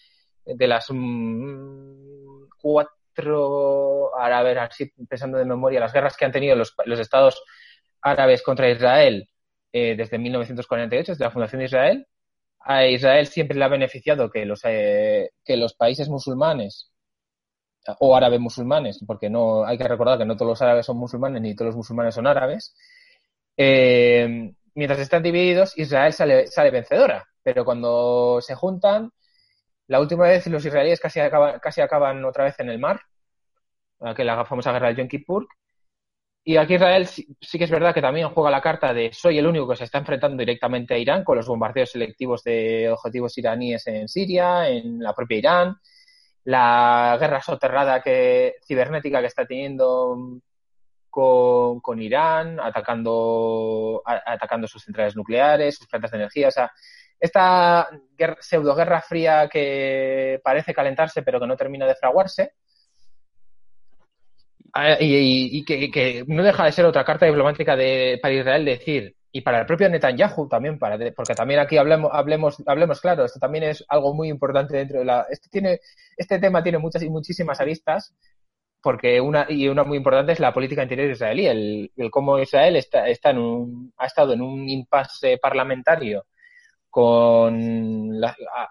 de 0.44 0.66
las 0.66 0.86
mm, 0.90 2.48
cuatro, 2.60 4.16
ahora 4.18 4.38
a 4.38 4.42
ver, 4.42 4.58
así 4.58 4.90
pensando 5.08 5.38
de 5.38 5.44
memoria, 5.44 5.80
las 5.80 5.92
guerras 5.92 6.16
que 6.16 6.24
han 6.24 6.32
tenido 6.32 6.56
los, 6.56 6.74
los 6.86 6.98
estados 6.98 7.42
árabes 8.00 8.42
contra 8.42 8.70
Israel 8.70 9.28
eh, 9.72 9.94
desde 9.96 10.18
1948, 10.18 11.12
desde 11.12 11.24
la 11.24 11.30
fundación 11.30 11.60
de 11.60 11.66
Israel. 11.66 12.06
A 12.60 12.86
Israel 12.86 13.26
siempre 13.26 13.56
le 13.56 13.64
ha 13.64 13.68
beneficiado 13.68 14.30
que 14.30 14.44
los, 14.44 14.60
eh, 14.64 15.30
que 15.44 15.56
los 15.56 15.74
países 15.74 16.08
musulmanes 16.08 16.90
o 18.00 18.16
árabes 18.16 18.40
musulmanes, 18.40 19.02
porque 19.06 19.30
no 19.30 19.64
hay 19.64 19.78
que 19.78 19.88
recordar 19.88 20.18
que 20.18 20.24
no 20.24 20.36
todos 20.36 20.50
los 20.50 20.62
árabes 20.62 20.86
son 20.86 20.98
musulmanes 20.98 21.42
ni 21.42 21.54
todos 21.54 21.68
los 21.68 21.76
musulmanes 21.76 22.14
son 22.14 22.26
árabes. 22.26 22.74
Eh, 23.56 24.52
mientras 24.74 25.00
están 25.00 25.22
divididos, 25.22 25.76
Israel 25.78 26.12
sale, 26.12 26.46
sale 26.46 26.70
vencedora, 26.70 27.26
pero 27.42 27.64
cuando 27.64 28.40
se 28.40 28.54
juntan, 28.54 29.10
la 29.88 30.00
última 30.00 30.24
vez 30.24 30.46
los 30.48 30.64
israelíes 30.64 31.00
casi 31.00 31.20
acaban, 31.20 31.58
casi 31.60 31.80
acaban 31.80 32.24
otra 32.24 32.44
vez 32.44 32.60
en 32.60 32.68
el 32.68 32.78
mar, 32.78 33.00
que 34.14 34.24
la 34.24 34.44
famosa 34.44 34.72
guerra 34.72 34.88
del 34.88 34.96
Yom 34.96 35.08
Kippur. 35.08 35.48
Y 36.44 36.56
aquí 36.56 36.74
Israel 36.74 37.06
sí, 37.06 37.58
que 37.58 37.64
es 37.64 37.70
verdad 37.70 37.92
que 37.92 38.00
también 38.00 38.28
juega 38.30 38.50
la 38.50 38.62
carta 38.62 38.94
de 38.94 39.12
soy 39.12 39.38
el 39.38 39.46
único 39.46 39.68
que 39.68 39.76
se 39.76 39.84
está 39.84 39.98
enfrentando 39.98 40.36
directamente 40.38 40.94
a 40.94 40.98
Irán 40.98 41.24
con 41.24 41.36
los 41.36 41.46
bombardeos 41.46 41.90
selectivos 41.90 42.42
de 42.42 42.90
objetivos 42.90 43.36
iraníes 43.36 43.86
en 43.86 44.08
Siria, 44.08 44.68
en 44.68 45.02
la 45.02 45.14
propia 45.14 45.38
Irán, 45.38 45.76
la 46.48 47.18
guerra 47.20 47.42
soterrada 47.42 48.00
que, 48.00 48.54
cibernética 48.66 49.20
que 49.20 49.26
está 49.26 49.44
teniendo 49.44 50.40
con, 51.10 51.80
con 51.80 52.00
Irán, 52.00 52.58
atacando, 52.58 54.02
atacando 54.06 54.66
sus 54.66 54.82
centrales 54.82 55.14
nucleares, 55.14 55.76
sus 55.76 55.86
plantas 55.86 56.10
de 56.10 56.16
energía. 56.16 56.48
O 56.48 56.50
sea, 56.50 56.72
esta 57.20 57.90
pseudo 58.40 58.74
guerra 58.74 59.02
fría 59.02 59.46
que 59.46 60.40
parece 60.42 60.72
calentarse 60.72 61.22
pero 61.22 61.38
que 61.38 61.46
no 61.46 61.54
termina 61.54 61.84
de 61.84 61.96
fraguarse. 61.96 62.54
Ah, 64.72 64.96
y, 64.98 65.62
que, 65.66 66.24
no 66.28 66.42
deja 66.42 66.64
de 66.64 66.72
ser 66.72 66.86
otra 66.86 67.04
carta 67.04 67.26
diplomática 67.26 67.76
de, 67.76 68.18
para 68.22 68.32
Israel 68.32 68.64
decir, 68.64 69.14
y 69.30 69.42
para 69.42 69.60
el 69.60 69.66
propio 69.66 69.88
Netanyahu 69.88 70.48
también, 70.48 70.78
para, 70.78 70.98
porque 71.12 71.34
también 71.34 71.60
aquí 71.60 71.76
hablemos, 71.76 72.10
hablemos, 72.12 72.62
hablemos 72.66 73.00
claro, 73.00 73.24
esto 73.24 73.38
también 73.38 73.64
es 73.64 73.84
algo 73.88 74.14
muy 74.14 74.28
importante 74.28 74.76
dentro 74.76 75.00
de 75.00 75.04
la... 75.04 75.26
Este, 75.30 75.48
tiene, 75.50 75.80
este 76.16 76.38
tema 76.38 76.62
tiene 76.62 76.78
muchas 76.78 77.02
y 77.02 77.10
muchísimas 77.10 77.60
aristas, 77.60 78.14
porque 78.82 79.20
una, 79.20 79.46
y 79.48 79.68
una 79.68 79.84
muy 79.84 79.98
importante 79.98 80.32
es 80.32 80.40
la 80.40 80.54
política 80.54 80.82
interior 80.82 81.10
israelí, 81.10 81.46
el, 81.46 81.92
el 81.96 82.10
cómo 82.10 82.38
Israel 82.38 82.76
está, 82.76 83.08
está 83.08 83.30
en 83.30 83.38
un, 83.38 83.92
ha 83.98 84.06
estado 84.06 84.32
en 84.32 84.40
un 84.40 84.68
impasse 84.68 85.38
parlamentario 85.38 86.24
con 86.90 88.24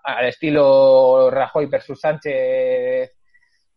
al 0.03 0.25
estilo 0.25 1.29
Rajoy 1.29 1.67
versus 1.67 1.99
Sánchez 1.99 3.15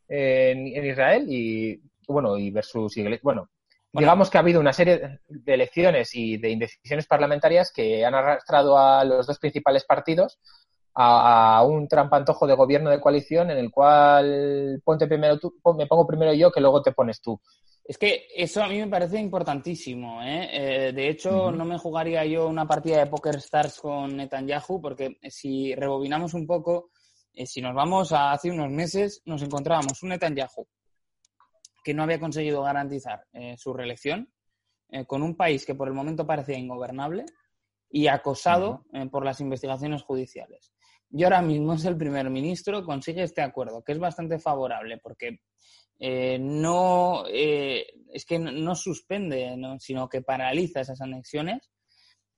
en, 0.08 0.66
Israel 0.84 1.26
y 1.28 1.80
bueno 2.08 2.36
y 2.38 2.50
versus 2.50 2.96
bueno 3.22 3.50
digamos 3.92 4.30
que 4.30 4.38
ha 4.38 4.40
habido 4.40 4.60
una 4.60 4.72
serie 4.72 5.20
de 5.28 5.54
elecciones 5.54 6.14
y 6.14 6.36
de 6.36 6.50
indecisiones 6.50 7.06
parlamentarias 7.06 7.72
que 7.72 8.04
han 8.04 8.14
arrastrado 8.14 8.78
a 8.78 9.04
los 9.04 9.26
dos 9.26 9.38
principales 9.38 9.84
partidos 9.84 10.38
a, 10.94 11.64
un 11.64 11.88
trampantojo 11.88 12.46
de 12.46 12.54
gobierno 12.54 12.90
de 12.90 13.00
coalición 13.00 13.50
en 13.50 13.58
el 13.58 13.70
cual 13.70 14.80
ponte 14.84 15.06
primero 15.06 15.38
tú, 15.38 15.54
me 15.76 15.86
pongo 15.86 16.06
primero 16.06 16.32
yo 16.34 16.50
que 16.50 16.60
luego 16.60 16.82
te 16.82 16.92
pones 16.92 17.20
tú. 17.20 17.40
Es 17.84 17.98
que 17.98 18.28
eso 18.36 18.62
a 18.62 18.68
mí 18.68 18.78
me 18.78 18.86
parece 18.86 19.18
importantísimo. 19.18 20.22
¿eh? 20.22 20.48
Eh, 20.52 20.92
de 20.92 21.08
hecho, 21.08 21.50
no 21.50 21.64
me 21.64 21.78
jugaría 21.78 22.24
yo 22.24 22.46
una 22.46 22.66
partida 22.66 22.98
de 22.98 23.10
Poker 23.10 23.36
Stars 23.36 23.80
con 23.80 24.16
Netanyahu, 24.16 24.80
porque 24.80 25.16
si 25.28 25.74
rebobinamos 25.74 26.34
un 26.34 26.46
poco, 26.46 26.90
eh, 27.34 27.46
si 27.46 27.60
nos 27.60 27.74
vamos 27.74 28.12
a 28.12 28.30
hace 28.30 28.50
unos 28.50 28.70
meses, 28.70 29.22
nos 29.24 29.42
encontrábamos 29.42 30.00
un 30.04 30.10
Netanyahu 30.10 30.68
que 31.82 31.94
no 31.94 32.02
había 32.02 32.20
conseguido 32.20 32.62
garantizar 32.62 33.26
su 33.56 33.72
reelección, 33.72 34.32
con 35.06 35.22
un 35.22 35.36
país 35.36 35.64
que 35.64 35.74
por 35.74 35.88
el 35.88 35.94
momento 35.94 36.26
parecía 36.26 36.58
ingobernable 36.58 37.24
y 37.90 38.08
acosado 38.08 38.84
por 39.10 39.24
las 39.24 39.40
investigaciones 39.40 40.02
judiciales. 40.02 40.72
Y 41.12 41.24
ahora 41.24 41.42
mismo 41.42 41.74
es 41.74 41.84
el 41.84 41.96
primer 41.96 42.30
ministro, 42.30 42.84
consigue 42.84 43.22
este 43.22 43.42
acuerdo, 43.42 43.82
que 43.82 43.92
es 43.92 43.98
bastante 43.98 44.38
favorable, 44.38 44.98
porque 44.98 45.40
eh, 45.98 46.38
no 46.40 47.24
eh, 47.28 47.86
es 48.12 48.24
que 48.24 48.38
no, 48.38 48.74
suspende, 48.74 49.54
sino 49.80 50.08
que 50.08 50.22
paraliza 50.22 50.80
esas 50.80 51.00
anexiones. 51.00 51.70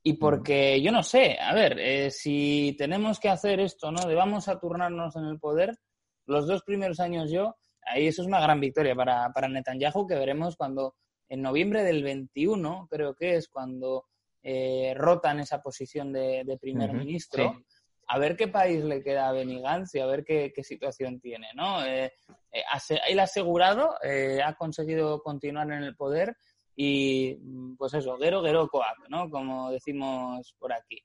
Y 0.02 0.14
porque 0.14 0.82
yo 0.82 0.90
no 0.90 1.04
sé, 1.04 1.38
a 1.38 1.54
ver, 1.54 1.78
eh, 1.78 2.10
si 2.10 2.74
tenemos 2.76 3.20
que 3.20 3.28
hacer 3.28 3.60
esto, 3.60 3.92
¿no? 3.92 4.04
De 4.04 4.16
vamos 4.16 4.48
a 4.48 4.58
turnarnos 4.58 5.14
en 5.14 5.26
el 5.26 5.38
poder, 5.38 5.78
los 6.26 6.48
dos 6.48 6.64
primeros 6.64 6.98
años 6.98 7.30
yo 7.30 7.54
ahí 7.86 8.06
eso 8.06 8.22
es 8.22 8.28
una 8.28 8.40
gran 8.40 8.60
victoria 8.60 8.94
para, 8.94 9.30
para 9.32 9.48
Netanyahu 9.48 10.06
que 10.06 10.14
veremos 10.14 10.56
cuando 10.56 10.94
en 11.28 11.42
noviembre 11.42 11.82
del 11.82 12.02
21, 12.02 12.88
creo 12.90 13.14
que 13.14 13.36
es 13.36 13.48
cuando 13.48 14.06
eh, 14.42 14.92
rotan 14.96 15.40
esa 15.40 15.62
posición 15.62 16.12
de, 16.12 16.44
de 16.44 16.58
primer 16.58 16.92
ministro. 16.92 17.54
sí. 17.54 17.64
A 18.08 18.18
ver 18.18 18.36
qué 18.36 18.48
país 18.48 18.84
le 18.84 19.02
queda 19.02 19.28
a 19.28 19.32
Benny 19.32 19.62
Gantz 19.62 19.94
y 19.94 20.00
a 20.00 20.06
ver 20.06 20.22
qué, 20.22 20.52
qué 20.54 20.62
situación 20.62 21.18
tiene, 21.20 21.48
¿no? 21.54 21.82
Eh, 21.86 22.12
eh, 22.52 22.62
él 23.08 23.20
ha 23.20 23.22
asegurado, 23.22 23.94
eh, 24.02 24.40
ha 24.44 24.54
conseguido 24.54 25.22
continuar 25.22 25.70
en 25.72 25.84
el 25.84 25.96
poder 25.96 26.36
y, 26.76 27.38
mm, 27.40 27.76
pues 27.76 27.94
eso, 27.94 28.18
Gero 28.18 28.42
Gero 28.42 28.68
Coac, 28.68 29.08
¿no? 29.08 29.30
Como 29.30 29.70
decimos 29.70 30.54
por 30.58 30.72
aquí. 30.74 31.02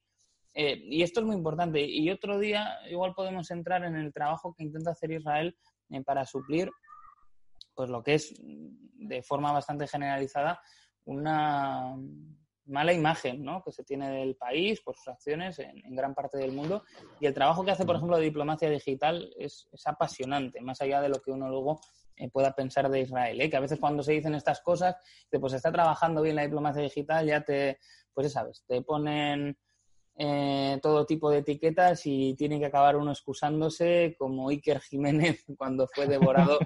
Eh, 0.53 0.81
y 0.85 1.03
esto 1.03 1.19
es 1.19 1.25
muy 1.25 1.35
importante. 1.35 1.81
Y 1.85 2.09
otro 2.09 2.39
día 2.39 2.79
igual 2.89 3.13
podemos 3.13 3.49
entrar 3.51 3.83
en 3.83 3.95
el 3.95 4.11
trabajo 4.11 4.55
que 4.55 4.63
intenta 4.63 4.91
hacer 4.91 5.11
Israel 5.11 5.55
eh, 5.89 6.03
para 6.03 6.25
suplir 6.25 6.71
pues 7.73 7.89
lo 7.89 8.03
que 8.03 8.15
es 8.15 8.33
mm, 8.41 9.07
de 9.07 9.23
forma 9.23 9.51
bastante 9.51 9.87
generalizada 9.87 10.61
una 11.05 11.95
mala 12.65 12.93
imagen 12.93 13.43
¿no? 13.43 13.63
que 13.63 13.71
se 13.71 13.83
tiene 13.83 14.09
del 14.11 14.35
país 14.35 14.81
por 14.81 14.95
sus 14.95 15.07
acciones 15.07 15.59
en, 15.59 15.85
en 15.85 15.95
gran 15.95 16.13
parte 16.13 16.37
del 16.37 16.51
mundo 16.51 16.83
y 17.19 17.25
el 17.25 17.33
trabajo 17.33 17.63
que 17.63 17.71
hace 17.71 17.85
por 17.85 17.95
ejemplo 17.95 18.17
de 18.17 18.23
diplomacia 18.23 18.69
digital 18.69 19.33
es, 19.37 19.69
es 19.71 19.87
apasionante 19.87 20.61
más 20.61 20.81
allá 20.81 21.01
de 21.01 21.09
lo 21.09 21.21
que 21.21 21.31
uno 21.31 21.49
luego 21.49 21.79
eh, 22.17 22.29
pueda 22.29 22.53
pensar 22.53 22.89
de 22.89 23.01
Israel 23.01 23.39
¿eh? 23.39 23.49
que 23.49 23.57
a 23.57 23.61
veces 23.61 23.79
cuando 23.79 24.03
se 24.03 24.13
dicen 24.13 24.35
estas 24.35 24.61
cosas 24.61 24.95
pues 25.29 25.53
está 25.53 25.71
trabajando 25.71 26.21
bien 26.21 26.35
la 26.35 26.43
diplomacia 26.43 26.81
digital 26.81 27.25
ya 27.25 27.41
te 27.41 27.79
pues 28.13 28.27
ya 28.27 28.41
sabes 28.41 28.65
te 28.67 28.81
ponen 28.81 29.57
eh, 30.17 30.79
todo 30.81 31.05
tipo 31.05 31.29
de 31.29 31.39
etiquetas 31.39 32.01
y 32.05 32.33
tiene 32.35 32.59
que 32.59 32.65
acabar 32.65 32.95
uno 32.95 33.11
excusándose 33.11 34.15
como 34.17 34.49
Iker 34.49 34.81
Jiménez 34.81 35.45
cuando 35.57 35.87
fue 35.87 36.07
devorado 36.07 36.59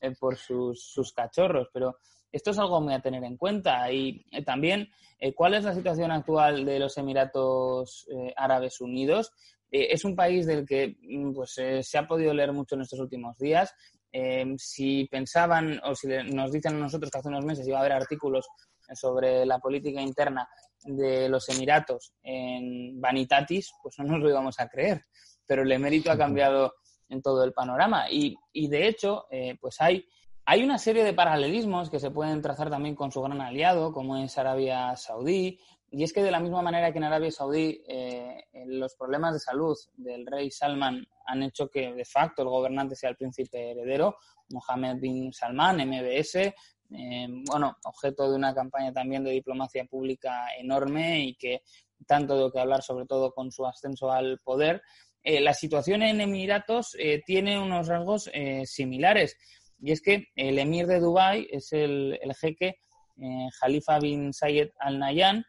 eh, 0.00 0.12
por 0.18 0.36
sus, 0.36 0.82
sus 0.82 1.12
cachorros. 1.12 1.68
Pero 1.72 1.96
esto 2.34 2.50
es 2.50 2.58
algo 2.58 2.80
muy 2.80 2.94
a 2.94 3.00
tener 3.00 3.22
en 3.22 3.36
cuenta. 3.36 3.90
Y 3.92 4.26
eh, 4.32 4.42
también, 4.42 4.88
eh, 5.20 5.32
¿cuál 5.34 5.54
es 5.54 5.62
la 5.62 5.74
situación 5.74 6.10
actual 6.10 6.64
de 6.64 6.80
los 6.80 6.98
Emiratos 6.98 8.08
eh, 8.10 8.34
Árabes 8.36 8.80
Unidos? 8.80 9.32
Es 9.70 10.04
un 10.04 10.16
país 10.16 10.46
del 10.46 10.66
que 10.66 10.96
mm, 11.00 11.32
pues, 11.32 11.60
se 11.80 11.98
ha 11.98 12.08
podido 12.08 12.34
leer 12.34 12.52
mucho 12.52 12.74
en 12.74 12.82
estos 12.82 12.98
últimos 12.98 13.38
días. 13.38 13.72
Eh, 14.16 14.46
si 14.58 15.06
pensaban 15.10 15.80
o 15.84 15.94
si 15.94 16.06
nos 16.06 16.52
dicen 16.52 16.76
a 16.76 16.78
nosotros 16.78 17.10
que 17.10 17.18
hace 17.18 17.28
unos 17.28 17.44
meses 17.44 17.66
iba 17.66 17.78
a 17.78 17.80
haber 17.80 17.92
artículos 17.92 18.46
sobre 18.94 19.44
la 19.44 19.58
política 19.58 20.00
interna 20.00 20.48
de 20.84 21.28
los 21.28 21.48
Emiratos 21.48 22.12
en 22.22 23.00
Vanitatis, 23.00 23.72
pues 23.82 23.98
no 23.98 24.04
nos 24.04 24.20
lo 24.20 24.28
íbamos 24.28 24.60
a 24.60 24.68
creer. 24.68 25.02
Pero 25.46 25.62
el 25.62 25.72
emérito 25.72 26.10
ha 26.10 26.18
cambiado 26.18 26.74
en 27.08 27.22
todo 27.22 27.44
el 27.44 27.52
panorama. 27.52 28.10
Y, 28.10 28.36
y 28.52 28.68
de 28.68 28.88
hecho, 28.88 29.26
eh, 29.30 29.56
pues 29.60 29.80
hay, 29.80 30.06
hay 30.44 30.62
una 30.62 30.78
serie 30.78 31.04
de 31.04 31.12
paralelismos 31.12 31.90
que 31.90 32.00
se 32.00 32.10
pueden 32.10 32.42
trazar 32.42 32.70
también 32.70 32.94
con 32.94 33.10
su 33.10 33.22
gran 33.22 33.40
aliado, 33.40 33.92
como 33.92 34.16
es 34.16 34.36
Arabia 34.38 34.96
Saudí. 34.96 35.58
Y 35.90 36.02
es 36.02 36.12
que 36.12 36.22
de 36.22 36.30
la 36.30 36.40
misma 36.40 36.60
manera 36.60 36.92
que 36.92 36.98
en 36.98 37.04
Arabia 37.04 37.30
Saudí 37.30 37.82
eh, 37.86 38.44
los 38.66 38.94
problemas 38.96 39.32
de 39.34 39.40
salud 39.40 39.76
del 39.96 40.26
rey 40.26 40.50
Salman 40.50 41.06
han 41.26 41.42
hecho 41.42 41.68
que 41.68 41.92
de 41.94 42.04
facto 42.04 42.42
el 42.42 42.48
gobernante 42.48 42.96
sea 42.96 43.10
el 43.10 43.16
príncipe 43.16 43.70
heredero, 43.70 44.16
Mohammed 44.50 44.96
bin 44.96 45.32
Salman, 45.32 45.88
MBS, 45.88 46.52
eh, 46.96 47.26
bueno, 47.50 47.76
objeto 47.84 48.30
de 48.30 48.36
una 48.36 48.54
campaña 48.54 48.92
también 48.92 49.24
de 49.24 49.32
diplomacia 49.32 49.84
pública 49.84 50.46
enorme 50.58 51.24
y 51.24 51.34
que 51.34 51.62
tanto 52.06 52.44
de 52.44 52.52
que 52.52 52.60
hablar, 52.60 52.82
sobre 52.82 53.06
todo 53.06 53.32
con 53.32 53.50
su 53.50 53.66
ascenso 53.66 54.10
al 54.10 54.38
poder. 54.40 54.82
Eh, 55.22 55.40
la 55.40 55.54
situación 55.54 56.02
en 56.02 56.20
Emiratos 56.20 56.96
eh, 56.98 57.22
tiene 57.24 57.58
unos 57.58 57.88
rasgos 57.88 58.30
eh, 58.34 58.66
similares 58.66 59.38
y 59.80 59.92
es 59.92 60.02
que 60.02 60.28
el 60.36 60.58
emir 60.58 60.86
de 60.86 61.00
Dubái 61.00 61.48
es 61.50 61.72
el, 61.72 62.18
jeque 62.40 62.76
eh, 63.20 63.48
Khalifa 63.58 63.98
bin 63.98 64.32
Zayed 64.34 64.70
Al 64.78 64.98
Nahyan 64.98 65.44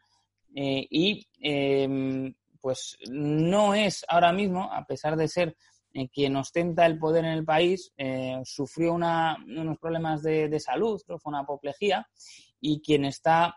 y 0.58 1.28
eh, 1.42 2.32
pues 2.62 2.96
no 3.10 3.74
es 3.74 4.04
ahora 4.08 4.32
mismo, 4.32 4.72
a 4.72 4.86
pesar 4.86 5.16
de 5.16 5.28
ser 5.28 5.56
eh, 5.98 6.08
quien 6.10 6.36
ostenta 6.36 6.84
el 6.84 6.98
poder 6.98 7.24
en 7.24 7.30
el 7.32 7.44
país, 7.44 7.90
eh, 7.96 8.38
sufrió 8.44 8.92
una- 8.92 9.36
unos 9.46 9.78
problemas 9.78 10.22
de, 10.22 10.48
de 10.48 10.60
salud, 10.60 11.00
creo 11.06 11.18
fue 11.18 11.30
una 11.30 11.40
apoplejía, 11.40 12.06
y 12.60 12.80
quien 12.82 13.04
está 13.04 13.54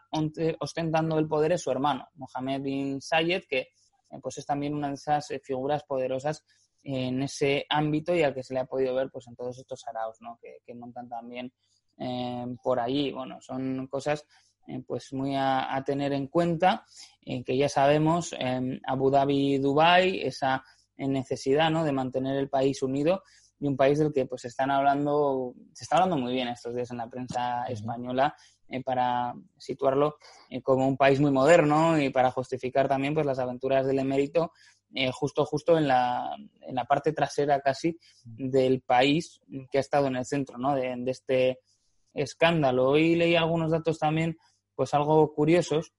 ostentando 0.60 1.18
el 1.20 1.28
poder 1.28 1.52
es 1.54 1.62
su 1.62 1.72
hermano, 1.72 2.08
Mohammed 2.16 2.62
bin 2.62 3.02
Zayed, 3.02 3.44
que 3.50 3.60
eh, 3.60 4.20
pues 4.22 4.38
es 4.38 4.46
también 4.46 4.74
una 4.74 4.88
de 4.88 4.94
esas 4.94 5.32
eh, 5.32 5.40
figuras 5.44 5.84
poderosas 5.84 6.44
en 6.84 7.22
ese 7.24 7.66
ámbito 7.70 8.16
y 8.16 8.24
al 8.24 8.34
que 8.34 8.44
se 8.44 8.54
le 8.54 8.62
ha 8.62 8.66
podido 8.66 8.96
ver 8.96 9.10
pues 9.12 9.28
en 9.28 9.36
todos 9.36 9.58
estos 9.58 9.86
araos 9.88 10.18
¿no? 10.22 10.38
que, 10.42 10.60
que 10.66 10.74
montan 10.74 11.10
también 11.10 11.52
eh, 11.98 12.46
por 12.64 12.80
allí. 12.80 13.12
Bueno, 13.12 13.42
son 13.42 13.88
cosas 13.88 14.26
eh, 14.68 14.82
pues 14.88 15.12
muy 15.14 15.36
a, 15.36 15.76
a 15.76 15.84
tener 15.84 16.14
en 16.14 16.28
cuenta, 16.28 16.86
que 17.46 17.58
ya 17.58 17.70
sabemos, 17.70 18.34
Abu 18.88 19.10
Dhabi, 19.12 19.58
Dubai, 19.60 20.22
esa 20.22 20.64
eh, 21.00 21.08
necesidad 21.08 21.72
¿no? 21.72 21.84
de 21.84 21.92
mantener 21.92 22.38
el 22.38 22.50
país 22.50 22.84
unido 22.84 23.24
y 23.60 23.68
un 23.68 23.76
país 23.76 24.00
del 24.00 24.14
que 24.14 24.26
pues 24.26 24.46
están 24.46 24.72
hablando, 24.72 25.54
se 25.74 25.84
está 25.84 25.98
hablando 25.98 26.18
muy 26.18 26.34
bien 26.34 26.48
estos 26.48 26.76
días 26.76 26.92
en 26.92 26.98
la 26.98 27.10
prensa 27.10 27.66
española 27.66 28.36
eh, 28.70 28.82
para 28.84 29.34
situarlo 29.58 30.18
eh, 30.50 30.62
como 30.62 30.88
un 30.88 30.98
país 30.98 31.20
muy 31.20 31.32
moderno 31.32 32.00
y 32.00 32.10
para 32.10 32.32
justificar 32.32 32.88
también 32.88 33.14
pues 33.14 33.26
las 33.26 33.40
aventuras 33.40 33.86
del 33.86 34.00
emérito 34.00 34.52
eh, 34.94 35.12
justo 35.12 35.46
justo 35.46 35.78
en 35.78 35.88
la, 35.88 36.36
en 36.62 36.76
la 36.76 36.86
parte 36.86 37.14
trasera 37.14 37.60
casi 37.62 37.98
del 38.24 38.82
país 38.82 39.42
que 39.72 39.78
ha 39.78 39.82
estado 39.82 40.08
en 40.08 40.16
el 40.16 40.26
centro 40.26 40.58
¿no? 40.58 40.76
de, 40.76 40.96
de 40.98 41.12
este 41.12 41.60
escándalo. 42.14 42.90
Hoy 42.90 43.16
leí 43.16 43.36
algunos 43.36 43.72
datos 43.72 44.00
también 44.00 44.38
pues 44.74 44.94
algo 44.94 45.34
curiosos 45.34 45.94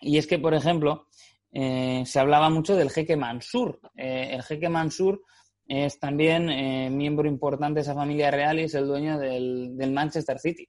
y 0.00 0.16
es 0.16 0.26
que, 0.26 0.38
por 0.38 0.54
ejemplo, 0.54 1.06
eh, 1.52 2.02
se 2.06 2.20
hablaba 2.20 2.50
mucho 2.50 2.76
del 2.76 2.90
jeque 2.90 3.16
Mansur. 3.16 3.80
Eh, 3.96 4.30
el 4.32 4.42
jeque 4.42 4.68
Mansur 4.68 5.22
es 5.66 5.98
también 5.98 6.50
eh, 6.50 6.90
miembro 6.90 7.28
importante 7.28 7.76
de 7.76 7.82
esa 7.82 7.94
familia 7.94 8.30
real 8.30 8.58
y 8.58 8.64
es 8.64 8.74
el 8.74 8.86
dueño 8.86 9.18
del, 9.18 9.76
del 9.76 9.92
Manchester 9.92 10.38
City. 10.38 10.68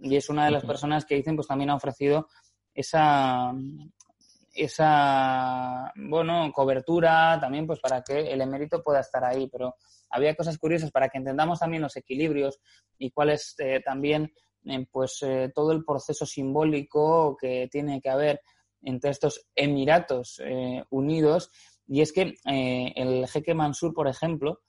Y 0.00 0.16
es 0.16 0.28
una 0.28 0.44
de 0.44 0.52
las 0.52 0.64
personas 0.64 1.04
que 1.04 1.16
dicen, 1.16 1.34
pues 1.34 1.48
también 1.48 1.70
ha 1.70 1.74
ofrecido 1.74 2.28
esa, 2.72 3.52
esa 4.54 5.92
bueno, 5.96 6.52
cobertura 6.52 7.38
también 7.40 7.66
pues 7.66 7.80
para 7.80 8.02
que 8.02 8.32
el 8.32 8.40
emérito 8.40 8.82
pueda 8.82 9.00
estar 9.00 9.24
ahí. 9.24 9.48
Pero 9.50 9.76
había 10.10 10.34
cosas 10.34 10.58
curiosas 10.58 10.90
para 10.90 11.08
que 11.08 11.18
entendamos 11.18 11.58
también 11.58 11.82
los 11.82 11.96
equilibrios 11.96 12.60
y 12.98 13.10
cuál 13.10 13.30
es 13.30 13.54
eh, 13.58 13.80
también 13.84 14.32
eh, 14.64 14.86
pues 14.90 15.18
eh, 15.22 15.50
todo 15.54 15.72
el 15.72 15.84
proceso 15.84 16.26
simbólico 16.26 17.36
que 17.36 17.68
tiene 17.70 18.00
que 18.00 18.10
haber 18.10 18.40
entre 18.82 19.10
estos 19.10 19.46
Emiratos 19.54 20.40
eh, 20.44 20.84
Unidos. 20.90 21.50
Y 21.86 22.02
es 22.02 22.12
que 22.12 22.34
eh, 22.44 22.92
el 22.96 23.26
jeque 23.28 23.54
Mansur, 23.54 23.94
por 23.94 24.08
ejemplo, 24.08 24.60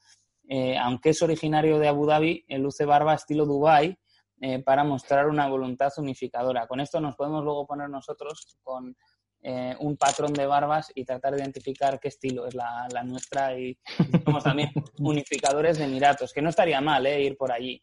eh, 0.47 0.77
aunque 0.77 1.09
es 1.09 1.21
originario 1.21 1.77
de 1.77 1.87
Abu 1.87 2.05
Dhabi, 2.05 2.45
luce 2.49 2.85
barba 2.85 3.13
estilo 3.13 3.45
Dubai 3.45 3.97
eh, 4.41 4.59
para 4.63 4.83
mostrar 4.83 5.27
una 5.27 5.47
voluntad 5.47 5.91
unificadora. 5.97 6.65
Con 6.65 6.79
esto 6.79 6.99
nos 6.99 7.15
podemos 7.15 7.43
luego 7.43 7.67
poner 7.67 7.89
nosotros 7.89 8.57
con 8.63 8.95
un 9.41 9.95
patrón 9.95 10.33
de 10.33 10.45
barbas 10.45 10.91
y 10.93 11.05
tratar 11.05 11.33
de 11.33 11.39
identificar 11.39 11.97
qué 11.97 12.09
estilo 12.09 12.45
es 12.45 12.55
la, 12.55 12.89
la 12.91 13.03
nuestra 13.03 13.57
y 13.57 13.79
somos 14.25 14.43
también 14.43 14.69
unificadores 14.97 15.77
de 15.77 15.85
Emiratos, 15.85 16.33
que 16.33 16.41
no 16.41 16.49
estaría 16.49 16.81
mal 16.81 17.05
eh, 17.05 17.21
ir 17.21 17.37
por 17.37 17.49
allí. 17.49 17.81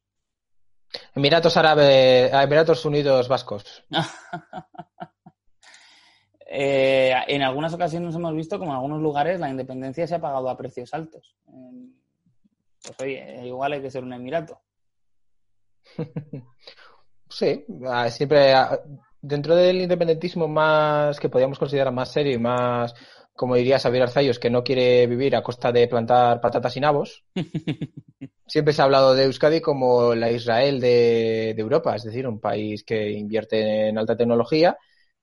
Emiratos 1.15 1.57
Árabes, 1.57 2.31
Emiratos 2.33 2.85
Unidos 2.85 3.29
Vascos. 3.29 3.65
Eh, 6.49 7.13
en 7.27 7.43
algunas 7.43 7.75
ocasiones 7.75 8.15
hemos 8.15 8.35
visto 8.35 8.59
como 8.59 8.71
en 8.71 8.77
algunos 8.77 9.03
lugares 9.03 9.41
la 9.41 9.51
independencia 9.51 10.07
se 10.07 10.15
ha 10.15 10.21
pagado 10.21 10.49
a 10.49 10.57
precios 10.57 10.95
altos. 10.95 11.35
Eh, 11.49 11.89
pues 12.83 13.01
oye, 13.01 13.47
igual 13.47 13.73
hay 13.73 13.83
que 13.83 13.91
ser 13.91 14.05
un 14.05 14.13
emirato. 14.13 14.61
Sí, 17.29 17.65
ah, 17.87 18.09
siempre 18.09 18.53
ah, 18.55 18.81
dentro 19.21 19.57
del 19.57 19.81
independentismo 19.83 20.47
más 20.47 21.19
que 21.19 21.29
podríamos 21.29 21.59
considerar 21.59 21.93
más 21.93 22.13
serio 22.13 22.33
y 22.33 22.39
más, 22.39 22.95
como 23.35 23.57
diría 23.57 23.81
Xavier 23.81 24.05
Arzayos, 24.05 24.39
que 24.39 24.49
no 24.49 24.63
quiere 24.63 25.07
vivir 25.09 25.35
a 25.35 25.43
costa 25.43 25.73
de 25.73 25.89
plantar 25.89 26.41
patatas 26.41 26.77
y 26.77 26.81
nabos, 26.81 27.25
siempre 28.47 28.73
se 28.73 28.81
ha 28.81 28.85
hablado 28.85 29.15
de 29.15 29.25
Euskadi 29.25 29.61
como 29.61 30.15
la 30.15 30.31
Israel 30.31 30.81
de, 30.81 31.53
de 31.57 31.61
Europa, 31.61 31.97
es 31.97 32.05
decir, 32.05 32.29
un 32.29 32.41
país 32.41 32.85
que 32.85 33.11
invierte 33.11 33.89
en 33.89 33.99
alta 33.99 34.17
tecnología, 34.17 34.79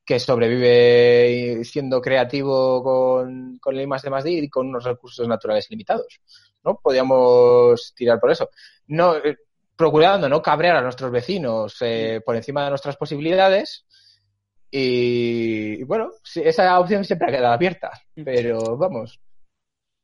que 0.06 0.20
sobrevive 0.20 1.64
siendo 1.64 2.02
creativo 2.02 2.84
con, 2.84 3.58
con 3.60 3.76
el 3.76 3.82
I 3.82 3.88
más 3.88 4.02
D 4.02 4.10
más 4.10 4.26
y 4.26 4.50
con 4.50 4.68
unos 4.68 4.84
recursos 4.84 5.28
naturales 5.28 5.70
limitados. 5.70 6.22
¿no? 6.64 6.80
Podríamos 6.82 7.94
tirar 7.96 8.20
por 8.20 8.32
eso. 8.32 8.50
No, 8.88 9.16
eh, 9.16 9.38
procurando 9.76 10.28
no 10.30 10.42
cabrear 10.42 10.78
a 10.78 10.82
nuestros 10.82 11.12
vecinos 11.12 11.78
eh, 11.82 12.22
por 12.26 12.36
encima 12.36 12.64
de 12.64 12.70
nuestras 12.70 12.98
posibilidades. 12.98 13.86
Y, 14.70 15.82
y 15.82 15.84
bueno, 15.84 16.12
sí, 16.24 16.42
esa 16.44 16.80
opción 16.80 17.06
siempre 17.06 17.30
ha 17.30 17.32
quedado 17.32 17.54
abierta, 17.54 17.92
pero 18.16 18.76
vamos. 18.76 19.20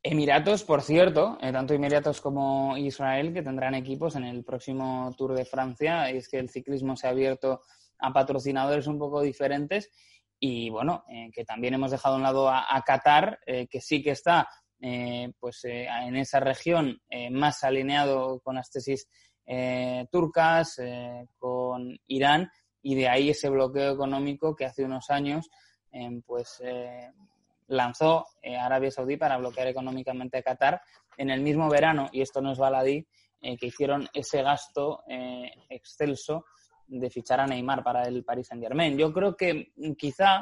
Emiratos, 0.02 0.64
por 0.64 0.82
cierto, 0.82 1.38
eh, 1.42 1.52
tanto 1.52 1.74
Emiratos 1.74 2.22
como 2.22 2.78
Israel, 2.78 3.34
que 3.34 3.42
tendrán 3.42 3.76
equipos 3.76 4.16
en 4.16 4.24
el 4.24 4.46
próximo 4.46 5.14
Tour 5.18 5.34
de 5.34 5.44
Francia. 5.44 6.10
Y 6.12 6.18
es 6.18 6.30
que 6.30 6.40
el 6.40 6.50
ciclismo 6.50 6.96
se 6.96 7.08
ha 7.08 7.10
abierto 7.10 7.64
a 8.00 8.14
patrocinadores 8.14 8.88
un 8.88 8.98
poco 8.98 9.22
diferentes. 9.22 9.92
Y 10.40 10.70
bueno, 10.70 11.04
eh, 11.10 11.30
que 11.34 11.44
también 11.44 11.74
hemos 11.74 11.92
dejado 11.92 12.16
a 12.16 12.18
un 12.18 12.24
lado 12.24 12.50
a, 12.50 12.82
Qatar, 12.86 13.40
eh, 13.46 13.68
que 13.68 13.82
sí 13.82 14.02
que 14.02 14.12
está 14.12 14.48
eh, 14.82 15.34
pues 15.38 15.66
en 15.66 16.16
esa 16.16 16.40
región 16.40 17.02
más 17.32 17.66
alineado 17.66 18.40
con 18.40 18.56
las 18.56 18.72
tesis 18.72 19.10
turcas, 20.12 20.80
con 21.38 22.00
Irán, 22.08 22.50
y 22.82 22.96
de 22.96 23.10
ahí 23.10 23.32
ese 23.32 23.50
bloqueo 23.50 23.92
económico 23.92 24.56
que 24.56 24.66
hace 24.66 24.86
unos 24.86 25.10
años 25.10 25.50
pues 26.26 26.62
lanzó 27.68 28.28
Arabia 28.44 28.92
Saudí 28.92 29.18
para 29.18 29.38
bloquear 29.38 29.68
económicamente 29.68 30.38
a 30.38 30.44
Qatar 30.44 30.82
en 31.18 31.32
el 31.32 31.42
mismo 31.42 31.68
verano, 31.68 32.10
y 32.14 32.22
esto 32.22 32.42
no 32.42 32.52
es 32.52 32.60
baladí, 32.60 33.06
que 33.42 33.66
hicieron 33.66 34.08
ese 34.14 34.44
gasto 34.44 35.04
excelso 35.68 36.46
de 36.90 37.10
fichar 37.10 37.40
a 37.40 37.48
Neymar 37.48 37.84
para 37.84 38.04
el 38.04 38.24
Paris 38.24 38.48
Saint 38.48 38.64
Germain. 38.64 38.98
Yo 38.98 39.14
creo 39.14 39.36
que 39.36 39.72
mm, 39.76 39.94
quizá 39.94 40.42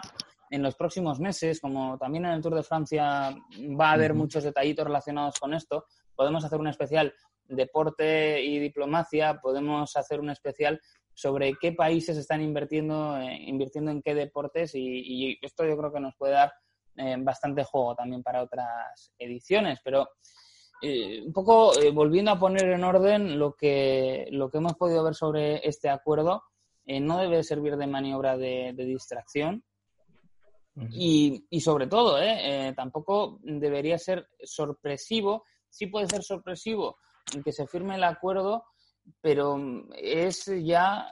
en 0.49 0.63
los 0.63 0.75
próximos 0.75 1.19
meses, 1.19 1.59
como 1.59 1.97
también 1.97 2.25
en 2.25 2.31
el 2.31 2.41
Tour 2.41 2.55
de 2.55 2.63
Francia 2.63 3.35
va 3.79 3.89
a 3.89 3.93
haber 3.93 4.13
muchos 4.13 4.43
detallitos 4.43 4.85
relacionados 4.85 5.39
con 5.39 5.53
esto, 5.53 5.85
podemos 6.15 6.43
hacer 6.45 6.59
un 6.59 6.67
especial 6.67 7.13
deporte 7.47 8.41
y 8.41 8.59
diplomacia, 8.59 9.39
podemos 9.41 9.95
hacer 9.95 10.19
un 10.19 10.29
especial 10.29 10.79
sobre 11.13 11.53
qué 11.59 11.73
países 11.73 12.17
están 12.17 12.41
invirtiendo, 12.41 13.17
eh, 13.17 13.39
invirtiendo 13.45 13.91
en 13.91 14.01
qué 14.01 14.15
deportes 14.15 14.75
y, 14.75 14.79
y 14.81 15.39
esto 15.41 15.65
yo 15.65 15.77
creo 15.77 15.91
que 15.91 15.99
nos 15.99 16.15
puede 16.15 16.33
dar 16.33 16.53
eh, 16.99 17.15
bastante 17.19 17.63
juego 17.63 17.95
también 17.95 18.23
para 18.23 18.41
otras 18.41 19.13
ediciones, 19.19 19.79
pero 19.83 20.09
eh, 20.81 21.23
un 21.25 21.33
poco 21.33 21.77
eh, 21.79 21.91
volviendo 21.91 22.31
a 22.31 22.39
poner 22.39 22.69
en 22.69 22.83
orden 22.83 23.39
lo 23.39 23.53
que, 23.53 24.27
lo 24.31 24.49
que 24.49 24.59
hemos 24.59 24.75
podido 24.75 25.03
ver 25.03 25.15
sobre 25.15 25.67
este 25.67 25.89
acuerdo, 25.89 26.43
eh, 26.85 26.99
no 26.99 27.17
debe 27.17 27.43
servir 27.43 27.77
de 27.77 27.87
maniobra 27.87 28.37
de, 28.37 28.73
de 28.75 28.85
distracción. 28.85 29.63
Y, 30.91 31.43
y 31.49 31.61
sobre 31.61 31.87
todo, 31.87 32.19
tampoco 32.75 33.39
debería 33.41 33.97
ser 33.97 34.29
sorpresivo, 34.43 35.43
sí 35.67 35.87
puede 35.87 36.05
ser 36.05 36.21
sorpresivo 36.21 36.97
que 37.43 37.51
se 37.51 37.65
firme 37.65 37.95
el 37.95 38.03
acuerdo, 38.03 38.63
pero 39.19 39.57
es 39.95 40.45
ya 40.63 41.11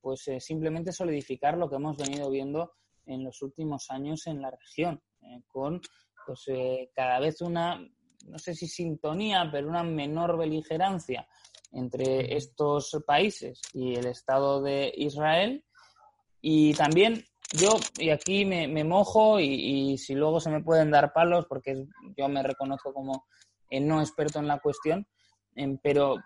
pues 0.00 0.28
simplemente 0.40 0.90
solidificar 0.90 1.56
lo 1.56 1.70
que 1.70 1.76
hemos 1.76 1.96
venido 1.96 2.28
viendo 2.28 2.72
en 3.06 3.22
los 3.22 3.40
últimos 3.40 3.88
años 3.90 4.26
en 4.26 4.42
la 4.42 4.50
región, 4.50 5.00
con 5.46 5.80
pues 6.28 6.44
eh, 6.48 6.90
cada 6.94 7.20
vez 7.20 7.40
una, 7.40 7.80
no 8.26 8.38
sé 8.38 8.54
si 8.54 8.66
sintonía, 8.66 9.48
pero 9.50 9.68
una 9.68 9.82
menor 9.82 10.36
beligerancia 10.36 11.26
entre 11.72 12.36
estos 12.36 13.02
países 13.06 13.60
y 13.74 13.94
el 13.94 14.06
Estado 14.06 14.62
de 14.62 14.92
Israel. 14.96 15.64
Y 16.40 16.72
también 16.74 17.24
yo, 17.52 17.76
y 17.98 18.10
aquí 18.10 18.44
me, 18.44 18.68
me 18.68 18.84
mojo, 18.84 19.40
y, 19.40 19.46
y 19.92 19.98
si 19.98 20.14
luego 20.14 20.40
se 20.40 20.50
me 20.50 20.62
pueden 20.62 20.90
dar 20.90 21.12
palos, 21.12 21.46
porque 21.46 21.72
es- 21.72 21.84
yo 22.16 22.28
me 22.28 22.42
reconozco 22.42 22.92
como 22.92 23.26
eh, 23.70 23.80
no 23.80 24.00
experto 24.00 24.38
en 24.38 24.46
la 24.48 24.58
cuestión, 24.60 25.06
em, 25.54 25.78
pero 25.82 26.16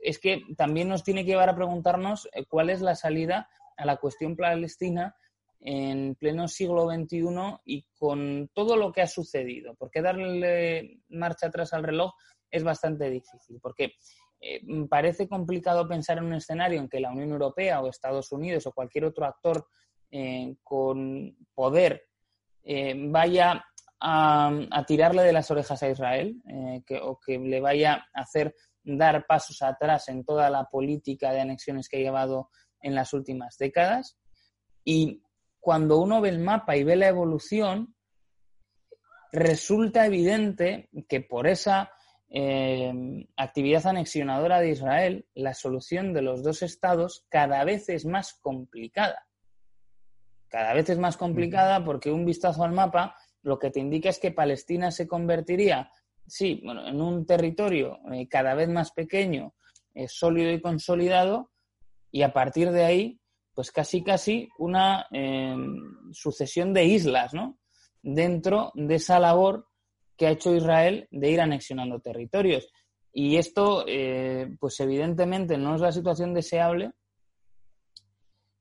es 0.00 0.18
que 0.18 0.42
también 0.56 0.88
nos 0.88 1.02
tiene 1.02 1.24
que 1.24 1.30
llevar 1.32 1.48
a 1.48 1.56
preguntarnos 1.56 2.28
eh, 2.32 2.44
cuál 2.46 2.70
es 2.70 2.80
la 2.80 2.94
salida 2.94 3.48
a 3.76 3.84
la 3.84 3.96
cuestión 3.96 4.36
palestina 4.36 5.16
en 5.60 6.14
pleno 6.14 6.46
siglo 6.48 6.88
XXI 6.88 7.60
y 7.64 7.84
con 7.98 8.50
todo 8.54 8.76
lo 8.76 8.92
que 8.92 9.02
ha 9.02 9.06
sucedido. 9.06 9.74
Porque 9.74 10.02
darle 10.02 11.00
marcha 11.08 11.48
atrás 11.48 11.72
al 11.72 11.84
reloj 11.84 12.12
es 12.50 12.64
bastante 12.64 13.10
difícil, 13.10 13.58
porque 13.60 13.94
eh, 14.40 14.60
parece 14.88 15.28
complicado 15.28 15.88
pensar 15.88 16.18
en 16.18 16.24
un 16.24 16.34
escenario 16.34 16.80
en 16.80 16.88
que 16.88 17.00
la 17.00 17.10
Unión 17.10 17.30
Europea 17.30 17.80
o 17.80 17.88
Estados 17.88 18.30
Unidos 18.32 18.66
o 18.66 18.72
cualquier 18.72 19.04
otro 19.04 19.26
actor 19.26 19.66
eh, 20.10 20.54
con 20.62 21.36
poder 21.54 22.06
eh, 22.62 22.94
vaya 23.08 23.64
a, 24.00 24.84
tirarle 24.86 25.22
de 25.22 25.32
las 25.32 25.50
orejas 25.50 25.82
a 25.82 25.90
Israel 25.90 26.40
o 27.02 27.18
que 27.18 27.36
le 27.36 27.60
vaya 27.60 28.06
a 28.14 28.20
hacer 28.20 28.54
dar 28.84 29.26
pasos 29.26 29.60
atrás 29.62 30.08
en 30.08 30.24
toda 30.24 30.48
la 30.50 30.64
política 30.66 31.32
de 31.32 31.40
anexiones 31.40 31.88
que 31.88 31.96
ha 31.96 32.00
llevado 32.00 32.48
en 32.80 32.94
las 32.94 33.12
últimas 33.12 33.58
décadas. 33.58 34.16
Y 34.84 35.20
cuando 35.60 35.98
uno 35.98 36.20
ve 36.20 36.30
el 36.30 36.38
mapa 36.38 36.76
y 36.76 36.84
ve 36.84 36.96
la 36.96 37.08
evolución, 37.08 37.94
resulta 39.32 40.06
evidente 40.06 40.88
que 41.08 41.20
por 41.20 41.46
esa 41.46 41.92
eh, 42.30 43.26
actividad 43.36 43.86
anexionadora 43.86 44.60
de 44.60 44.70
Israel, 44.70 45.26
la 45.34 45.54
solución 45.54 46.12
de 46.12 46.22
los 46.22 46.42
dos 46.42 46.62
estados 46.62 47.26
cada 47.28 47.64
vez 47.64 47.88
es 47.88 48.04
más 48.04 48.34
complicada. 48.34 49.26
Cada 50.48 50.72
vez 50.74 50.88
es 50.88 50.98
más 50.98 51.16
complicada 51.16 51.84
porque 51.84 52.10
un 52.10 52.24
vistazo 52.24 52.64
al 52.64 52.72
mapa 52.72 53.16
lo 53.42 53.58
que 53.58 53.70
te 53.70 53.80
indica 53.80 54.08
es 54.08 54.18
que 54.18 54.32
Palestina 54.32 54.90
se 54.90 55.06
convertiría, 55.06 55.90
sí, 56.26 56.60
bueno, 56.64 56.86
en 56.86 57.00
un 57.00 57.24
territorio 57.26 57.98
eh, 58.12 58.28
cada 58.28 58.54
vez 58.54 58.68
más 58.68 58.92
pequeño, 58.92 59.54
eh, 59.94 60.08
sólido 60.08 60.50
y 60.52 60.60
consolidado, 60.60 61.50
y 62.10 62.22
a 62.22 62.32
partir 62.32 62.70
de 62.70 62.84
ahí, 62.84 63.20
pues 63.58 63.72
casi 63.72 64.04
casi 64.04 64.48
una 64.58 65.08
eh, 65.10 65.56
sucesión 66.12 66.72
de 66.72 66.84
islas, 66.84 67.34
¿no? 67.34 67.58
Dentro 68.00 68.70
de 68.76 68.94
esa 68.94 69.18
labor 69.18 69.66
que 70.16 70.28
ha 70.28 70.30
hecho 70.30 70.54
Israel 70.54 71.08
de 71.10 71.28
ir 71.32 71.40
anexionando 71.40 71.98
territorios. 71.98 72.70
Y 73.12 73.36
esto, 73.36 73.84
eh, 73.88 74.54
pues 74.60 74.78
evidentemente 74.78 75.58
no 75.58 75.74
es 75.74 75.80
la 75.80 75.90
situación 75.90 76.34
deseable, 76.34 76.92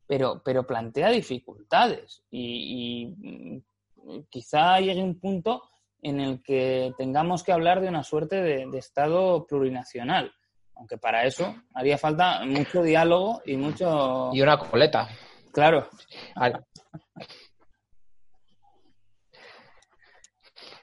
pero, 0.07 0.41
pero 0.43 0.65
plantea 0.65 1.11
dificultades. 1.11 2.23
Y, 2.31 3.13
y, 3.13 4.23
quizá 4.31 4.79
llegue 4.79 5.03
un 5.03 5.19
punto 5.19 5.61
en 6.01 6.19
el 6.19 6.41
que 6.41 6.91
tengamos 6.97 7.43
que 7.43 7.51
hablar 7.51 7.81
de 7.81 7.89
una 7.89 8.01
suerte 8.01 8.37
de 8.41 8.77
Estado 8.79 9.45
plurinacional. 9.45 10.33
Aunque 10.77 10.97
para 10.97 11.25
eso 11.25 11.55
haría 11.73 11.97
falta 11.97 12.45
mucho 12.45 12.81
diálogo 12.83 13.41
y 13.45 13.57
mucho. 13.57 14.29
Y 14.33 14.41
una 14.41 14.57
coleta. 14.57 15.07
Claro. 15.51 15.89
Al- 16.35 16.63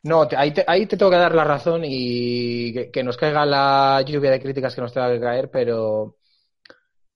No, 0.03 0.28
te- 0.28 0.36
ahí 0.36 0.53
te, 0.53 0.64
ahí 0.66 0.86
te 0.86 0.97
tengo 0.97 1.11
que 1.11 1.16
dar 1.16 1.34
la 1.34 1.45
razón 1.45 1.82
y 1.84 2.72
que, 2.74 2.90
que 2.90 3.03
nos 3.03 3.16
caiga 3.16 3.47
la 3.47 4.03
lluvia 4.07 4.30
de 4.30 4.40
críticas 4.40 4.74
que 4.74 4.80
nos 4.82 4.92
tenga 4.92 5.11
que 5.12 5.20
caer, 5.20 5.51
pero 5.51 6.16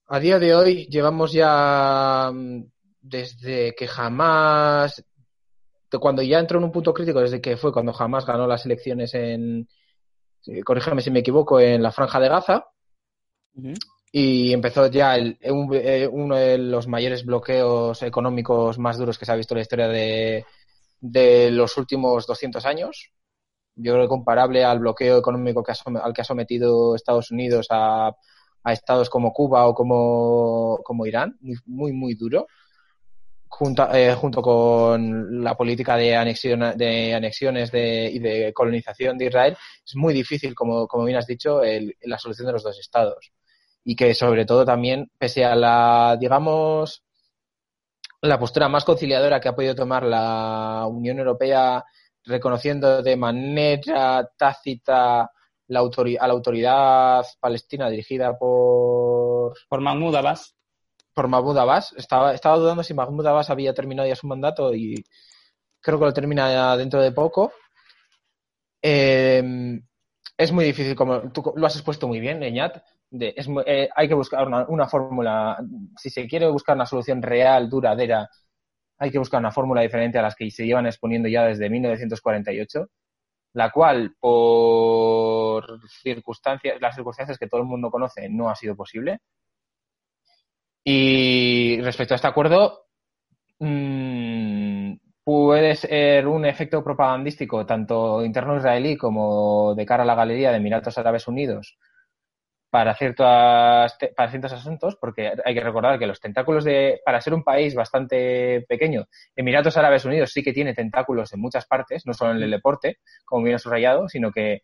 a 0.07 0.19
día 0.19 0.39
de 0.39 0.55
hoy 0.55 0.87
llevamos 0.87 1.33
ya 1.33 2.31
mm, 2.33 2.63
desde 3.03 3.75
que 3.75 3.87
jamás, 3.87 5.05
de 5.91 5.99
cuando 5.99 6.23
ya 6.23 6.39
entró 6.39 6.59
en 6.59 6.65
un 6.65 6.73
punto 6.73 6.95
crítico, 6.95 7.21
desde 7.21 7.41
que 7.43 7.59
fue 7.59 7.73
cuando 7.73 7.93
jamás 7.93 8.25
ganó 8.25 8.47
las 8.47 8.65
elecciones 8.65 9.13
en, 9.15 9.69
corrígeme 10.65 11.03
si 11.03 11.11
me 11.11 11.21
equivoco, 11.21 11.61
en 11.61 11.83
la 11.83 11.93
Franja 11.93 12.21
de 12.21 12.29
Gaza, 12.29 12.67
y 14.13 14.53
empezó 14.53 14.87
ya 14.89 15.17
el- 15.17 15.39
un- 15.51 15.71
eh, 15.75 16.07
uno 16.11 16.37
de 16.37 16.59
los 16.59 16.87
mayores 16.87 17.25
bloqueos 17.25 18.03
económicos 18.03 18.79
más 18.79 18.97
duros 18.99 19.19
que 19.19 19.27
se 19.27 19.33
ha 19.33 19.37
visto 19.37 19.55
en 19.55 19.59
la 19.59 19.63
historia 19.63 19.89
de, 19.89 20.45
de 21.01 21.51
los 21.51 21.77
últimos 21.77 22.27
200 22.27 22.65
años. 22.67 23.11
Yo 23.77 23.93
creo 23.93 24.05
que 24.05 24.09
comparable 24.09 24.65
al 24.65 24.81
bloqueo 24.81 25.19
económico 25.19 25.63
que 25.63 25.73
ha 25.73 25.77
al 26.03 26.13
que 26.13 26.23
ha 26.23 26.25
sometido 26.25 26.95
Estados 26.97 27.31
Unidos 27.31 27.67
a, 27.71 28.09
a 28.65 28.73
estados 28.73 29.11
como 29.11 29.33
Cuba 29.33 29.67
o 29.67 29.75
como, 29.75 30.81
como 30.85 31.07
Irán, 31.07 31.37
muy, 31.41 31.57
muy, 31.67 31.93
muy 31.93 32.15
duro. 32.15 32.47
Junta- 33.51 33.91
eh, 33.99 34.15
junto 34.15 34.43
con 34.43 35.43
la 35.43 35.57
política 35.57 35.97
de, 35.97 36.15
anexión, 36.17 36.61
de 36.77 37.15
anexiones 37.15 37.71
de, 37.73 38.11
y 38.13 38.19
de 38.19 38.53
colonización 38.53 39.17
de 39.19 39.27
Israel, 39.27 39.57
es 39.85 39.97
muy 39.97 40.13
difícil, 40.15 40.55
como, 40.55 40.87
como 40.87 41.05
bien 41.05 41.19
has 41.19 41.27
dicho, 41.27 41.63
el- 41.63 41.95
la 42.03 42.19
solución 42.19 42.47
de 42.47 42.53
los 42.53 42.63
dos 42.63 42.79
estados 42.79 43.33
y 43.85 43.97
que 43.97 44.15
sobre 44.15 44.45
todo 44.45 44.65
también, 44.67 45.11
pese 45.19 45.45
a 45.45 45.55
la, 45.57 46.17
digamos, 46.21 47.03
la 48.23 48.39
postura 48.39 48.69
más 48.69 48.85
conciliadora 48.85 49.41
que 49.41 49.49
ha 49.49 49.55
podido 49.55 49.75
tomar 49.75 50.03
la 50.05 50.87
Unión 50.89 51.19
Europea, 51.19 51.85
reconociendo 52.25 53.03
de 53.03 53.17
manera 53.17 54.29
tácita 54.37 55.31
la 55.69 55.81
a 55.81 56.27
la 56.27 56.33
autoridad 56.33 57.25
palestina 57.41 57.89
dirigida 57.91 58.37
por, 58.39 59.55
Por 59.69 59.81
Mahmoud 59.81 60.15
Abbas. 60.17 60.55
Por 61.19 61.27
Mahmoud 61.27 61.59
Abbas. 61.59 61.93
Estaba, 61.97 62.33
estaba 62.33 62.59
dudando 62.59 62.85
si 62.85 62.95
Mahmoud 62.95 63.27
Abbas 63.27 63.51
había 63.51 63.75
terminado 63.75 64.09
ya 64.09 64.15
su 64.15 64.29
mandato 64.29 64.73
y 64.73 65.05
creo 65.81 65.99
que 65.99 66.05
lo 66.05 66.13
termina 66.13 66.77
dentro 66.77 67.03
de 67.03 67.11
poco. 67.11 67.53
Eh, 68.81 69.43
es 70.37 70.53
muy 70.53 70.65
difícil, 70.65 70.95
como 70.95 71.33
tú 71.33 71.53
lo 71.57 71.67
has 71.67 71.75
expuesto 71.75 72.07
muy 72.07 72.21
bien, 72.21 72.41
Eñat. 72.45 72.85
De, 73.11 73.35
es 73.37 73.49
eh, 73.67 73.89
hay 73.97 74.07
que 74.07 74.15
buscar 74.15 74.47
una, 74.47 74.65
una 74.69 74.87
fórmula. 74.87 75.59
Si 75.97 76.09
se 76.09 76.29
quiere 76.29 76.49
buscar 76.49 76.77
una 76.77 76.87
solución 76.87 77.21
real, 77.21 77.69
duradera, 77.69 78.31
hay 78.99 79.11
que 79.11 79.19
buscar 79.19 79.41
una 79.41 79.51
fórmula 79.51 79.81
diferente 79.81 80.19
a 80.21 80.23
las 80.23 80.37
que 80.37 80.49
se 80.53 80.67
llevan 80.67 80.87
exponiendo 80.87 81.29
ya 81.29 81.43
desde 81.47 81.69
1948. 81.69 82.87
la 83.55 83.71
cual 83.73 84.15
por 84.21 85.81
circunstancias, 85.89 86.81
las 86.81 86.95
circunstancias 86.95 87.39
que 87.39 87.49
todo 87.49 87.63
el 87.63 87.67
mundo 87.67 87.91
conoce 87.91 88.29
no 88.29 88.51
ha 88.51 88.55
sido 88.55 88.77
posible. 88.77 89.21
Y 90.91 91.83
respecto 91.83 92.15
a 92.15 92.17
este 92.17 92.29
acuerdo, 92.29 92.87
mmm, 93.59 94.95
puede 95.23 95.75
ser 95.75 96.27
un 96.27 96.47
efecto 96.47 96.83
propagandístico 96.83 97.67
tanto 97.67 98.25
interno 98.25 98.57
israelí 98.57 98.97
como 98.97 99.75
de 99.75 99.85
cara 99.85 100.05
a 100.05 100.07
la 100.07 100.15
galería 100.15 100.51
de 100.51 100.57
Emiratos 100.57 100.97
Árabes 100.97 101.29
Unidos 101.29 101.77
para, 102.71 102.95
ciertas, 102.95 103.99
para 104.17 104.31
ciertos 104.31 104.55
asuntos, 104.55 104.97
porque 104.99 105.31
hay 105.45 105.53
que 105.55 105.61
recordar 105.61 105.99
que 105.99 106.07
los 106.07 106.21
tentáculos 106.21 106.65
de, 106.65 107.03
para 107.05 107.21
ser 107.21 107.35
un 107.35 107.45
país 107.45 107.75
bastante 107.75 108.65
pequeño, 108.67 109.09
Emiratos 109.37 109.77
Árabes 109.77 110.07
Unidos 110.07 110.31
sí 110.33 110.43
que 110.43 110.55
tiene 110.55 110.73
tentáculos 110.73 111.35
en 111.35 111.41
muchas 111.41 111.67
partes, 111.67 112.07
no 112.07 112.15
solo 112.15 112.31
en 112.33 112.43
el 112.43 112.51
deporte, 112.51 112.97
como 113.27 113.45
bien 113.45 113.59
subrayado, 113.59 114.09
sino 114.09 114.33
que 114.33 114.63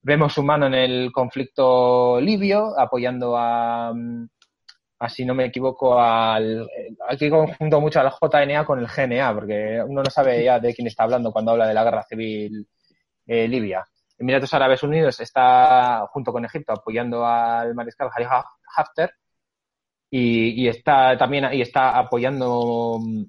vemos 0.00 0.32
su 0.32 0.44
mano 0.44 0.68
en 0.68 0.74
el 0.74 1.10
conflicto 1.10 2.20
libio, 2.20 2.78
apoyando 2.78 3.36
a, 3.36 3.92
así 4.98 5.24
no 5.24 5.34
me 5.34 5.46
equivoco, 5.46 5.98
al, 6.00 6.68
aquí 7.08 7.28
conjunto 7.28 7.80
mucho 7.80 8.00
al 8.00 8.10
JNA 8.10 8.64
con 8.64 8.78
el 8.78 8.86
GNA, 8.86 9.34
porque 9.34 9.82
uno 9.86 10.02
no 10.02 10.10
sabe 10.10 10.44
ya 10.44 10.58
de 10.58 10.74
quién 10.74 10.86
está 10.86 11.04
hablando 11.04 11.32
cuando 11.32 11.52
habla 11.52 11.66
de 11.66 11.74
la 11.74 11.84
guerra 11.84 12.02
civil 12.04 12.66
eh, 13.26 13.48
libia. 13.48 13.84
Emiratos 14.18 14.54
Árabes 14.54 14.82
Unidos 14.82 15.20
está, 15.20 16.06
junto 16.10 16.32
con 16.32 16.44
Egipto, 16.44 16.72
apoyando 16.72 17.26
al 17.26 17.74
mariscal 17.74 18.10
Khalifa 18.10 18.44
Haftar 18.76 19.12
y, 20.10 20.68
está 20.68 21.16
también 21.18 21.48
y 21.52 21.60
está 21.60 21.98
apoyando 21.98 22.98
mm, 23.00 23.24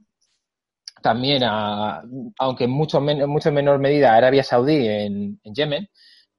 también, 1.01 1.43
a, 1.43 2.01
aunque 2.39 2.65
en 2.65 2.71
mucho, 2.71 3.01
men, 3.01 3.27
mucho 3.29 3.51
menor 3.51 3.79
medida, 3.79 4.15
Arabia 4.15 4.43
Saudí 4.43 4.87
en, 4.87 5.39
en 5.43 5.53
Yemen, 5.53 5.89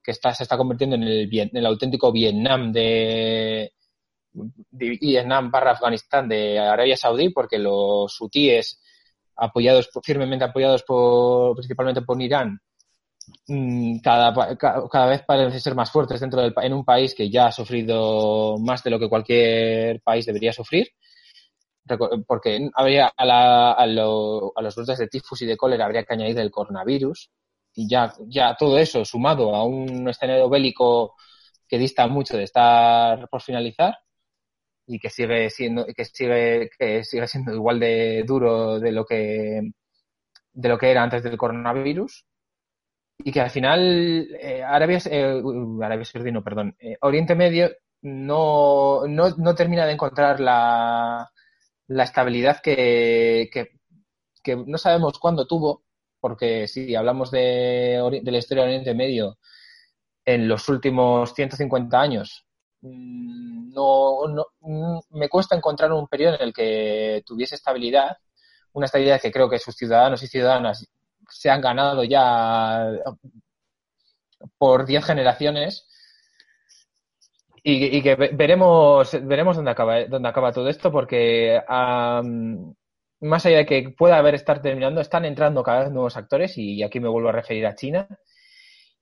que 0.03 0.13
está, 0.13 0.33
se 0.35 0.45
está 0.45 0.57
convirtiendo 0.57 0.97
en 0.97 1.03
el 1.05 1.67
auténtico 1.67 2.13
Vietnam 2.13 2.73
de, 2.73 3.73
Vietnam 4.71 5.51
barra 5.51 5.73
Afganistán 5.73 6.29
de 6.29 6.59
Arabia 6.59 6.97
Saudí, 6.97 7.31
porque 7.31 7.59
los 7.59 8.21
hutíes 8.21 8.81
apoyados 9.37 9.91
firmemente 10.03 10.45
apoyados 10.45 10.83
por 10.83 11.55
principalmente 11.55 12.03
por 12.03 12.21
Irán 12.21 12.61
Mm, 13.47 13.99
cada, 14.01 14.57
cada 14.57 15.07
vez 15.07 15.23
parece 15.27 15.61
ser 15.61 15.75
más 15.75 15.91
fuertes 15.91 16.21
dentro 16.21 16.41
del, 16.41 16.55
en 16.63 16.73
un 16.73 16.85
país 16.85 17.15
que 17.15 17.31
ya 17.31 17.47
ha 17.47 17.53
sufrido 17.53 18.59
más 18.59 18.83
de 18.83 18.91
lo 18.91 18.99
que 18.99 19.09
cualquier 19.09 20.01
país 20.03 20.27
debería 20.27 20.53
sufrir, 20.53 20.89
porque 22.27 22.69
habría 22.75 23.11
a, 23.17 23.25
la, 23.25 23.73
a, 23.73 23.87
lo, 23.87 24.53
a 24.55 24.63
los 24.63 24.75
brotes 24.77 24.99
de 24.99 25.09
tifus 25.09 25.43
y 25.43 25.47
de 25.47 25.57
cólera 25.57 25.87
habría 25.87 26.05
que 26.05 26.15
añadir 26.15 26.39
el 26.39 26.51
coronavirus 26.51 27.31
y 27.75 27.89
ya, 27.89 28.13
ya 28.27 28.55
todo 28.57 28.79
eso 28.79 29.05
sumado 29.05 29.55
a 29.55 29.65
un 29.65 30.09
escenario 30.09 30.49
bélico 30.51 31.15
que 31.67 31.79
dista 31.79 32.07
mucho 32.07 32.37
de 32.37 32.45
estar 32.45 33.29
por 33.29 33.41
finalizar 33.43 33.97
y 34.89 34.99
que 34.99 35.11
sigue 35.11 35.51
siendo 35.51 35.87
que 35.87 36.05
sigue 36.05 36.71
que 36.79 37.05
sigue 37.05 37.27
siendo 37.27 37.53
igual 37.55 37.79
de 37.79 38.25
duro 38.27 38.81
de 38.81 38.91
lo 38.93 39.05
que 39.05 39.73
de 40.53 40.69
lo 40.69 40.79
que 40.79 40.91
era 40.91 41.03
antes 41.03 41.23
del 41.23 41.37
coronavirus. 41.37 42.27
Y 43.19 43.33
que 43.33 43.41
al 43.41 43.51
final 43.51 44.29
eh, 44.41 44.63
Arabia, 44.63 44.99
eh, 45.11 45.43
Arabia 45.83 46.05
Saudí, 46.05 46.33
no, 46.33 46.43
perdón, 46.43 46.77
eh, 46.81 46.97
Oriente 47.03 47.35
Medio 47.35 47.71
no, 48.03 49.07
no, 49.09 49.31
no, 49.37 49.55
termina 49.55 49.87
de 49.87 49.93
encontrar 49.93 50.41
la, 50.41 51.29
la 51.89 52.05
estabilidad 52.05 52.61
que, 52.63 53.51
que, 53.53 53.71
que, 54.43 54.57
no 54.57 54.79
sabemos 54.79 55.19
cuándo 55.19 55.47
tuvo, 55.49 55.85
porque 56.21 56.69
si 56.69 56.95
hablamos 56.95 57.31
de, 57.33 58.21
de 58.23 58.31
la 58.31 58.39
historia 58.39 58.65
de 58.65 58.71
Oriente 58.71 58.95
Medio 58.95 59.39
en 60.25 60.49
los 60.49 60.69
últimos 60.69 61.35
150 61.35 62.01
años, 62.01 62.48
no, 62.83 64.27
no, 64.29 64.47
mm, 64.61 64.99
me 65.11 65.29
cuesta 65.29 65.57
encontrar 65.57 65.93
un 65.93 66.07
periodo 66.09 66.37
en 66.37 66.43
el 66.43 66.53
que 66.53 67.23
tuviese 67.27 67.55
estabilidad, 67.57 68.17
una 68.73 68.87
estabilidad 68.87 69.21
que 69.21 69.33
creo 69.33 69.49
que 69.51 69.59
sus 69.59 69.75
ciudadanos 69.77 70.23
y 70.23 70.29
ciudadanas 70.29 70.87
se 71.29 71.51
han 71.51 71.61
ganado 71.61 72.05
ya 72.05 72.87
por 74.57 74.87
10 74.87 75.05
generaciones 75.05 75.89
y, 77.63 78.03
que 78.03 78.15
veremos, 78.15 79.11
veremos 79.25 79.57
dónde 79.57 79.71
acaba, 79.73 80.05
dónde 80.07 80.29
acaba 80.29 80.53
todo 80.53 80.69
esto 80.69 80.91
porque 80.91 81.61
um, 81.69 82.73
más 83.21 83.45
allá 83.47 83.59
de 83.59 83.67
que 83.67 83.91
pueda 83.91 84.17
haber 84.19 84.35
estar 84.35 84.63
terminando, 84.63 85.01
están 85.01 85.25
entrando 85.25 85.63
cada 85.63 85.81
vez 85.81 85.91
nuevos 85.91 86.17
actores 86.17 86.57
y 86.57 86.83
aquí 86.83 87.01
me 87.01 87.09
vuelvo 87.09 87.29
a 87.29 87.33
referir 87.33 87.67
a 87.67 87.75
China. 87.75 88.09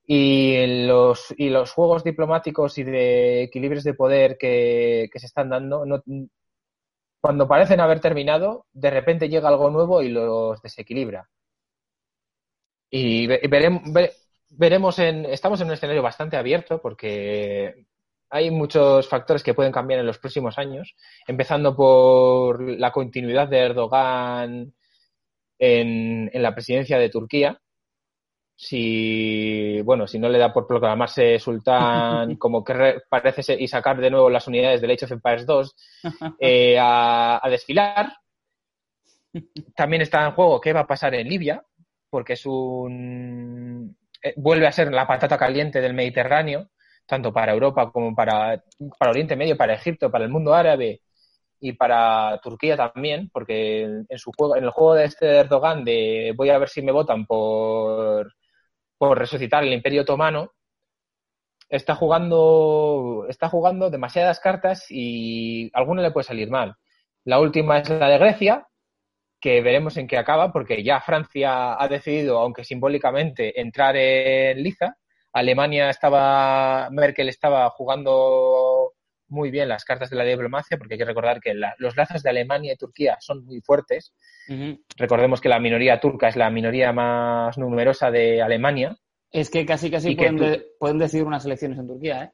Y 0.09 0.85
los, 0.87 1.33
y 1.37 1.49
los 1.49 1.71
juegos 1.73 2.03
diplomáticos 2.03 2.77
y 2.77 2.83
de 2.83 3.43
equilibrios 3.43 3.83
de 3.83 3.93
poder 3.93 4.37
que, 4.37 5.09
que 5.11 5.19
se 5.19 5.25
están 5.25 5.49
dando, 5.49 5.85
no, 5.85 6.01
cuando 7.21 7.47
parecen 7.47 7.81
haber 7.81 7.99
terminado, 7.99 8.65
de 8.71 8.89
repente 8.89 9.27
llega 9.27 9.49
algo 9.49 9.69
nuevo 9.69 10.01
y 10.01 10.09
los 10.09 10.61
desequilibra. 10.61 11.29
Y 12.89 13.27
veremos, 13.27 13.81
veremos 14.49 14.99
en, 14.99 15.25
estamos 15.25 15.59
en 15.59 15.67
un 15.67 15.73
escenario 15.73 16.01
bastante 16.01 16.37
abierto 16.37 16.79
porque 16.81 17.85
hay 18.29 18.51
muchos 18.51 19.07
factores 19.09 19.43
que 19.43 19.53
pueden 19.53 19.71
cambiar 19.71 19.99
en 19.99 20.05
los 20.05 20.19
próximos 20.19 20.57
años, 20.57 20.95
empezando 21.27 21.75
por 21.75 22.61
la 22.61 22.91
continuidad 22.91 23.47
de 23.47 23.59
Erdogan 23.59 24.73
en, 25.59 26.29
en 26.33 26.41
la 26.41 26.53
presidencia 26.53 26.97
de 26.97 27.09
Turquía. 27.09 27.59
Si, 28.59 29.79
bueno, 29.83 30.07
si 30.07 30.17
no 30.17 30.29
le 30.29 30.39
da 30.39 30.51
por 30.51 30.65
proclamarse 30.65 31.37
sultán 31.37 32.35
como 32.37 32.63
que 32.63 33.01
parece 33.07 33.43
ser, 33.43 33.61
y 33.61 33.67
sacar 33.67 33.97
de 33.97 34.09
nuevo 34.09 34.29
las 34.29 34.47
unidades 34.47 34.81
del 34.81 34.91
Age 34.91 35.05
of 35.05 35.11
Empires 35.11 35.45
2 35.45 35.75
eh, 36.39 36.77
a, 36.79 37.39
a 37.41 37.49
desfilar. 37.49 38.11
También 39.75 40.01
está 40.01 40.25
en 40.25 40.31
juego 40.31 40.59
qué 40.59 40.73
va 40.73 40.81
a 40.81 40.87
pasar 40.87 41.13
en 41.13 41.27
Libia, 41.27 41.63
porque 42.09 42.33
es 42.33 42.45
un 42.47 43.95
eh, 44.23 44.33
vuelve 44.37 44.67
a 44.67 44.71
ser 44.71 44.91
la 44.91 45.07
patata 45.07 45.37
caliente 45.37 45.81
del 45.81 45.93
Mediterráneo, 45.93 46.69
tanto 47.05 47.31
para 47.31 47.53
Europa 47.53 47.91
como 47.91 48.15
para, 48.15 48.63
para 48.97 49.11
Oriente 49.11 49.35
Medio, 49.35 49.57
para 49.57 49.75
Egipto, 49.75 50.11
para 50.11 50.25
el 50.25 50.31
mundo 50.31 50.53
árabe 50.53 51.01
y 51.59 51.73
para 51.73 52.39
Turquía 52.41 52.75
también, 52.77 53.29
porque 53.31 53.83
en 53.83 54.17
su 54.17 54.31
juego, 54.37 54.55
en 54.55 54.63
el 54.65 54.71
juego 54.71 54.95
de 54.95 55.05
este 55.05 55.37
Erdogan 55.37 55.83
de 55.83 56.33
voy 56.35 56.49
a 56.49 56.57
ver 56.57 56.69
si 56.69 56.81
me 56.81 56.91
votan 56.91 57.25
por, 57.25 58.33
por 58.97 59.17
resucitar 59.17 59.63
el 59.63 59.73
Imperio 59.73 60.01
Otomano, 60.03 60.53
está 61.69 61.95
jugando, 61.95 63.25
está 63.29 63.49
jugando 63.49 63.89
demasiadas 63.89 64.39
cartas 64.39 64.85
y 64.89 65.69
alguna 65.73 66.01
le 66.01 66.11
puede 66.11 66.25
salir 66.25 66.49
mal. 66.49 66.75
La 67.25 67.39
última 67.39 67.79
es 67.79 67.89
la 67.89 68.07
de 68.07 68.17
Grecia, 68.17 68.67
que 69.39 69.61
veremos 69.61 69.97
en 69.97 70.07
qué 70.07 70.17
acaba, 70.17 70.51
porque 70.51 70.83
ya 70.83 71.01
Francia 71.01 71.81
ha 71.81 71.87
decidido, 71.87 72.39
aunque 72.39 72.63
simbólicamente, 72.63 73.59
entrar 73.59 73.95
en 73.95 74.63
liza. 74.63 74.97
Alemania 75.33 75.89
estaba, 75.89 76.89
Merkel 76.91 77.29
estaba 77.29 77.69
jugando 77.69 78.66
muy 79.29 79.51
bien 79.51 79.69
las 79.69 79.85
cartas 79.85 80.09
de 80.09 80.15
la 80.15 80.23
diplomacia, 80.23 80.77
porque 80.77 80.95
hay 80.95 80.97
que 80.99 81.05
recordar 81.05 81.39
que 81.39 81.53
la, 81.53 81.75
los 81.77 81.95
lazos 81.95 82.23
de 82.23 82.29
Alemania 82.29 82.73
y 82.73 82.77
Turquía 82.77 83.17
son 83.19 83.45
muy 83.45 83.61
fuertes. 83.61 84.13
Uh 84.47 84.53
-huh. 84.53 84.83
Recordemos 84.97 85.41
que 85.41 85.49
la 85.49 85.59
minoría 85.59 85.99
turca 85.99 86.27
es 86.27 86.35
la 86.35 86.49
minoría 86.49 86.91
más 86.93 87.57
numerosa 87.57 88.11
de 88.11 88.41
Alemania. 88.41 88.97
Es 89.31 89.49
que 89.49 89.65
casi 89.65 89.91
casi 89.91 90.15
pueden, 90.15 90.37
de, 90.37 90.65
pueden, 90.79 90.97
decidir 90.97 91.25
unas 91.25 91.45
elecciones 91.45 91.77
en 91.79 91.87
Turquía, 91.87 92.23
¿eh? 92.23 92.31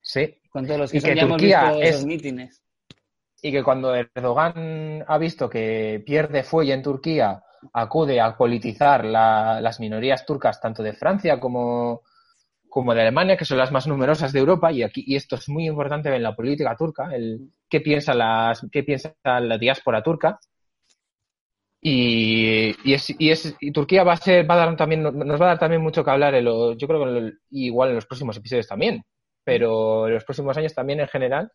Sí. 0.00 0.40
Con 0.48 0.66
todos 0.66 0.80
los 0.80 0.90
que, 0.90 0.98
y 0.98 1.00
que 1.00 1.14
ya 1.14 1.26
Turquía 1.26 1.60
hemos 1.60 1.76
visto 1.76 1.82
es, 1.82 1.90
esos 1.90 2.06
mítines 2.06 2.62
y 3.42 3.52
que 3.52 3.62
cuando 3.62 3.94
Erdogan 3.94 5.04
ha 5.06 5.18
visto 5.18 5.48
que 5.48 6.02
pierde 6.04 6.42
fuelle 6.42 6.74
en 6.74 6.82
Turquía, 6.82 7.42
acude 7.72 8.20
a 8.20 8.36
politizar 8.36 9.04
la, 9.04 9.60
las 9.60 9.80
minorías 9.80 10.24
turcas 10.26 10.60
tanto 10.60 10.82
de 10.82 10.92
Francia 10.92 11.40
como, 11.40 12.02
como 12.70 12.94
de 12.94 13.02
Alemania, 13.02 13.36
que 13.36 13.44
son 13.44 13.58
las 13.58 13.72
más 13.72 13.86
numerosas 13.86 14.32
de 14.32 14.40
Europa, 14.40 14.72
y 14.72 14.82
aquí 14.82 15.04
y 15.06 15.16
esto 15.16 15.36
es 15.36 15.48
muy 15.48 15.66
importante 15.66 16.14
en 16.14 16.22
la 16.22 16.34
política 16.36 16.76
turca, 16.76 17.14
el 17.14 17.50
qué 17.68 17.80
piensa 17.80 18.14
las 18.14 18.66
qué 18.72 18.82
piensa 18.84 19.14
la 19.24 19.58
diáspora 19.58 20.02
turca. 20.02 20.38
Y, 21.82 22.74
y, 22.84 22.92
es, 22.94 23.08
y, 23.18 23.30
es, 23.30 23.56
y 23.58 23.72
Turquía 23.72 24.04
va 24.04 24.12
a 24.12 24.16
ser, 24.18 24.48
va 24.48 24.54
a 24.54 24.66
dar 24.66 24.76
también, 24.76 25.02
nos 25.02 25.40
va 25.40 25.46
a 25.46 25.48
dar 25.48 25.58
también 25.58 25.80
mucho 25.82 26.04
que 26.04 26.10
hablar 26.10 26.34
en 26.34 26.44
lo, 26.44 26.74
yo 26.76 26.86
creo 26.86 27.02
que 27.04 27.32
igual 27.50 27.88
en 27.90 27.94
los 27.94 28.06
próximos 28.06 28.36
episodios 28.36 28.68
también, 28.68 29.02
pero 29.44 30.06
en 30.06 30.14
los 30.14 30.24
próximos 30.24 30.56
años 30.58 30.74
también 30.74 31.00
en 31.00 31.08
general 31.08 31.50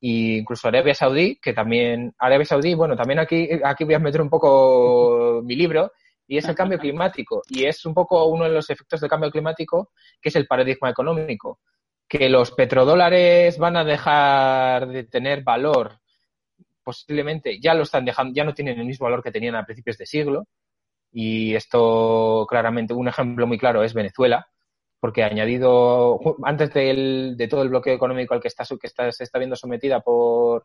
y 0.00 0.38
incluso 0.38 0.66
Arabia 0.66 0.94
Saudí, 0.94 1.38
que 1.40 1.52
también, 1.52 2.12
Arabia 2.18 2.44
Saudí, 2.44 2.74
bueno, 2.74 2.96
también 2.96 3.20
aquí, 3.20 3.48
aquí 3.64 3.84
voy 3.84 3.94
a 3.94 4.00
meter 4.00 4.20
un 4.20 4.30
poco 4.30 5.42
mi 5.44 5.54
libro, 5.54 5.92
y 6.32 6.38
es 6.38 6.48
el 6.48 6.54
cambio 6.54 6.78
climático. 6.78 7.42
Y 7.50 7.66
es 7.66 7.84
un 7.84 7.92
poco 7.92 8.24
uno 8.24 8.44
de 8.44 8.52
los 8.52 8.70
efectos 8.70 9.02
del 9.02 9.10
cambio 9.10 9.30
climático, 9.30 9.90
que 10.18 10.30
es 10.30 10.36
el 10.36 10.46
paradigma 10.46 10.88
económico. 10.88 11.60
Que 12.08 12.30
los 12.30 12.52
petrodólares 12.52 13.58
van 13.58 13.76
a 13.76 13.84
dejar 13.84 14.88
de 14.88 15.04
tener 15.04 15.42
valor, 15.42 15.98
posiblemente 16.82 17.60
ya 17.60 17.74
lo 17.74 17.82
están 17.82 18.06
dejando, 18.06 18.32
ya 18.34 18.44
no 18.44 18.54
tienen 18.54 18.80
el 18.80 18.86
mismo 18.86 19.04
valor 19.04 19.22
que 19.22 19.30
tenían 19.30 19.56
a 19.56 19.66
principios 19.66 19.98
de 19.98 20.06
siglo. 20.06 20.46
Y 21.12 21.54
esto 21.54 22.46
claramente, 22.48 22.94
un 22.94 23.08
ejemplo 23.08 23.46
muy 23.46 23.58
claro 23.58 23.82
es 23.82 23.92
Venezuela, 23.92 24.46
porque 25.00 25.24
añadido, 25.24 26.18
antes 26.44 26.72
del, 26.72 27.34
de 27.36 27.46
todo 27.46 27.60
el 27.60 27.68
bloqueo 27.68 27.92
económico 27.92 28.32
al 28.32 28.40
que, 28.40 28.48
está, 28.48 28.64
que 28.80 28.86
está, 28.86 29.12
se 29.12 29.24
está 29.24 29.38
viendo 29.38 29.54
sometida 29.54 30.00
por, 30.00 30.64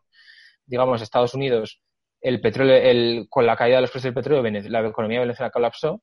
digamos, 0.64 1.02
Estados 1.02 1.34
Unidos, 1.34 1.82
el 2.20 2.40
petróleo, 2.40 2.76
el, 2.76 3.26
con 3.28 3.46
la 3.46 3.56
caída 3.56 3.76
de 3.76 3.82
los 3.82 3.90
precios 3.90 4.14
del 4.14 4.22
petróleo, 4.22 4.62
la 4.68 4.86
economía 4.86 5.20
Venezuela 5.20 5.50
colapsó. 5.50 6.02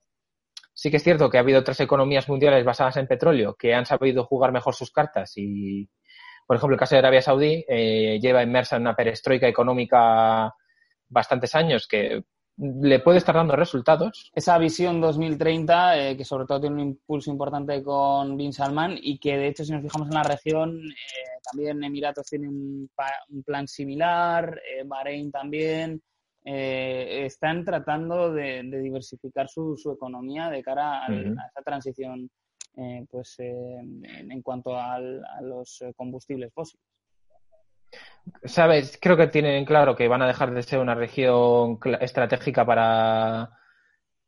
Sí 0.73 0.91
que 0.91 0.97
es 0.97 1.03
cierto 1.03 1.29
que 1.29 1.37
ha 1.37 1.41
habido 1.41 1.59
otras 1.59 1.79
economías 1.79 2.27
mundiales 2.27 2.65
basadas 2.65 2.97
en 2.97 3.07
petróleo 3.07 3.55
que 3.55 3.73
han 3.73 3.85
sabido 3.85 4.25
jugar 4.25 4.51
mejor 4.51 4.75
sus 4.75 4.91
cartas 4.91 5.33
y, 5.37 5.89
por 6.45 6.57
ejemplo, 6.57 6.75
el 6.75 6.79
caso 6.79 6.95
de 6.95 6.99
Arabia 6.99 7.21
Saudí 7.21 7.65
eh, 7.67 8.19
lleva 8.21 8.43
inmersa 8.43 8.75
en 8.75 8.83
una 8.83 8.95
perestroika 8.95 9.47
económica 9.47 10.53
bastantes 11.07 11.55
años 11.55 11.87
que 11.87 12.23
le 12.57 12.99
puede 12.99 13.17
estar 13.17 13.35
dando 13.35 13.55
resultados. 13.55 14.31
Esa 14.33 14.57
visión 14.57 15.01
2030, 15.01 15.99
eh, 15.99 16.17
que 16.17 16.23
sobre 16.23 16.45
todo 16.45 16.61
tiene 16.61 16.75
un 16.75 16.87
impulso 16.89 17.29
importante 17.29 17.83
con 17.83 18.37
Bin 18.37 18.53
Salman 18.53 18.97
y 19.01 19.19
que 19.19 19.37
de 19.37 19.47
hecho 19.47 19.65
si 19.65 19.71
nos 19.73 19.81
fijamos 19.81 20.07
en 20.07 20.13
la 20.13 20.23
región, 20.23 20.79
eh, 20.79 21.39
también 21.43 21.83
Emiratos 21.83 22.27
tiene 22.27 22.47
un, 22.47 22.89
plan 23.45 23.67
similar, 23.67 24.61
eh, 24.69 24.83
Bahrein 24.85 25.31
también, 25.31 26.01
están 26.47 27.65
tratando 27.65 28.31
de, 28.31 28.61
diversificar 28.61 29.49
su, 29.49 29.75
economía 29.91 30.47
de 30.51 30.61
cara 30.61 31.03
a, 31.03 31.07
esa 31.11 31.61
transición 31.63 32.29
pues 33.09 33.37
en, 33.39 34.41
cuanto 34.43 34.77
a 34.77 34.99
los 35.41 35.83
combustibles 35.95 36.53
fósiles 36.53 36.85
sabes, 38.43 38.97
creo 39.01 39.17
que 39.17 39.27
tienen 39.27 39.65
claro 39.65 39.95
que 39.95 40.07
van 40.07 40.21
a 40.21 40.27
dejar 40.27 40.53
de 40.53 40.63
ser 40.63 40.79
una 40.79 40.95
región 40.95 41.79
estratégica 42.01 42.65
para, 42.65 43.51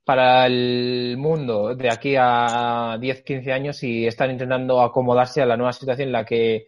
para 0.07 0.45
el 0.45 1.15
mundo 1.17 1.75
de 1.75 1.89
aquí 1.91 2.15
a 2.17 2.97
10, 2.99 3.23
15 3.23 3.51
años 3.51 3.83
y 3.83 4.07
están 4.07 4.31
intentando 4.31 4.81
acomodarse 4.81 5.41
a 5.41 5.45
la 5.45 5.57
nueva 5.57 5.73
situación 5.73 6.07
en 6.07 6.13
la 6.13 6.25
que 6.25 6.65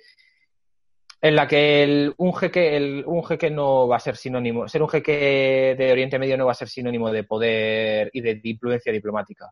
en 1.22 1.36
la 1.36 1.48
que 1.48 1.84
el, 1.84 2.14
un 2.18 2.34
jeque 2.34 3.04
un 3.06 3.24
jeque 3.24 3.50
no 3.50 3.88
va 3.88 3.98
a 3.98 4.00
ser 4.00 4.16
sinónimo 4.16 4.68
ser 4.68 4.82
un 4.82 4.90
jeque 4.90 5.76
de 5.78 5.92
Oriente 5.92 6.20
Medio 6.20 6.38
no 6.38 6.46
va 6.46 6.52
a 6.52 6.56
ser 6.56 6.70
sinónimo 6.70 7.12
de 7.12 7.24
poder 7.24 8.10
y 8.14 8.22
de 8.22 8.40
influencia 8.44 8.92
diplomática. 8.92 9.52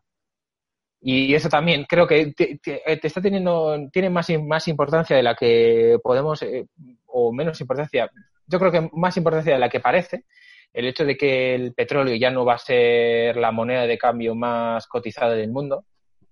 Y 1.00 1.32
eso 1.34 1.48
también 1.48 1.86
creo 1.88 2.06
que 2.06 2.32
te, 2.32 2.60
está 2.84 3.20
teniendo 3.22 3.88
tiene 3.92 4.10
más 4.10 4.28
más 4.44 4.66
importancia 4.68 5.16
de 5.16 5.22
la 5.22 5.34
que 5.34 5.98
podemos 6.02 6.42
eh, 6.42 6.66
o 7.08 7.32
menos 7.32 7.60
importancia, 7.60 8.10
yo 8.46 8.58
creo 8.58 8.72
que 8.72 8.90
más 8.92 9.16
importancia 9.16 9.52
de 9.52 9.58
la 9.58 9.68
que 9.68 9.80
parece, 9.80 10.24
el 10.72 10.86
hecho 10.86 11.04
de 11.04 11.16
que 11.16 11.54
el 11.54 11.74
petróleo 11.74 12.14
ya 12.16 12.30
no 12.30 12.44
va 12.44 12.54
a 12.54 12.58
ser 12.58 13.36
la 13.36 13.52
moneda 13.52 13.86
de 13.86 13.98
cambio 13.98 14.34
más 14.34 14.86
cotizada 14.86 15.34
del 15.34 15.50
mundo. 15.50 15.84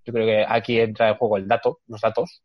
Yo 0.05 0.13
creo 0.13 0.27
que 0.27 0.45
aquí 0.49 0.79
entra 0.79 1.09
en 1.09 1.17
juego 1.17 1.37
el 1.37 1.49
dato, 1.49 1.81
los 1.89 2.01
datos, 2.01 2.43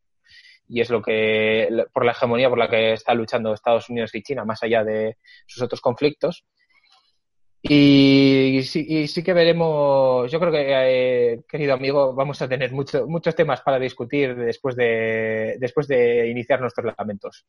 y 0.67 0.81
es 0.81 0.89
lo 0.89 1.01
que, 1.01 1.69
por 1.93 2.05
la 2.05 2.13
hegemonía 2.13 2.49
por 2.49 2.57
la 2.57 2.69
que 2.69 2.93
está 2.93 3.13
luchando 3.13 3.53
Estados 3.53 3.89
Unidos 3.89 4.15
y 4.15 4.23
China, 4.23 4.45
más 4.45 4.63
allá 4.63 4.83
de 4.83 5.17
sus 5.45 5.61
otros 5.61 5.81
conflictos. 5.81 6.45
Y 7.61 8.61
sí, 8.63 9.07
sí 9.07 9.23
que 9.23 9.33
veremos, 9.33 10.31
yo 10.31 10.39
creo 10.39 10.51
que, 10.51 10.65
eh, 10.67 11.43
querido 11.47 11.75
amigo, 11.75 12.13
vamos 12.15 12.41
a 12.41 12.49
tener 12.49 12.71
mucho, 12.71 13.05
muchos 13.05 13.35
temas 13.35 13.61
para 13.61 13.77
discutir 13.77 14.35
después 14.35 14.75
de, 14.75 15.57
después 15.59 15.87
de 15.87 16.27
iniciar 16.29 16.59
nuestros 16.59 16.91
lamentos. 16.97 17.45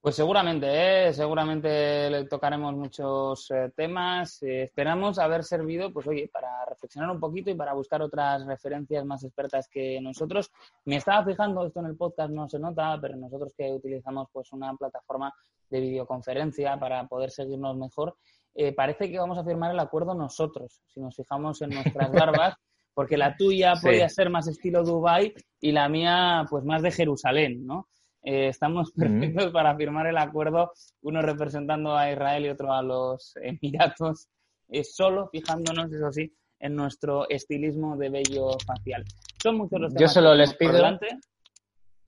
Pues 0.00 0.16
seguramente, 0.16 0.66
¿eh? 1.08 1.12
seguramente 1.12 2.08
le 2.08 2.24
tocaremos 2.24 2.74
muchos 2.74 3.50
eh, 3.50 3.70
temas. 3.76 4.42
Eh, 4.42 4.62
esperamos 4.62 5.18
haber 5.18 5.44
servido, 5.44 5.92
pues 5.92 6.06
oye, 6.06 6.30
para 6.32 6.64
reflexionar 6.64 7.10
un 7.10 7.20
poquito 7.20 7.50
y 7.50 7.54
para 7.54 7.74
buscar 7.74 8.00
otras 8.00 8.46
referencias 8.46 9.04
más 9.04 9.22
expertas 9.24 9.68
que 9.68 10.00
nosotros. 10.00 10.50
Me 10.86 10.96
estaba 10.96 11.22
fijando, 11.26 11.66
esto 11.66 11.80
en 11.80 11.86
el 11.86 11.96
podcast 11.96 12.30
no 12.30 12.48
se 12.48 12.58
nota, 12.58 12.98
pero 12.98 13.14
nosotros 13.16 13.52
que 13.54 13.70
utilizamos 13.70 14.28
pues 14.32 14.50
una 14.52 14.74
plataforma 14.74 15.34
de 15.68 15.80
videoconferencia 15.80 16.78
para 16.80 17.06
poder 17.06 17.30
seguirnos 17.30 17.76
mejor, 17.76 18.16
eh, 18.54 18.72
parece 18.72 19.10
que 19.10 19.18
vamos 19.18 19.36
a 19.36 19.44
firmar 19.44 19.72
el 19.72 19.80
acuerdo 19.80 20.14
nosotros, 20.14 20.80
si 20.86 21.00
nos 21.00 21.14
fijamos 21.14 21.60
en 21.62 21.70
nuestras 21.70 22.10
barbas, 22.10 22.54
porque 22.94 23.16
la 23.16 23.36
tuya 23.36 23.74
podría 23.82 24.08
ser 24.08 24.30
más 24.30 24.48
estilo 24.48 24.82
Dubai 24.82 25.34
y 25.60 25.72
la 25.72 25.88
mía 25.88 26.46
pues 26.48 26.64
más 26.64 26.82
de 26.82 26.90
Jerusalén, 26.90 27.66
¿no? 27.66 27.88
Eh, 28.22 28.48
estamos 28.48 28.92
perfectos 28.92 29.50
para 29.50 29.74
firmar 29.76 30.06
el 30.06 30.18
acuerdo, 30.18 30.72
uno 31.02 31.22
representando 31.22 31.96
a 31.96 32.10
Israel 32.10 32.44
y 32.44 32.48
otro 32.50 32.72
a 32.72 32.82
los 32.82 33.34
Emiratos, 33.42 34.28
eh, 34.68 34.84
solo 34.84 35.28
fijándonos, 35.28 35.90
eso 35.92 36.12
sí, 36.12 36.32
en 36.58 36.76
nuestro 36.76 37.28
estilismo 37.30 37.96
de 37.96 38.10
bello 38.10 38.50
facial. 38.66 39.04
Son 39.42 39.56
muchos 39.56 39.80
los 39.80 39.94
temas 39.94 40.00
Yo 40.02 40.08
solo 40.08 40.34
les 40.34 40.54
pido, 40.54 40.98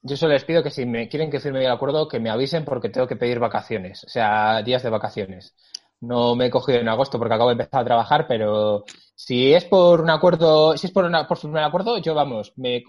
Yo 0.03 0.17
solo 0.17 0.35
les 0.35 0.45
pido 0.45 0.63
que 0.63 0.71
si 0.71 0.85
me 0.85 1.09
quieren 1.09 1.31
que 1.31 1.41
firme 1.41 1.65
el 1.65 1.71
acuerdo, 1.71 2.07
que 2.09 2.21
me 2.21 2.29
avisen 2.29 2.65
porque 2.65 2.91
tengo 2.91 3.07
que 3.07 3.17
pedir 3.17 3.39
vacaciones, 3.39 4.05
o 4.05 4.09
sea, 4.09 4.63
días 4.63 4.83
de 4.83 4.91
vacaciones. 4.91 5.57
No 6.03 6.35
me 6.35 6.47
he 6.47 6.51
cogido 6.51 6.79
en 6.79 6.89
agosto 6.89 7.17
porque 7.19 7.35
acabo 7.35 7.51
de 7.51 7.55
empezar 7.55 7.81
a 7.81 7.85
trabajar, 7.85 8.27
pero 8.27 8.85
si 9.15 9.55
es 9.55 9.65
por 9.65 10.01
un 10.01 10.11
acuerdo, 10.11 10.77
si 10.77 10.89
es 10.89 10.93
por, 10.93 11.05
una, 11.05 11.27
por 11.27 11.39
firmar 11.39 11.63
el 11.63 11.69
acuerdo, 11.69 11.97
yo 11.99 12.13
vamos, 12.13 12.53
me 12.57 12.83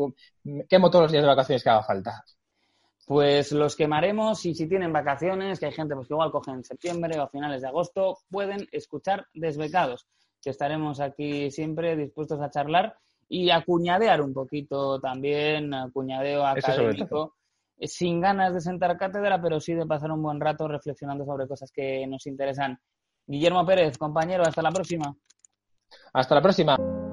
quemo 0.67 0.89
todos 0.89 1.03
los 1.03 1.11
días 1.11 1.23
de 1.23 1.29
vacaciones 1.29 1.63
que 1.63 1.69
haga 1.69 1.83
falta 1.83 2.25
pues 3.05 3.51
los 3.51 3.75
quemaremos 3.75 4.45
y 4.45 4.55
si 4.55 4.67
tienen 4.67 4.93
vacaciones, 4.93 5.59
que 5.59 5.65
hay 5.67 5.71
gente 5.71 5.95
pues, 5.95 6.07
que 6.07 6.13
igual 6.13 6.31
cogen 6.31 6.55
en 6.55 6.63
septiembre 6.63 7.19
o 7.19 7.23
a 7.23 7.29
finales 7.29 7.61
de 7.61 7.67
agosto, 7.67 8.19
pueden 8.29 8.67
escuchar 8.71 9.27
Desbecados, 9.33 10.07
que 10.41 10.49
estaremos 10.49 10.99
aquí 10.99 11.51
siempre 11.51 11.95
dispuestos 11.95 12.39
a 12.41 12.49
charlar 12.49 12.97
y 13.27 13.49
a 13.49 13.63
cuñadear 13.63 14.21
un 14.21 14.33
poquito 14.33 14.99
también, 14.99 15.73
a 15.73 15.89
cuñadeo 15.91 16.45
académico, 16.45 17.35
eh, 17.77 17.87
sin 17.87 18.21
ganas 18.21 18.53
de 18.53 18.61
sentar 18.61 18.97
cátedra, 18.97 19.41
pero 19.41 19.59
sí 19.59 19.73
de 19.73 19.85
pasar 19.85 20.11
un 20.11 20.21
buen 20.21 20.39
rato 20.39 20.67
reflexionando 20.67 21.25
sobre 21.25 21.47
cosas 21.47 21.71
que 21.71 22.05
nos 22.07 22.25
interesan. 22.27 22.79
Guillermo 23.25 23.65
Pérez, 23.65 23.97
compañero, 23.97 24.43
hasta 24.43 24.61
la 24.61 24.71
próxima. 24.71 25.15
Hasta 26.13 26.35
la 26.35 26.41
próxima. 26.41 27.12